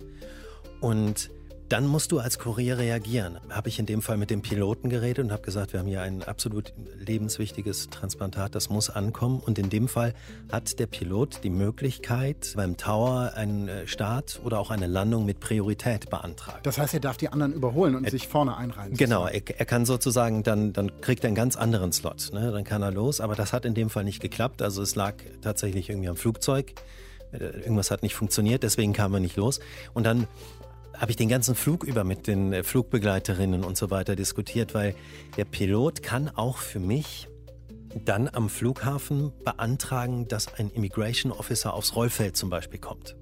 Und 0.81 1.31
dann 1.69 1.87
musst 1.87 2.13
du 2.13 2.19
als 2.19 2.39
Kurier 2.39 2.79
reagieren. 2.79 3.39
Habe 3.51 3.69
ich 3.69 3.79
in 3.79 3.87
dem 3.87 4.03
Fall 4.03 4.17
mit 4.17 4.31
dem 4.31 4.43
Piloten 4.43 4.91
geredet 4.91 5.25
und 5.25 5.33
habe 5.33 5.43
gesagt, 5.43 5.73
wir 5.73 5.81
haben 5.81 5.87
hier 5.87 6.03
ein 6.03 6.23
absolut 6.23 6.73
lebenswichtiges 6.99 7.89
Transplantat, 7.89 8.55
das 8.55 8.69
muss 8.69 8.91
ankommen. 8.91 9.41
Und 9.41 9.59
in 9.59 9.71
dem 9.71 9.89
Fall 9.89 10.15
hat 10.53 10.79
der 10.79 10.87
Pilot 10.87 11.41
die 11.43 11.51
Möglichkeit, 11.51 12.53
beim 12.57 12.77
Tower 12.77 13.33
einen 13.35 13.69
äh, 13.69 13.87
Start 13.87 14.41
oder 14.45 14.59
auch 14.59 14.71
eine 14.71 14.87
Landung 14.87 15.25
mit 15.25 15.41
Priorität 15.41 16.11
beantragen. 16.11 16.61
Das 16.63 16.79
heißt, 16.79 16.95
er 16.95 17.01
darf 17.01 17.17
die 17.17 17.29
anderen 17.29 17.53
überholen 17.53 17.95
und 17.95 18.05
er, 18.05 18.11
sich 18.11 18.29
vorne 18.29 18.57
einreihen. 18.57 18.95
Genau, 18.95 19.27
er, 19.27 19.43
er, 19.47 19.67
kann 19.67 19.87
sozusagen 19.87 20.43
dann, 20.43 20.73
dann 20.73 21.01
kriegt 21.01 21.25
er 21.25 21.29
einen 21.29 21.37
ganz 21.37 21.57
anderen 21.57 21.93
Slot. 21.93 22.31
Ne? 22.33 22.53
Dann 22.53 22.65
kann 22.65 22.83
er 22.83 22.91
los. 22.91 23.21
Aber 23.21 23.35
das 23.35 23.53
hat 23.53 23.65
in 23.65 23.75
dem 23.75 23.91
Fall 23.91 24.05
nicht 24.05 24.21
geklappt. 24.21 24.61
Also 24.61 24.83
es 24.83 24.95
lag 24.97 25.15
tatsächlich 25.41 25.89
irgendwie 25.89 26.09
am 26.09 26.17
Flugzeug 26.17 26.75
äh, 27.33 27.39
irgendwas 27.39 27.91
hat 27.91 28.03
nicht 28.03 28.15
funktioniert, 28.15 28.63
deswegen 28.63 28.93
kamen 28.93 29.15
wir 29.15 29.21
nicht 29.21 29.37
los. 29.37 29.61
Und 29.93 30.05
dann 30.05 30.29
habe 30.97 31.11
ich 31.11 31.17
den 31.17 31.29
ganzen 31.29 31.55
Flug 31.55 31.85
über 31.85 32.05
mit 32.05 32.27
den 32.27 32.53
äh, 32.53 32.63
Flugbegleiterinnen 32.63 33.65
und 33.65 33.77
so 33.77 33.91
weiter 33.91 34.17
diskutiert, 34.17 34.75
weil 34.75 34.95
der 35.37 35.45
Pilot 35.45 36.03
kann 36.03 36.29
auch 36.29 36.59
für 36.59 36.81
mich 36.81 37.29
dann 38.05 38.29
am 38.29 38.49
Flughafen 38.49 39.33
beantragen, 39.45 40.27
dass 40.27 40.53
ein 40.55 40.71
Immigration 40.71 41.33
Officer 41.33 41.75
aufs 41.75 41.95
Rollfeld 41.95 42.37
zum 42.37 42.51
Beispiel 42.51 42.81
kommt. 42.81 43.17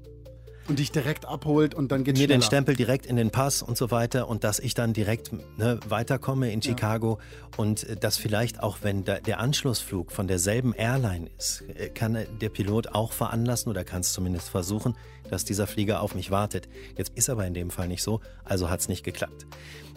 Und 0.73 0.79
dich 0.79 0.91
direkt 0.91 1.27
abholt 1.27 1.75
und 1.75 1.93
dann 1.93 2.03
geht's 2.03 2.19
Mir 2.19 2.25
schneller. 2.25 2.41
den 2.41 2.47
Stempel 2.47 2.75
direkt 2.75 3.05
in 3.05 3.17
den 3.17 3.31
Pass 3.31 3.63
und 3.63 3.77
so 3.77 3.91
weiter 3.91 4.27
und 4.27 4.43
dass 4.43 4.59
ich 4.59 4.73
dann 4.73 4.95
direkt 4.95 5.31
ne, 5.59 5.79
weiterkomme 5.87 6.51
in 6.51 6.63
Chicago 6.63 7.19
ja. 7.21 7.59
und 7.59 7.85
äh, 7.85 7.97
dass 7.97 8.17
vielleicht 8.17 8.63
auch, 8.63 8.79
wenn 8.81 9.05
da, 9.05 9.21
der 9.21 9.39
Anschlussflug 9.39 10.11
von 10.13 10.29
derselben 10.29 10.73
Airline 10.73 11.29
ist, 11.37 11.63
äh, 11.77 11.91
kann 11.91 12.17
der 12.41 12.49
Pilot 12.49 12.95
auch 12.95 13.13
veranlassen 13.13 13.69
oder 13.69 13.85
kann 13.85 14.01
es 14.01 14.15
zumindest 14.15 14.49
versuchen, 14.49 14.97
dass 15.29 15.45
dieser 15.45 15.67
Flieger 15.67 16.01
auf 16.01 16.15
mich 16.15 16.31
wartet. 16.31 16.71
Jetzt 16.97 17.13
ist 17.17 17.29
aber 17.29 17.47
in 17.47 17.53
dem 17.53 17.69
Fall 17.69 17.89
nicht 17.89 18.03
so, 18.03 18.23
also 18.43 18.71
hat 18.71 18.81
es 18.81 18.89
nicht 18.89 19.05
geklappt. 19.05 19.47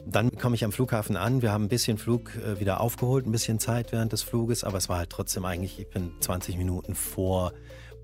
Dann 0.06 0.38
komme 0.38 0.56
ich 0.56 0.66
am 0.66 0.74
Flughafen 0.74 1.16
an. 1.16 1.42
Wir 1.42 1.54
haben 1.54 1.64
ein 1.64 1.70
bisschen 1.70 1.98
Flug 1.98 2.36
äh, 2.36 2.60
wieder 2.60 2.82
aufgeholt, 2.82 3.26
ein 3.26 3.32
bisschen 3.32 3.60
Zeit 3.60 3.94
während 3.94 4.12
des 4.12 4.24
Fluges, 4.24 4.66
aber 4.66 4.78
es 4.78 4.90
war 4.90 4.98
halt 4.98 5.10
trotzdem 5.10 5.46
eigentlich, 5.46 5.80
ich 5.80 5.88
bin 5.88 6.12
20 6.20 6.58
Minuten 6.58 6.96
vor 6.96 7.54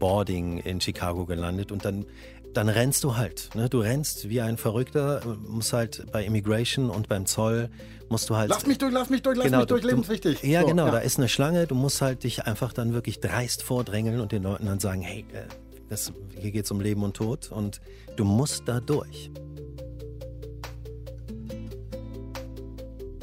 Boarding 0.01 0.57
in 0.57 0.81
Chicago 0.81 1.25
gelandet 1.25 1.71
und 1.71 1.85
dann 1.85 2.05
dann 2.53 2.69
rennst 2.69 3.03
du 3.03 3.17
halt. 3.17 3.49
Ne? 3.55 3.69
Du 3.69 3.79
rennst 3.79 4.29
wie 4.29 4.41
ein 4.41 4.57
Verrückter, 4.57 5.21
musst 5.47 5.73
halt 5.73 6.05
bei 6.11 6.25
Immigration 6.25 6.89
und 6.89 7.07
beim 7.07 7.25
Zoll 7.25 7.69
musst 8.09 8.29
du 8.29 8.35
halt. 8.35 8.49
Lass 8.49 8.65
mich 8.65 8.77
durch, 8.77 8.93
lass 8.93 9.09
mich 9.09 9.21
durch, 9.21 9.37
lass 9.37 9.45
genau, 9.45 9.59
mich 9.59 9.67
durch, 9.67 9.83
lebenswichtig. 9.83 10.43
Ja, 10.43 10.61
so, 10.61 10.67
genau, 10.67 10.87
ja. 10.87 10.91
da 10.91 10.97
ist 10.99 11.17
eine 11.17 11.29
Schlange, 11.29 11.67
du 11.67 11.75
musst 11.75 12.01
halt 12.01 12.23
dich 12.23 12.45
einfach 12.45 12.73
dann 12.73 12.93
wirklich 12.93 13.19
dreist 13.19 13.63
vordrängeln 13.63 14.19
und 14.19 14.31
den 14.31 14.43
Leuten 14.43 14.65
dann 14.65 14.79
sagen, 14.79 15.01
hey, 15.01 15.25
äh, 15.33 15.43
das, 15.89 16.13
hier 16.37 16.51
geht 16.51 16.65
es 16.65 16.71
um 16.71 16.81
Leben 16.81 17.03
und 17.03 17.15
Tod 17.15 17.51
und 17.51 17.81
du 18.17 18.25
musst 18.25 18.67
da 18.67 18.79
durch. 18.79 19.31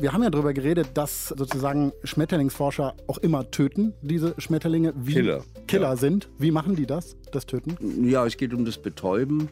Wir 0.01 0.12
haben 0.12 0.22
ja 0.22 0.31
darüber 0.31 0.53
geredet, 0.53 0.91
dass 0.95 1.29
sozusagen 1.29 1.93
Schmetterlingsforscher 2.05 2.95
auch 3.09 3.18
immer 3.18 3.51
töten, 3.51 3.95
diese 4.01 4.35
Schmetterlinge. 4.39 4.93
Wie 4.97 5.14
Killer. 5.14 5.43
Killer 5.69 5.91
ja. 5.91 5.97
sind. 5.97 6.29
Wie 6.39 6.51
machen 6.51 6.75
die 6.75 6.87
das, 6.87 7.16
das 7.31 7.47
Töten? 7.47 7.77
Ja, 8.09 8.27
es 8.27 8.37
geht 8.37 8.53
um 8.53 8.64
das 8.64 8.79
Betäuben. 8.79 9.49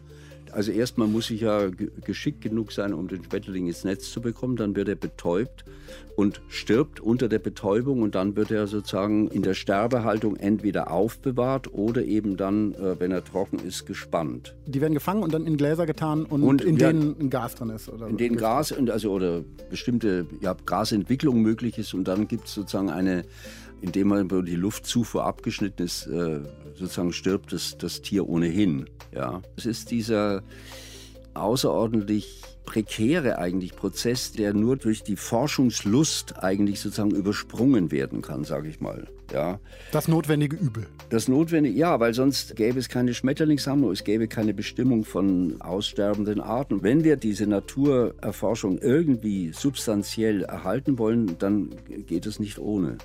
Also 0.52 0.72
erstmal 0.72 1.06
muss 1.06 1.30
ich 1.30 1.42
ja 1.42 1.68
geschickt 2.04 2.40
genug 2.40 2.72
sein, 2.72 2.94
um 2.94 3.08
den 3.08 3.22
Schmetterling 3.22 3.66
ins 3.66 3.84
Netz 3.84 4.10
zu 4.10 4.22
bekommen. 4.22 4.56
Dann 4.56 4.74
wird 4.74 4.88
er 4.88 4.94
betäubt 4.94 5.66
und 6.16 6.40
stirbt 6.48 6.98
unter 6.98 7.28
der 7.28 7.38
Betäubung 7.38 8.00
und 8.00 8.14
dann 8.14 8.36
wird 8.36 8.50
er 8.50 8.66
sozusagen 8.66 9.28
in 9.28 9.42
der 9.42 9.52
Sterbehaltung 9.52 10.36
entweder 10.36 10.90
aufbewahrt 10.90 11.74
oder 11.74 12.02
eben 12.02 12.38
dann, 12.38 12.72
äh, 12.72 12.98
wenn 12.98 13.12
er 13.12 13.22
trocken 13.22 13.58
ist, 13.58 13.84
gespannt. 13.84 14.54
Die 14.66 14.80
werden 14.80 14.94
gefangen 14.94 15.22
und 15.22 15.34
dann 15.34 15.46
in 15.46 15.58
Gläser 15.58 15.84
getan 15.84 16.24
und, 16.24 16.42
und 16.42 16.62
in 16.62 16.78
ja, 16.78 16.90
denen 16.90 17.16
ein 17.20 17.28
Gas 17.28 17.56
drin 17.56 17.68
ist? 17.68 17.90
Oder 17.90 18.08
in 18.08 18.16
denen 18.16 18.36
Gas 18.36 18.72
und 18.72 18.90
also 18.90 19.12
oder 19.12 19.42
bestimmte 19.68 20.26
ja, 20.40 20.56
Gasentwicklung 20.64 21.42
möglich 21.42 21.76
ist 21.76 21.92
und 21.92 22.08
dann 22.08 22.28
gibt 22.28 22.46
es 22.46 22.54
sozusagen 22.54 22.88
eine 22.88 23.24
indem 23.86 24.08
man 24.08 24.44
die 24.44 24.56
Luftzufuhr 24.56 25.24
abgeschnitten 25.24 25.84
ist, 25.84 26.06
äh, 26.08 26.40
sozusagen 26.74 27.12
stirbt 27.12 27.52
das, 27.52 27.78
das 27.78 28.02
Tier 28.02 28.28
ohnehin. 28.28 28.90
Ja. 29.14 29.42
Es 29.56 29.64
ist 29.64 29.90
dieser 29.92 30.42
außerordentlich 31.34 32.42
prekäre 32.64 33.38
eigentlich 33.38 33.76
Prozess, 33.76 34.32
der 34.32 34.52
nur 34.52 34.76
durch 34.76 35.04
die 35.04 35.14
Forschungslust 35.14 36.42
eigentlich 36.42 36.80
sozusagen 36.80 37.12
übersprungen 37.12 37.92
werden 37.92 38.22
kann, 38.22 38.42
sage 38.42 38.68
ich 38.68 38.80
mal. 38.80 39.06
Ja. 39.32 39.60
Das 39.92 40.08
notwendige 40.08 40.56
Übel. 40.56 40.86
Das 41.08 41.28
notwendige, 41.28 41.78
ja, 41.78 42.00
weil 42.00 42.12
sonst 42.12 42.56
gäbe 42.56 42.78
es 42.80 42.88
keine 42.88 43.14
Schmetterlingssammlung, 43.14 43.92
es 43.92 44.02
gäbe 44.02 44.26
keine 44.26 44.52
Bestimmung 44.52 45.04
von 45.04 45.60
aussterbenden 45.60 46.40
Arten. 46.40 46.82
Wenn 46.82 47.04
wir 47.04 47.16
diese 47.16 47.46
Naturerforschung 47.46 48.78
irgendwie 48.78 49.52
substanziell 49.52 50.42
erhalten 50.42 50.98
wollen, 50.98 51.38
dann 51.38 51.70
geht 52.06 52.26
es 52.26 52.40
nicht 52.40 52.58
ohne. 52.58 52.98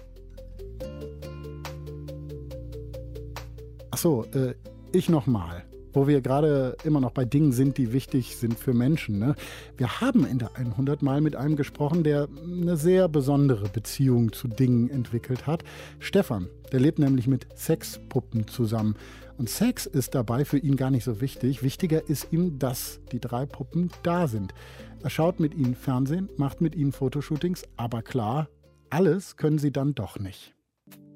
Ach 3.91 3.97
so, 3.97 4.25
äh, 4.33 4.53
ich 4.91 5.09
nochmal 5.09 5.63
wo 5.93 6.07
wir 6.07 6.21
gerade 6.21 6.75
immer 6.83 6.99
noch 6.99 7.11
bei 7.11 7.25
Dingen 7.25 7.51
sind, 7.51 7.77
die 7.77 7.93
wichtig 7.93 8.37
sind 8.37 8.57
für 8.57 8.73
Menschen. 8.73 9.19
Ne? 9.19 9.35
Wir 9.77 10.01
haben 10.01 10.25
in 10.25 10.39
der 10.39 10.55
100 10.55 11.01
Mal 11.01 11.21
mit 11.21 11.35
einem 11.35 11.55
gesprochen, 11.55 12.03
der 12.03 12.27
eine 12.43 12.77
sehr 12.77 13.07
besondere 13.07 13.69
Beziehung 13.69 14.31
zu 14.31 14.47
Dingen 14.47 14.89
entwickelt 14.89 15.47
hat. 15.47 15.63
Stefan, 15.99 16.49
der 16.71 16.79
lebt 16.79 16.99
nämlich 16.99 17.27
mit 17.27 17.47
Sexpuppen 17.55 18.47
zusammen. 18.47 18.95
Und 19.37 19.49
Sex 19.49 19.85
ist 19.85 20.13
dabei 20.13 20.45
für 20.45 20.57
ihn 20.57 20.75
gar 20.75 20.91
nicht 20.91 21.03
so 21.03 21.19
wichtig. 21.19 21.63
Wichtiger 21.63 22.07
ist 22.07 22.31
ihm, 22.31 22.59
dass 22.59 22.99
die 23.11 23.19
drei 23.19 23.45
Puppen 23.45 23.89
da 24.03 24.27
sind. 24.27 24.53
Er 25.01 25.09
schaut 25.09 25.39
mit 25.39 25.55
ihnen 25.55 25.75
Fernsehen, 25.75 26.29
macht 26.37 26.61
mit 26.61 26.75
ihnen 26.75 26.91
Fotoshootings, 26.91 27.63
aber 27.75 28.03
klar, 28.03 28.49
alles 28.91 29.37
können 29.37 29.57
sie 29.57 29.71
dann 29.71 29.95
doch 29.95 30.19
nicht. 30.19 30.53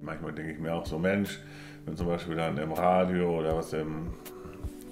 Manchmal 0.02 0.34
denke 0.34 0.52
ich 0.52 0.60
mir 0.60 0.74
auch 0.74 0.86
so, 0.86 1.00
Mensch, 1.00 1.40
wenn 1.86 1.96
zum 1.96 2.08
Beispiel 2.08 2.36
dann 2.36 2.58
im 2.58 2.72
Radio 2.72 3.40
oder 3.40 3.58
was 3.58 3.74
im 3.74 4.14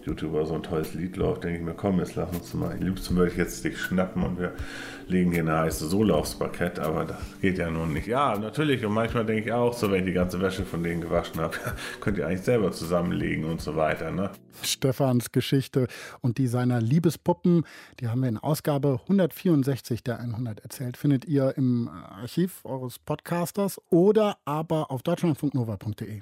YouTube 0.06 0.34
oder 0.34 0.46
so 0.46 0.56
ein 0.56 0.64
tolles 0.64 0.94
Lied 0.94 1.16
läuft, 1.18 1.44
denke 1.44 1.60
ich 1.60 1.64
mir, 1.64 1.74
komm, 1.74 2.00
jetzt 2.00 2.16
lass 2.16 2.34
uns 2.34 2.54
mal. 2.54 2.78
Liebsten 2.78 3.16
würde 3.16 3.32
ich 3.32 3.38
jetzt 3.38 3.64
dich 3.64 3.80
schnappen 3.80 4.24
und 4.24 4.40
wir 4.40 4.54
legen 5.08 5.32
hier 5.32 5.42
eine 5.42 5.60
heiße 5.60 5.88
Sohle 5.88 6.16
aufs 6.16 6.36
Parkett, 6.36 6.80
aber 6.80 7.06
das 7.06 7.18
geht 7.42 7.58
ja 7.58 7.70
nun 7.70 7.94
nicht. 7.94 8.08
Ja, 8.08 8.38
natürlich. 8.38 8.86
Und 8.86 8.94
manchmal 8.94 9.26
denke 9.26 9.46
ich 9.46 9.54
auch, 9.54 9.74
so 9.74 9.92
wenn 9.92 10.00
ich 10.02 10.06
die 10.06 10.14
ganze 10.14 10.42
Wäsche 10.42 10.66
von 10.66 10.84
denen 10.84 11.02
gewaschen 11.02 11.40
habe, 11.42 11.56
könnt 12.02 12.18
ihr 12.18 12.28
eigentlich 12.28 12.42
selber 12.42 12.72
zusammenlegen 12.72 13.46
und 13.46 13.62
so 13.62 13.76
weiter. 13.76 14.12
Ne? 14.12 14.32
Stefans 14.62 15.32
Geschichte 15.32 15.88
und 16.22 16.38
die 16.38 16.48
seiner 16.48 16.82
Liebespuppen, 16.82 17.66
die 18.00 18.08
haben 18.08 18.22
wir 18.22 18.30
in 18.30 18.38
Ausgabe 18.38 19.00
164 19.04 20.04
der 20.04 20.20
100 20.20 20.60
erzählt, 20.60 20.98
findet 20.98 21.26
ihr 21.26 21.54
im 21.58 21.88
Archiv 21.88 22.62
eures 22.64 23.00
Podcasters 23.00 23.82
oder 23.90 24.38
aber 24.46 24.92
auf 24.92 25.04
deutschlandfunknova.de. 25.04 26.22